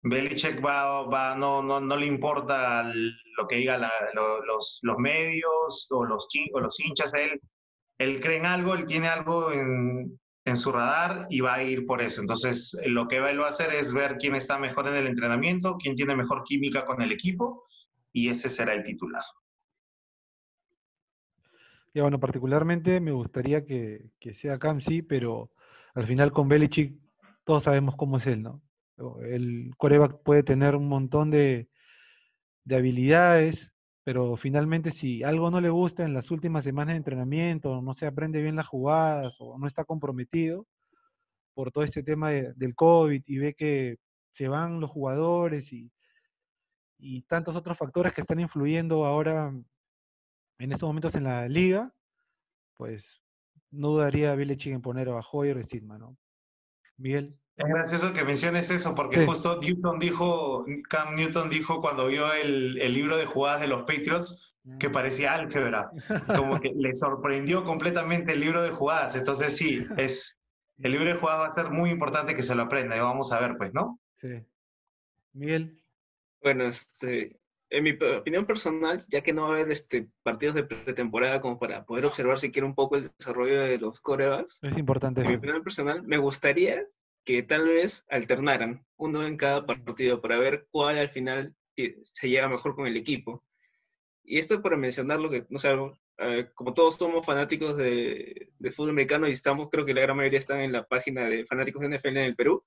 Belichick 0.08 0.64
va, 0.64 1.02
va 1.04 1.36
no, 1.36 1.64
no, 1.64 1.80
no 1.80 1.98
le 1.98 2.06
importa 2.06 2.84
lo 2.84 3.48
que 3.48 3.56
digan 3.56 3.82
los, 4.14 4.80
los, 4.84 4.98
medios 5.00 5.88
o 5.92 6.06
los, 6.06 6.28
o 6.54 6.60
los 6.60 6.80
hinchas, 6.80 7.16
él, 7.16 7.42
él 7.98 8.20
cree 8.22 8.38
en 8.38 8.46
algo, 8.46 8.76
él 8.76 8.86
tiene 8.86 9.08
algo 9.08 9.52
en, 9.52 10.20
en, 10.46 10.58
su 10.58 10.72
radar 10.72 11.26
y 11.32 11.42
va 11.42 11.56
a 11.56 11.64
ir 11.64 11.88
por 11.88 12.04
eso. 12.04 12.22
Entonces, 12.22 12.80
lo 12.86 13.08
que 13.08 13.18
él 13.18 13.42
va 13.42 13.48
a 13.48 13.50
hacer 13.50 13.74
es 13.74 13.94
ver 13.94 14.18
quién 14.18 14.36
está 14.36 14.60
mejor 14.60 14.88
en 14.88 14.96
el 14.96 15.08
entrenamiento, 15.08 15.76
quién 15.78 15.96
tiene 15.96 16.16
mejor 16.16 16.44
química 16.44 16.86
con 16.86 17.02
el 17.02 17.12
equipo 17.12 17.66
y 18.14 18.30
ese 18.30 18.50
será 18.50 18.76
el 18.76 18.84
titular. 18.84 19.24
Y 21.96 22.02
bueno, 22.02 22.20
particularmente 22.20 23.00
me 23.00 23.12
gustaría 23.12 23.66
que, 23.66 24.12
que 24.20 24.36
sea 24.36 24.60
Cam, 24.60 24.82
sí, 24.82 25.02
pero 25.02 25.50
al 25.96 26.06
final 26.06 26.32
con 26.32 26.48
Belichick 26.48 26.94
todos 27.44 27.64
sabemos 27.64 27.96
cómo 27.96 28.20
es 28.20 28.28
él, 28.28 28.44
¿no? 28.44 28.62
El 28.98 29.74
coreback 29.78 30.22
puede 30.24 30.44
tener 30.44 30.76
un 30.76 30.88
montón 30.88 31.30
de, 31.32 31.68
de 32.64 32.76
habilidades, 32.76 33.72
pero 34.04 34.38
finalmente 34.38 34.92
si 34.92 35.24
algo 35.24 35.50
no 35.52 35.62
le 35.62 35.70
gusta 35.70 36.04
en 36.04 36.14
las 36.14 36.32
últimas 36.32 36.64
semanas 36.64 36.94
de 36.94 36.98
entrenamiento, 36.98 37.82
no 37.82 37.94
se 37.94 38.06
aprende 38.08 38.42
bien 38.42 38.56
las 38.56 38.68
jugadas 38.68 39.36
o 39.40 39.58
no 39.58 39.68
está 39.68 39.84
comprometido 39.86 40.68
por 41.54 41.72
todo 41.72 41.84
este 41.84 42.04
tema 42.04 42.32
del 42.32 42.76
COVID 42.76 43.24
y 43.26 43.38
ve 43.38 43.54
que 43.54 43.98
se 44.32 44.48
van 44.48 44.82
los 44.82 44.92
jugadores 44.92 45.72
y, 45.72 45.92
y 47.00 47.22
tantos 47.24 47.56
otros 47.56 47.78
factores 47.78 48.14
que 48.14 48.22
están 48.22 48.40
influyendo 48.40 49.06
ahora 49.06 49.54
en 50.60 50.72
estos 50.72 50.88
momentos 50.88 51.16
en 51.16 51.24
la 51.24 51.48
liga, 51.48 51.94
pues 52.78 53.22
no 53.72 53.90
dudaría 53.90 54.36
Belichick 54.36 54.74
en 54.74 54.82
poner 54.82 55.10
a 55.10 55.20
Hoyer 55.20 55.58
o 55.58 55.64
Stidman, 55.64 56.00
¿no? 56.00 56.18
Miguel. 56.98 57.38
Es 57.58 57.68
gracioso 57.68 58.12
que 58.12 58.26
menciones 58.26 58.70
eso, 58.70 58.94
porque 58.96 59.26
justo 59.26 59.60
Newton 59.62 60.00
dijo, 60.00 60.66
Cam 60.90 61.16
Newton 61.16 61.50
dijo 61.50 61.80
cuando 61.80 62.08
vio 62.08 62.34
el, 62.34 62.78
el, 62.82 62.94
libro 62.94 63.18
de 63.18 63.26
jugadas 63.26 63.62
de 63.62 63.68
los 63.68 63.84
Patriots 63.84 64.56
que 64.78 64.90
mm. 64.90 64.92
parecía 64.92 65.34
álgebra, 65.34 65.90
como 66.36 66.60
que 66.60 66.74
le 66.76 66.94
sorprendió 66.94 67.64
completamente 67.64 68.34
el 68.34 68.42
libro 68.42 68.62
de 68.62 68.72
jugadas. 68.72 69.16
Entonces 69.16 69.56
sí, 69.56 69.86
es 69.96 70.38
el 70.80 70.92
libro 70.92 71.08
de 71.08 71.20
jugadas 71.20 71.40
va 71.40 71.48
a 71.48 71.50
ser 71.50 71.70
muy 71.72 71.90
importante 71.90 72.36
que 72.36 72.44
se 72.44 72.56
lo 72.56 72.64
aprenda 72.64 72.96
y 72.96 73.00
vamos 73.00 73.32
a 73.32 73.40
ver, 73.40 73.56
pues, 73.58 73.74
¿no? 73.74 74.00
Sí. 74.20 74.44
Miguel. 75.34 75.82
Bueno, 76.42 76.66
este, 76.66 77.40
en 77.70 77.84
mi 77.84 77.92
opinión 77.92 78.46
personal, 78.46 79.02
ya 79.08 79.22
que 79.22 79.34
no 79.34 79.44
va 79.44 79.50
a 79.50 79.52
haber 79.54 79.72
este, 79.72 80.08
partidos 80.24 80.56
de 80.56 80.64
pretemporada 80.64 81.40
como 81.40 81.58
para 81.60 81.86
poder 81.86 82.06
observar 82.06 82.38
siquiera 82.38 82.68
un 82.68 82.76
poco 82.76 82.98
el 82.98 83.10
desarrollo 83.18 83.62
de 83.62 83.78
los 83.78 84.02
corebacks. 84.02 84.60
Es 84.64 84.78
importante. 84.78 85.22
En 85.22 85.28
mi 85.28 85.36
opinión 85.36 85.64
personal, 85.64 86.04
me 86.04 86.18
gustaría 86.18 86.86
que 87.26 87.44
tal 87.44 87.68
vez 87.68 88.06
alternaran 88.10 88.86
uno 88.98 89.26
en 89.26 89.38
cada 89.38 89.66
partido 89.66 90.22
para 90.22 90.38
ver 90.38 90.68
cuál 90.72 90.98
al 90.98 91.10
final 91.10 91.56
se 91.76 92.30
llega 92.30 92.48
mejor 92.48 92.76
con 92.76 92.88
el 92.88 92.96
equipo. 92.98 93.44
Y 94.24 94.40
esto 94.40 94.62
para 94.62 94.78
mencionar 94.78 95.20
lo 95.20 95.30
que, 95.30 95.46
no 95.50 95.60
sé, 95.60 95.70
eh, 96.20 96.50
como 96.56 96.74
todos 96.74 96.98
somos 96.98 97.26
fanáticos 97.26 97.78
de, 97.78 98.48
de, 98.58 98.72
fútbol 98.72 98.92
americano 98.92 99.28
y 99.28 99.32
estamos, 99.34 99.70
creo 99.70 99.86
que 99.86 99.94
la 99.94 100.02
gran 100.02 100.18
mayoría 100.18 100.40
están 100.40 100.62
en 100.62 100.72
la 100.72 100.86
página 100.86 101.26
de 101.26 101.46
fanáticos 101.46 101.82
de 101.82 101.98
NFL 101.98 102.08
en 102.10 102.18
el 102.18 102.36
Perú, 102.36 102.64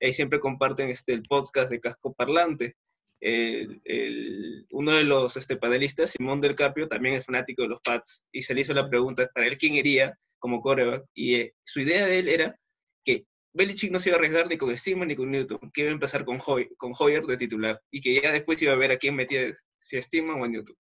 ahí 0.00 0.12
siempre 0.12 0.38
comparten 0.38 0.90
este, 0.90 1.12
el 1.12 1.22
podcast 1.22 1.70
de 1.70 1.80
Casco 1.80 2.12
Parlante 2.12 2.76
el, 3.20 4.66
uno 4.70 4.92
de 4.92 5.04
los 5.04 5.36
este, 5.36 5.56
panelistas, 5.56 6.10
Simón 6.12 6.40
del 6.40 6.54
Carpio, 6.54 6.88
también 6.88 7.14
es 7.16 7.26
fanático 7.26 7.62
de 7.62 7.68
los 7.68 7.80
Pats 7.80 8.24
y 8.32 8.42
se 8.42 8.54
le 8.54 8.62
hizo 8.62 8.74
la 8.74 8.88
pregunta 8.88 9.28
para 9.34 9.46
él 9.46 9.58
quién 9.58 9.74
iría 9.74 10.18
como 10.38 10.60
coreback. 10.60 11.04
Y 11.14 11.34
eh, 11.36 11.54
su 11.62 11.80
idea 11.80 12.06
de 12.06 12.18
él 12.18 12.28
era 12.28 12.58
que 13.04 13.26
Belichick 13.52 13.90
no 13.90 13.98
se 13.98 14.10
iba 14.10 14.16
a 14.16 14.18
arriesgar 14.18 14.48
ni 14.48 14.56
con 14.56 14.76
Steeman 14.76 15.08
ni 15.08 15.16
con 15.16 15.30
Newton, 15.30 15.58
que 15.72 15.82
iba 15.82 15.90
a 15.90 15.94
empezar 15.94 16.24
con, 16.24 16.38
con 16.38 16.92
Hoyer 16.98 17.24
de 17.24 17.36
titular 17.36 17.80
y 17.90 18.00
que 18.00 18.20
ya 18.20 18.32
después 18.32 18.62
iba 18.62 18.72
a 18.72 18.76
ver 18.76 18.92
a 18.92 18.96
quién 18.96 19.16
metía, 19.16 19.52
si 19.78 19.96
a 19.96 20.00
o 20.00 20.44
a 20.44 20.48
Newton. 20.48 20.76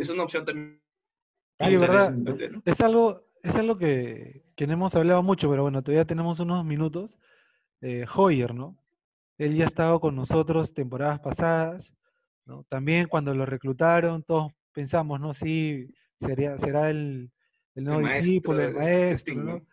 Es 0.00 0.08
una 0.08 0.22
opción 0.22 0.44
también. 0.44 0.80
verdad. 1.58 2.14
Es 2.64 2.80
algo, 2.80 3.28
es 3.42 3.54
algo 3.54 3.76
que, 3.76 4.42
que, 4.56 4.66
no 4.66 4.72
hemos 4.72 4.94
hablado 4.94 5.22
mucho, 5.22 5.50
pero 5.50 5.62
bueno, 5.62 5.82
todavía 5.82 6.04
tenemos 6.04 6.40
unos 6.40 6.64
minutos. 6.64 7.10
Eh, 7.82 8.06
Hoyer, 8.14 8.54
¿no? 8.54 8.76
Él 9.38 9.54
ya 9.54 9.64
ha 9.64 9.68
estado 9.68 10.00
con 10.00 10.16
nosotros 10.16 10.72
temporadas 10.72 11.20
pasadas, 11.20 11.92
¿no? 12.46 12.64
También 12.70 13.06
cuando 13.06 13.34
lo 13.34 13.44
reclutaron, 13.44 14.22
todos 14.22 14.52
pensamos, 14.72 15.20
¿no? 15.20 15.34
Sí, 15.34 15.94
sería, 16.18 16.56
será 16.58 16.88
el, 16.90 17.30
el 17.74 17.84
nuevo 17.84 18.00
el 18.00 18.74
maestro, 18.74 19.34
¿no? 19.34 19.66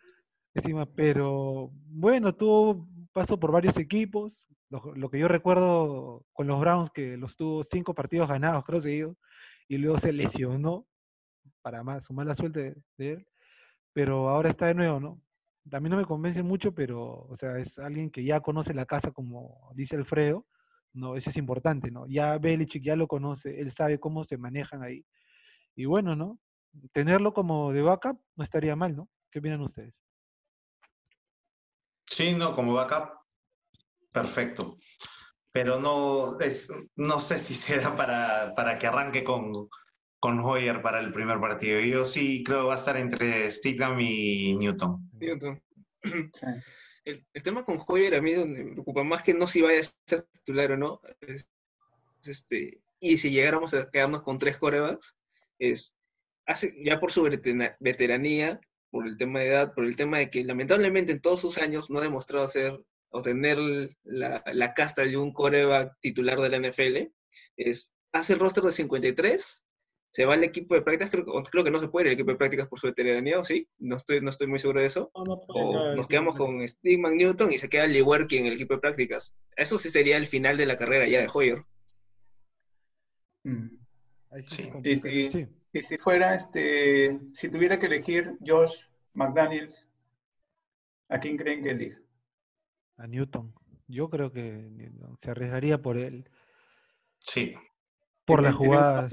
Pero 0.94 1.70
bueno, 1.86 2.34
tuvo 2.34 2.88
paso 3.12 3.38
por 3.38 3.52
varios 3.52 3.76
equipos. 3.76 4.46
Lo, 4.70 5.08
que 5.08 5.18
yo 5.18 5.28
recuerdo 5.28 6.24
con 6.32 6.48
los 6.48 6.58
Browns, 6.58 6.90
que 6.90 7.16
los 7.16 7.36
tuvo 7.36 7.62
cinco 7.64 7.94
partidos 7.94 8.28
ganados, 8.28 8.64
creo, 8.64 8.82
seguidos, 8.82 9.16
y 9.68 9.78
luego 9.78 9.98
se 9.98 10.12
lesionó 10.12 10.86
para 11.62 11.84
más, 11.84 12.04
su 12.04 12.12
mala 12.12 12.34
suerte 12.34 12.74
de 12.98 13.12
él. 13.12 13.26
Pero 13.92 14.28
ahora 14.28 14.50
está 14.50 14.66
de 14.66 14.74
nuevo, 14.74 14.98
¿no? 14.98 15.22
mí 15.80 15.88
no 15.88 15.96
me 15.96 16.04
convence 16.04 16.42
mucho, 16.42 16.74
pero, 16.74 17.26
o 17.28 17.36
sea, 17.36 17.58
es 17.58 17.78
alguien 17.78 18.10
que 18.10 18.24
ya 18.24 18.40
conoce 18.40 18.74
la 18.74 18.86
casa, 18.86 19.12
como 19.12 19.70
dice 19.74 19.96
Alfredo, 19.96 20.46
¿no? 20.92 21.16
Eso 21.16 21.30
es 21.30 21.36
importante, 21.36 21.90
¿no? 21.90 22.06
Ya 22.06 22.36
Belichick 22.38 22.82
ya 22.82 22.96
lo 22.96 23.06
conoce, 23.08 23.60
él 23.60 23.72
sabe 23.72 23.98
cómo 23.98 24.24
se 24.24 24.36
manejan 24.36 24.82
ahí. 24.82 25.04
Y 25.76 25.86
bueno, 25.86 26.16
¿no? 26.16 26.38
Tenerlo 26.92 27.32
como 27.32 27.72
de 27.72 27.82
backup 27.82 28.20
no 28.36 28.44
estaría 28.44 28.76
mal, 28.76 28.96
¿no? 28.96 29.08
¿Qué 29.30 29.38
opinan 29.38 29.60
ustedes? 29.62 30.03
Sí, 32.14 32.32
no, 32.32 32.54
como 32.54 32.74
backup, 32.74 33.10
perfecto. 34.12 34.78
Pero 35.50 35.80
no, 35.80 36.38
es, 36.38 36.72
no 36.94 37.18
sé 37.18 37.40
si 37.40 37.54
será 37.54 37.96
para, 37.96 38.54
para 38.54 38.78
que 38.78 38.86
arranque 38.86 39.24
con, 39.24 39.68
con 40.20 40.38
Hoyer 40.38 40.80
para 40.80 41.00
el 41.00 41.12
primer 41.12 41.40
partido. 41.40 41.80
Yo 41.80 42.04
sí 42.04 42.44
creo 42.44 42.60
que 42.60 42.66
va 42.66 42.72
a 42.74 42.76
estar 42.76 42.96
entre 42.96 43.50
Steedham 43.50 43.98
y 43.98 44.54
Newton. 44.54 45.10
Newton. 45.12 45.62
El, 47.06 47.22
el, 47.34 47.42
tema 47.42 47.62
con 47.64 47.76
Hoyer 47.86 48.14
a 48.14 48.22
mí 48.22 48.34
me 48.34 48.72
preocupa 48.72 49.04
más 49.04 49.22
que 49.22 49.34
no 49.34 49.46
si 49.46 49.60
vaya 49.60 49.80
a 49.80 49.82
ser 49.82 50.26
titular 50.32 50.72
o 50.72 50.78
no, 50.78 51.02
es, 51.20 51.50
este, 52.24 52.80
y 52.98 53.18
si 53.18 53.30
llegáramos 53.30 53.74
a 53.74 53.90
quedarnos 53.90 54.22
con 54.22 54.38
tres 54.38 54.56
corebacks, 54.56 55.14
es 55.58 55.94
hace, 56.46 56.74
ya 56.82 56.98
por 57.00 57.12
su 57.12 57.22
veteranía, 57.22 58.58
por 58.94 59.08
el 59.08 59.16
tema 59.16 59.40
de 59.40 59.48
edad, 59.48 59.74
por 59.74 59.86
el 59.86 59.96
tema 59.96 60.18
de 60.18 60.30
que 60.30 60.44
lamentablemente 60.44 61.10
en 61.10 61.20
todos 61.20 61.40
sus 61.40 61.58
años 61.58 61.90
no 61.90 61.98
ha 61.98 62.02
demostrado 62.02 62.46
ser 62.46 62.80
o 63.08 63.22
tener 63.22 63.58
la, 64.04 64.44
la 64.52 64.72
casta 64.72 65.02
de 65.02 65.16
un 65.16 65.32
coreback 65.32 65.98
titular 65.98 66.40
de 66.40 66.48
la 66.48 66.68
NFL, 66.68 67.12
es, 67.56 67.92
hace 68.12 68.34
el 68.34 68.38
roster 68.38 68.62
de 68.62 68.70
53 68.70 69.64
se 70.10 70.24
va 70.24 70.34
al 70.34 70.44
equipo 70.44 70.76
de 70.76 70.82
prácticas, 70.82 71.10
creo, 71.10 71.24
creo, 71.24 71.64
que 71.64 71.72
no 71.72 71.78
se 71.80 71.88
puede 71.88 72.04
ir 72.04 72.08
al 72.10 72.14
equipo 72.14 72.30
de 72.30 72.36
prácticas 72.36 72.68
por 72.68 72.78
su 72.78 72.86
veteranía, 72.86 73.36
¿o 73.36 73.42
sí? 73.42 73.66
No 73.78 73.96
estoy, 73.96 74.20
no 74.20 74.30
estoy 74.30 74.46
muy 74.46 74.60
seguro 74.60 74.78
de 74.78 74.86
eso. 74.86 75.10
No, 75.12 75.24
no 75.24 75.34
o 75.48 75.96
nos 75.96 76.06
quedamos 76.06 76.36
con 76.36 76.66
Steve 76.68 77.16
Newton 77.16 77.52
y 77.52 77.58
se 77.58 77.68
queda 77.68 77.88
Lewerke 77.88 78.38
en 78.38 78.46
el 78.46 78.52
equipo 78.52 78.74
de 78.74 78.80
prácticas. 78.80 79.34
Eso 79.56 79.76
sí 79.76 79.90
sería 79.90 80.18
el 80.18 80.26
final 80.26 80.56
de 80.56 80.66
la 80.66 80.76
carrera 80.76 81.08
ya 81.08 81.20
de 81.20 81.28
Hoyer. 81.34 81.64
Mm. 83.42 83.70
Sí. 84.46 84.70
Sí. 85.02 85.48
Y, 85.74 85.82
si, 85.82 85.98
fuera, 85.98 86.34
este, 86.34 87.18
si 87.32 87.50
tuviera 87.50 87.78
que 87.78 87.86
elegir 87.86 88.38
Josh 88.46 88.86
McDaniels, 89.12 89.90
¿a 91.08 91.18
quién 91.18 91.36
creen 91.36 91.62
que 91.62 91.70
elige? 91.70 91.98
A 92.96 93.06
Newton. 93.06 93.52
Yo 93.88 94.08
creo 94.08 94.32
que 94.32 94.90
se 95.20 95.30
arriesgaría 95.30 95.82
por 95.82 95.98
él. 95.98 96.30
Sí. 97.18 97.54
Por 98.24 98.42
la 98.42 98.52
jugada. 98.52 99.08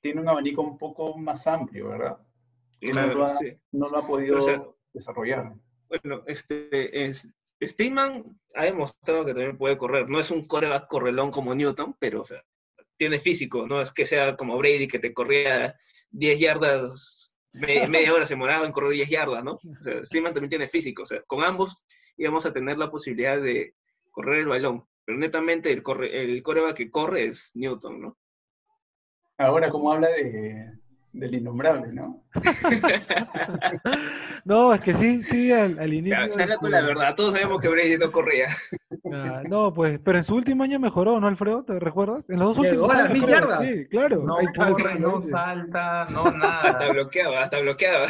Tiene 0.00 0.20
un 0.20 0.28
abanico 0.28 0.62
un 0.62 0.76
poco 0.76 1.16
más 1.16 1.46
amplio, 1.46 1.88
¿verdad? 1.88 2.18
no, 2.80 3.06
lo 3.14 3.24
ha, 3.24 3.28
no, 3.70 3.88
lo 3.88 3.98
ha, 3.98 4.06
podido 4.06 4.76
desarrollar. 4.92 5.54
Bueno, 5.88 6.24
este 6.26 7.04
es, 7.04 7.32
Steeman 7.62 8.24
ha 8.56 8.64
demostrado 8.64 9.24
que 9.24 9.34
también 9.34 9.56
puede 9.56 9.78
correr. 9.78 10.08
No 10.08 10.18
es 10.18 10.30
un 10.30 10.46
coreback 10.46 10.88
correlón 10.88 11.30
como 11.30 11.54
Newton, 11.54 11.94
pero 11.98 12.22
o 12.22 12.24
sea, 12.24 12.42
tiene 13.02 13.18
físico. 13.18 13.66
No 13.66 13.80
es 13.80 13.92
que 13.92 14.04
sea 14.04 14.36
como 14.36 14.56
Brady 14.56 14.86
que 14.86 15.00
te 15.00 15.12
corría 15.12 15.74
10 16.12 16.38
yardas, 16.38 17.36
media 17.52 18.14
hora 18.14 18.24
se 18.24 18.36
moraba 18.36 18.64
en 18.64 18.70
correr 18.70 18.92
10 18.92 19.10
yardas, 19.10 19.42
¿no? 19.42 19.54
O 19.54 19.60
sea, 19.80 20.02
también 20.12 20.48
tiene 20.48 20.68
físico. 20.68 21.02
O 21.02 21.06
sea, 21.06 21.20
con 21.26 21.42
ambos 21.42 21.84
íbamos 22.16 22.46
a 22.46 22.52
tener 22.52 22.78
la 22.78 22.92
posibilidad 22.92 23.42
de 23.42 23.74
correr 24.12 24.38
el 24.38 24.46
balón. 24.46 24.84
Pero 25.04 25.18
netamente 25.18 25.72
el, 25.72 25.82
corre, 25.82 26.22
el 26.22 26.44
coreback 26.44 26.76
que 26.76 26.90
corre 26.92 27.24
es 27.24 27.50
Newton, 27.56 28.02
¿no? 28.02 28.18
Ahora, 29.36 29.68
como 29.68 29.90
habla 29.90 30.08
de, 30.10 30.70
del 31.12 31.34
innombrable, 31.34 31.92
¿no? 31.92 32.24
no, 34.44 34.74
es 34.74 34.80
que 34.80 34.94
sí, 34.94 35.24
sí, 35.24 35.50
al, 35.50 35.92
inicio. 35.92 36.30
Se, 36.30 36.44
habla 36.44 36.56
con 36.58 36.70
la 36.70 36.82
verdad, 36.82 37.16
todos 37.16 37.34
sabemos 37.34 37.60
que 37.60 37.68
Brady 37.68 37.98
no 37.98 38.12
corría. 38.12 38.46
Ah, 39.04 39.42
no, 39.48 39.72
pues, 39.72 39.98
pero 40.04 40.18
en 40.18 40.24
su 40.24 40.34
último 40.34 40.62
año 40.62 40.78
mejoró, 40.78 41.18
¿no, 41.18 41.26
Alfredo? 41.26 41.64
¿Te 41.64 41.78
recuerdas? 41.80 42.24
En 42.28 42.38
los 42.38 42.56
dos 42.56 42.64
Llegó 42.64 42.84
últimos 42.84 42.94
a 42.94 43.02
las 43.02 43.12
mil 43.12 43.26
yardas. 43.26 43.70
Sí, 43.70 43.86
claro. 43.86 44.22
No 44.22 44.36
corre, 44.56 45.00
no 45.00 45.22
salta, 45.22 46.06
no 46.06 46.30
nada. 46.30 46.60
hasta 46.62 46.88
bloqueaba, 46.90 47.42
hasta 47.42 47.60
bloqueaba. 47.60 48.08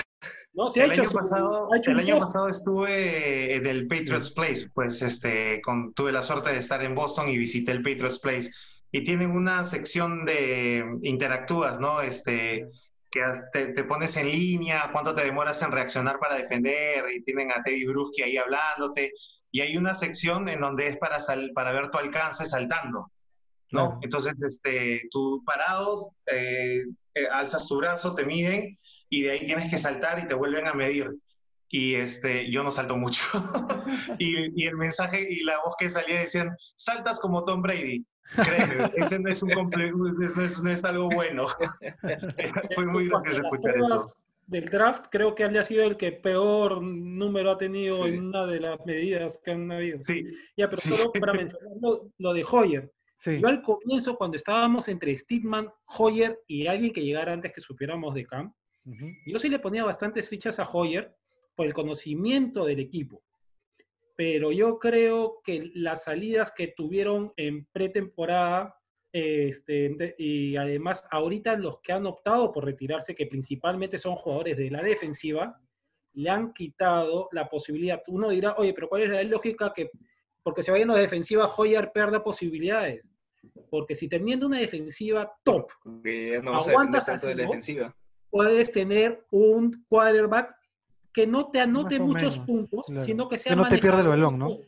No, 0.53 0.68
se 0.68 0.82
ha 0.82 0.84
el 0.84 0.93
hecho, 0.93 1.03
año 1.03 1.11
pasado, 1.12 1.72
ha 1.72 1.78
hecho 1.78 1.93
el 1.93 2.01
año 2.01 2.18
pasado 2.18 2.49
estuve 2.49 3.57
en 3.57 3.66
el 3.66 3.88
Patriots 3.88 4.32
Place, 4.32 4.68
pues 4.74 5.01
este, 5.01 5.62
con, 5.62 5.95
tuve 5.95 6.12
la 6.12 6.20
suerte 6.20 6.51
de 6.51 6.59
estar 6.59 6.82
en 6.82 6.95
Boston 6.95 7.30
y 7.30 7.38
visité 7.38 7.72
el 7.72 7.82
Patriots 7.82 8.18
Place 8.18 8.51
y 8.90 9.03
tienen 9.03 9.30
una 9.30 9.64
sección 9.64 10.26
de 10.26 10.84
interactúas, 11.03 11.80
¿no? 11.80 12.03
Este, 12.03 12.68
que 13.11 13.22
te, 13.53 13.84
pones 13.84 14.16
en 14.18 14.30
línea, 14.30 14.90
cuánto 14.93 15.14
te 15.14 15.24
demoras 15.24 15.62
en 15.62 15.72
reaccionar 15.72 16.18
para 16.18 16.36
defender, 16.36 17.05
y 17.14 17.22
tienen 17.22 17.51
a 17.51 17.62
Teddy 17.62 17.86
Bruschi 17.86 18.22
ahí 18.22 18.36
hablándote, 18.36 19.12
y 19.53 19.61
hay 19.61 19.77
una 19.77 19.95
sección 19.95 20.49
en 20.49 20.61
donde 20.61 20.89
es 20.89 20.97
para, 20.97 21.19
para 21.55 21.73
ver 21.73 21.91
tu 21.91 21.99
alcance 21.99 22.47
saltando, 22.47 23.13
¿no? 23.71 23.99
Entonces, 24.01 24.43
este, 24.43 25.03
tú 25.11 25.43
parado, 25.45 26.15
eh, 26.27 26.83
eh, 27.15 27.27
alzas 27.31 27.69
tu 27.69 27.77
brazo, 27.77 28.15
te 28.15 28.25
miden, 28.25 28.79
y 29.11 29.23
de 29.23 29.33
ahí 29.33 29.47
tienes 29.47 29.71
que 29.71 29.77
saltar 29.77 30.19
y 30.19 30.27
te 30.27 30.35
vuelven 30.35 30.67
a 30.67 30.73
medir. 30.73 31.11
Y 31.69 31.95
este, 31.95 32.51
yo 32.51 32.63
no 32.63 32.71
salto 32.71 32.97
mucho. 32.97 33.25
y, 34.19 34.63
y, 34.63 34.67
el 34.67 34.77
mensaje 34.77 35.27
y 35.31 35.45
la 35.45 35.59
voz 35.65 35.75
que 35.79 35.91
salía 35.91 36.21
decían, 36.21 36.57
saltas 36.75 37.21
como 37.21 37.45
Tom 37.45 37.61
Brady. 37.61 38.07
Créeme, 38.35 38.91
ese 38.97 39.19
no 39.19 39.29
es, 39.29 39.43
un 39.43 39.51
no 40.63 40.71
es, 40.71 40.85
algo 40.87 41.09
bueno. 41.11 41.45
Fue 42.75 42.87
muy 42.87 43.09
gracioso 43.09 43.43
escuchar 43.43 43.77
eso. 43.77 44.17
Del 44.53 44.69
draft, 44.69 45.07
creo 45.11 45.35
que 45.35 45.45
ha 45.45 45.65
sido 45.65 45.85
el 45.85 45.97
que 45.97 46.13
peor 46.13 46.83
número 46.83 47.53
ha 47.53 47.59
tenido 47.59 48.07
en 48.07 48.27
una 48.27 48.47
de 48.47 48.61
las 48.61 48.79
medidas 48.85 49.41
que 49.43 49.53
han 49.53 49.73
habido. 49.73 50.03
Sí. 50.03 50.23
Ya, 50.57 50.69
pero 50.69 50.83
solo 50.83 51.11
para 51.27 51.33
mencionar 51.33 51.73
lo, 52.19 52.33
de 52.33 52.45
Hoyer. 52.51 52.93
Yo 53.25 53.49
al 53.49 53.63
comienzo, 53.63 54.17
cuando 54.17 54.37
estábamos 54.37 54.89
entre 54.89 55.17
Steedman, 55.17 55.69
Hoyer 55.99 56.39
y 56.47 56.67
alguien 56.67 56.93
que 56.93 57.03
llegara 57.03 57.33
antes 57.33 57.53
que 57.53 57.61
supiéramos 57.61 58.15
de 58.15 58.27
Camp, 58.27 58.55
yo 59.27 59.39
sí 59.39 59.49
le 59.49 59.61
ponía 59.61 59.85
bastantes 59.85 60.29
fichas 60.29 60.59
a 60.59 60.69
Hoyer 60.69 61.15
por 61.55 61.67
el 61.67 61.73
conocimiento 61.73 62.65
del 62.65 62.81
equipo 62.81 63.23
pero 64.17 64.53
yo 64.53 64.79
creo 64.79 65.41
que 65.43 65.71
las 65.75 66.05
salidas 66.05 66.53
que 66.53 66.69
tuvieron 66.69 67.33
en 67.37 67.67
pretemporada 67.73 68.77
este, 69.13 70.15
y 70.17 70.57
además 70.57 71.05
ahorita 71.11 71.57
los 71.57 71.81
que 71.81 71.93
han 71.93 72.07
optado 72.07 72.51
por 72.51 72.65
retirarse, 72.65 73.15
que 73.15 73.27
principalmente 73.27 73.99
son 73.99 74.17
jugadores 74.17 74.57
de 74.57 74.71
la 74.71 74.83
defensiva, 74.83 75.61
le 76.15 76.31
han 76.31 76.53
quitado 76.53 77.29
la 77.33 77.49
posibilidad. 77.49 78.03
Uno 78.09 78.31
dirá, 78.31 78.55
oye, 78.57 78.73
pero 78.73 78.89
¿cuál 78.89 79.03
es 79.03 79.11
la 79.11 79.23
lógica 79.25 79.73
que 79.75 79.91
porque 80.43 80.63
se 80.63 80.73
vayan 80.73 80.91
a 80.91 80.95
la 80.95 81.01
defensiva, 81.01 81.47
Hoyer 81.57 81.93
pierda 81.93 82.25
posibilidades? 82.25 83.13
Porque 83.71 83.95
si 83.95 84.09
teniendo 84.09 84.47
una 84.47 84.59
defensiva 84.59 85.33
top, 85.45 85.71
no 85.85 86.55
aguantas 86.55 87.07
tanto 87.07 87.27
de 87.27 87.35
la 87.35 87.43
defensiva. 87.43 87.95
puedes 88.31 88.73
tener 88.73 89.25
un 89.31 89.85
quarterback 89.89 90.55
que 91.13 91.27
no 91.27 91.51
te 91.51 91.61
anote 91.61 92.01
muchos 92.01 92.39
puntos, 92.39 92.87
sino 93.05 93.29
que 93.29 93.37
sea 93.37 93.51
que 93.51 93.57
no 93.57 93.69
te 93.69 93.79
pierda 93.79 94.01
el 94.01 94.09
balón, 94.09 94.39
¿no? 94.39 94.59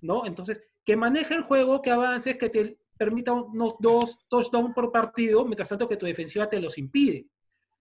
¿no? 0.00 0.26
Entonces, 0.26 0.60
que 0.84 0.96
maneje 0.96 1.34
el 1.34 1.42
juego, 1.42 1.82
que 1.82 1.90
avances, 1.90 2.36
que 2.36 2.48
te 2.48 2.78
permita 2.98 3.32
unos 3.32 3.76
dos 3.78 4.18
touchdowns 4.28 4.74
por 4.74 4.90
partido, 4.90 5.44
mientras 5.44 5.68
tanto 5.68 5.88
que 5.88 5.96
tu 5.96 6.06
defensiva 6.06 6.48
te 6.48 6.60
los 6.60 6.76
impide, 6.76 7.26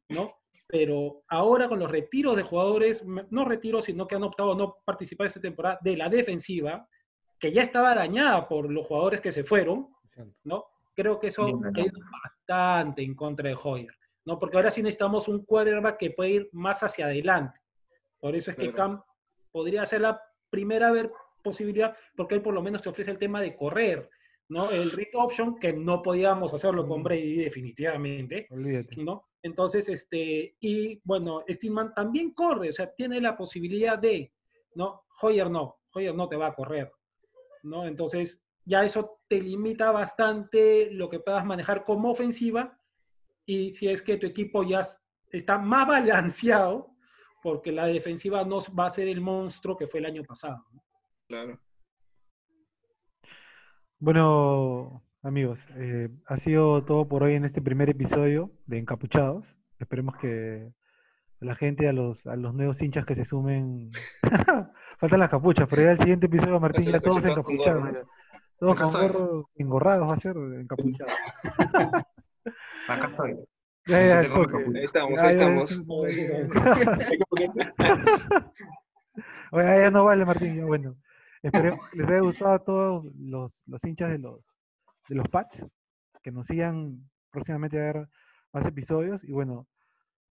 ¿no? 0.10 0.32
Pero 0.68 1.24
ahora 1.30 1.68
con 1.68 1.80
los 1.80 1.90
retiros 1.90 2.36
de 2.36 2.44
jugadores, 2.44 3.04
no 3.06 3.46
retiros, 3.46 3.86
sino 3.86 4.08
que 4.08 4.16
han 4.16 4.24
optado 4.24 4.54
a 4.54 4.56
no 4.56 4.78
participar 4.86 5.28
esta 5.28 5.42
temporada 5.42 5.80
de 5.82 5.98
la 5.98 6.10
defensiva, 6.10 6.88
que 7.40 7.52
ya 7.52 7.62
estaba 7.62 7.96
dañada 7.96 8.48
por 8.48 8.72
los 8.72 8.86
jugadores 8.86 9.22
que 9.22 9.32
se 9.32 9.44
fueron, 9.44 9.90
¿no? 10.44 10.66
Creo 10.94 11.20
que 11.20 11.28
eso 11.28 11.46
ha 11.46 11.50
ido 11.50 12.00
bastante 12.24 13.02
en 13.02 13.16
contra 13.16 13.50
de 13.50 13.58
Hoyer, 13.62 13.94
¿no? 14.26 14.38
Porque 14.40 14.58
ahora 14.58 14.72
sí 14.72 14.82
necesitamos 14.82 15.28
un 15.28 15.46
quarterback 15.46 15.98
que 15.98 16.12
puede 16.12 16.30
ir 16.32 16.50
más 16.52 16.84
hacia 16.84 17.06
adelante. 17.06 17.60
Por 18.20 18.36
eso 18.36 18.52
es 18.52 18.58
que 18.58 18.74
Cam 18.74 19.02
podría 19.52 19.86
ser 19.86 20.02
la 20.02 20.22
primera 20.50 20.92
ver 20.92 21.12
posibilidad, 21.44 21.96
porque 22.16 22.36
él 22.36 22.42
por 22.42 22.54
lo 22.54 22.62
menos 22.62 22.82
te 22.82 22.90
ofrece 22.90 23.12
el 23.12 23.20
tema 23.20 23.40
de 23.42 23.56
correr, 23.56 24.10
¿no? 24.50 24.70
El 24.70 24.92
read 24.92 25.10
option, 25.14 25.58
que 25.60 25.74
no 25.74 26.02
podíamos 26.02 26.54
hacerlo 26.54 26.88
con 26.88 27.04
Brady 27.04 27.38
definitivamente, 27.38 28.48
¿no? 28.98 29.30
Entonces, 29.44 29.90
este, 29.90 30.56
y 30.60 31.02
bueno, 31.04 31.44
Steelman 31.48 31.94
también 31.94 32.32
corre, 32.34 32.70
o 32.70 32.72
sea, 32.72 32.94
tiene 32.94 33.20
la 33.22 33.36
posibilidad 33.36 33.98
de, 33.98 34.34
¿no? 34.76 35.04
Hoyer 35.22 35.50
no, 35.50 35.80
Hoyer 35.94 36.16
no 36.16 36.28
te 36.28 36.36
va 36.36 36.48
a 36.48 36.56
correr, 36.56 36.92
¿no? 37.64 37.86
Entonces, 37.86 38.44
ya 38.66 38.84
eso 38.84 39.22
te 39.28 39.42
limita 39.42 39.92
bastante 39.92 40.90
lo 40.92 41.10
que 41.10 41.20
puedas 41.20 41.46
manejar 41.46 41.86
como 41.86 42.12
ofensiva 42.12 42.78
y 43.46 43.70
si 43.70 43.88
es 43.88 44.02
que 44.02 44.18
tu 44.18 44.28
equipo 44.28 44.64
ya 44.64 44.86
está 45.32 45.58
más 45.58 45.88
balanceado, 45.88 46.94
porque 47.42 47.72
la 47.72 47.88
defensiva 47.88 48.44
no 48.44 48.60
va 48.78 48.88
a 48.88 48.90
ser 48.90 49.08
el 49.08 49.22
monstruo 49.22 49.78
que 49.78 49.88
fue 49.88 50.02
el 50.02 50.08
año 50.08 50.24
pasado. 50.24 50.66
Claro. 51.28 51.60
Bueno, 54.00 55.04
amigos, 55.24 55.68
eh, 55.76 56.10
ha 56.28 56.38
sido 56.38 56.84
todo 56.86 57.08
por 57.08 57.24
hoy 57.24 57.34
en 57.34 57.46
este 57.46 57.64
primer 57.64 57.90
episodio 57.90 58.52
de 58.68 58.78
Encapuchados. 58.78 59.58
Esperemos 59.80 60.16
que 60.18 60.72
la 61.40 61.56
gente, 61.56 61.90
a 61.90 61.94
los, 61.94 62.28
a 62.28 62.36
los 62.36 62.54
nuevos 62.54 62.80
hinchas 62.80 63.08
que 63.08 63.16
se 63.16 63.26
sumen. 63.26 63.90
Faltan 65.00 65.20
las 65.20 65.30
capuchas, 65.30 65.68
pero 65.68 65.82
ya 65.82 65.94
el 65.94 65.98
siguiente 65.98 66.28
episodio, 66.28 66.60
Martín, 66.60 66.92
ya 66.92 67.00
todos 67.00 67.26
encapuchados. 67.26 68.06
Todos 68.60 68.80
con 68.80 68.92
gorros 68.92 69.46
engorrados 69.56 70.08
va 70.08 70.14
a 70.14 70.18
ser 70.18 70.38
encapuchados. 70.38 71.14
Acá 72.88 73.08
estoy. 73.08 73.36
Ya, 73.88 74.06
ya, 74.06 74.20
ahí 74.20 74.28
estamos, 74.84 75.20
ahí 75.22 75.32
estamos. 75.32 75.84
Oye, 79.52 79.80
ya 79.80 79.90
no 79.92 80.06
vale, 80.06 80.24
Martín, 80.26 80.56
ya 80.56 80.66
bueno. 80.66 80.98
Esperemos 81.44 81.90
que 81.90 81.98
les 81.98 82.08
haya 82.08 82.22
gustado 82.22 82.54
a 82.54 82.64
todos 82.64 83.06
los, 83.16 83.64
los 83.68 83.84
hinchas 83.84 84.12
de 84.12 84.20
los, 84.20 84.42
de 85.10 85.16
los 85.16 85.28
Pats, 85.30 85.66
que 86.24 86.32
nos 86.32 86.48
sigan 86.48 87.10
próximamente 87.32 87.80
a 87.80 87.94
ver 87.94 88.10
más 88.54 88.66
episodios. 88.66 89.24
Y 89.24 89.32
bueno, 89.32 89.68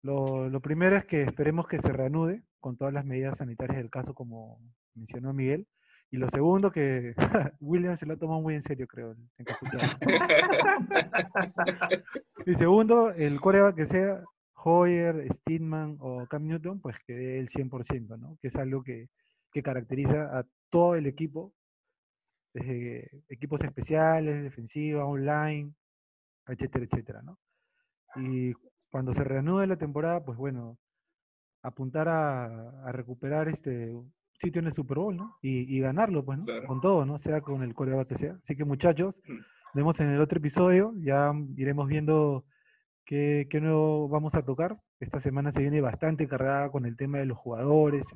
lo, 0.01 0.49
lo 0.49 0.62
primero 0.62 0.95
es 0.95 1.06
que 1.06 1.24
esperemos 1.24 1.68
que 1.68 1.80
se 1.80 1.91
reanude 1.91 2.43
con 2.60 2.78
todas 2.78 2.93
las 2.93 3.06
medidas 3.06 3.38
sanitarias 3.38 3.78
del 3.78 3.89
caso, 3.89 4.14
como 4.14 4.60
mencionó 4.95 5.34
Miguel. 5.34 5.68
Y 6.12 6.18
lo 6.18 6.30
segundo, 6.30 6.72
que 6.72 7.16
William 7.60 7.97
se 7.97 8.06
lo 8.06 8.14
ha 8.14 8.18
tomado 8.18 8.39
muy 8.39 8.54
en 8.54 8.62
serio, 8.62 8.86
creo. 8.88 9.16
encapuchado. 9.38 9.84
y 12.45 12.54
segundo, 12.54 13.12
el 13.12 13.41
coreback 13.41 13.76
que 13.76 13.88
sea 13.88 14.24
Hoyer, 14.64 15.28
Steedman 15.34 15.97
o 15.99 16.28
Cam 16.28 16.45
Newton, 16.45 16.80
pues 16.80 16.97
que 17.08 17.14
dé 17.14 17.39
el 17.39 17.49
100%, 17.49 18.20
¿no? 18.20 18.38
Que 18.41 18.49
es 18.49 18.56
algo 18.58 18.84
que, 18.84 19.10
que 19.54 19.64
caracteriza 19.64 20.38
a 20.38 20.45
todo 20.70 20.95
el 20.95 21.06
equipo, 21.06 21.54
desde 22.54 23.24
equipos 23.30 23.64
especiales, 23.64 24.43
defensiva, 24.43 25.06
online, 25.06 25.74
etcétera, 26.47 26.86
etcétera, 26.86 27.22
¿no? 27.22 27.39
Y 28.16 28.54
cuando 28.91 29.14
se 29.14 29.24
reanude 29.24 29.66
la 29.68 29.78
temporada, 29.78 30.24
pues 30.24 30.38
bueno, 30.38 30.78
apuntar 31.64 32.08
a, 32.10 32.45
a 32.88 32.91
recuperar 32.91 33.47
este 33.49 33.93
sitio 34.34 34.60
en 34.60 34.68
el 34.68 34.74
Super 34.74 34.97
Bowl, 34.97 35.16
¿no? 35.16 35.38
Y, 35.41 35.76
y 35.76 35.80
ganarlo, 35.80 36.24
pues, 36.26 36.38
¿no? 36.39 36.45
Con 36.68 36.82
todo, 36.82 37.06
¿no? 37.06 37.18
Sea 37.18 37.41
con 37.41 37.64
el 37.64 37.74
coreback 37.74 38.10
que 38.10 38.16
sea. 38.16 38.38
Así 38.43 38.56
que 38.56 38.66
muchachos, 38.66 39.22
Mm. 39.28 39.34
nos 39.38 39.74
vemos 39.74 39.99
en 39.99 40.10
el 40.10 40.22
otro 40.22 40.38
episodio, 40.38 40.93
ya 40.97 41.32
iremos 41.56 41.88
viendo 41.88 42.45
qué, 43.06 43.47
qué 43.49 43.60
nuevo 43.62 44.08
vamos 44.10 44.36
a 44.36 44.43
tocar. 44.43 44.78
Esta 44.99 45.20
semana 45.20 45.51
se 45.51 45.62
viene 45.62 45.82
bastante 45.82 46.28
cargada 46.28 46.70
con 46.70 46.86
el 46.86 46.95
tema 46.97 47.18
de 47.20 47.26
los 47.26 47.38
jugadores. 47.38 48.14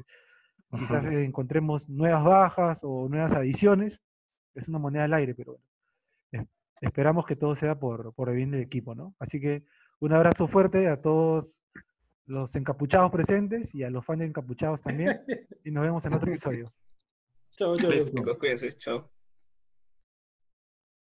Quizás 0.72 1.06
Ajá. 1.06 1.14
encontremos 1.22 1.90
nuevas 1.90 2.24
bajas 2.24 2.82
o 2.84 3.08
nuevas 3.10 3.34
adiciones. 3.34 4.02
Es 4.54 4.68
una 4.68 4.80
moneda 4.80 5.06
al 5.06 5.14
aire, 5.14 5.34
pero 5.36 5.54
bueno. 5.54 5.66
es- 6.32 6.48
Esperamos 6.82 7.26
que 7.26 7.36
todo 7.36 7.56
sea 7.56 7.80
por, 7.80 8.14
por 8.14 8.30
el 8.30 8.36
bien 8.36 8.52
del 8.52 8.62
equipo, 8.62 8.94
¿no? 8.94 9.16
Así 9.20 9.40
que 9.40 9.64
un 10.00 10.14
abrazo 10.14 10.48
fuerte 10.48 10.88
a 10.88 11.02
todos 11.02 11.64
los 12.26 12.54
encapuchados 12.56 13.10
presentes 13.10 13.74
y 13.74 13.84
a 13.84 13.90
los 13.90 14.06
fans 14.06 14.20
de 14.20 14.26
encapuchados 14.26 14.82
también. 14.82 15.22
Y 15.64 15.72
nos 15.72 15.84
vemos 15.84 16.06
en 16.06 16.14
otro 16.14 16.30
episodio. 16.30 16.72
Chao, 17.58 17.76
chao. 17.76 17.92
Chicos, 17.92 18.38
cuídense. 18.38 18.78
Chao. 18.78 19.10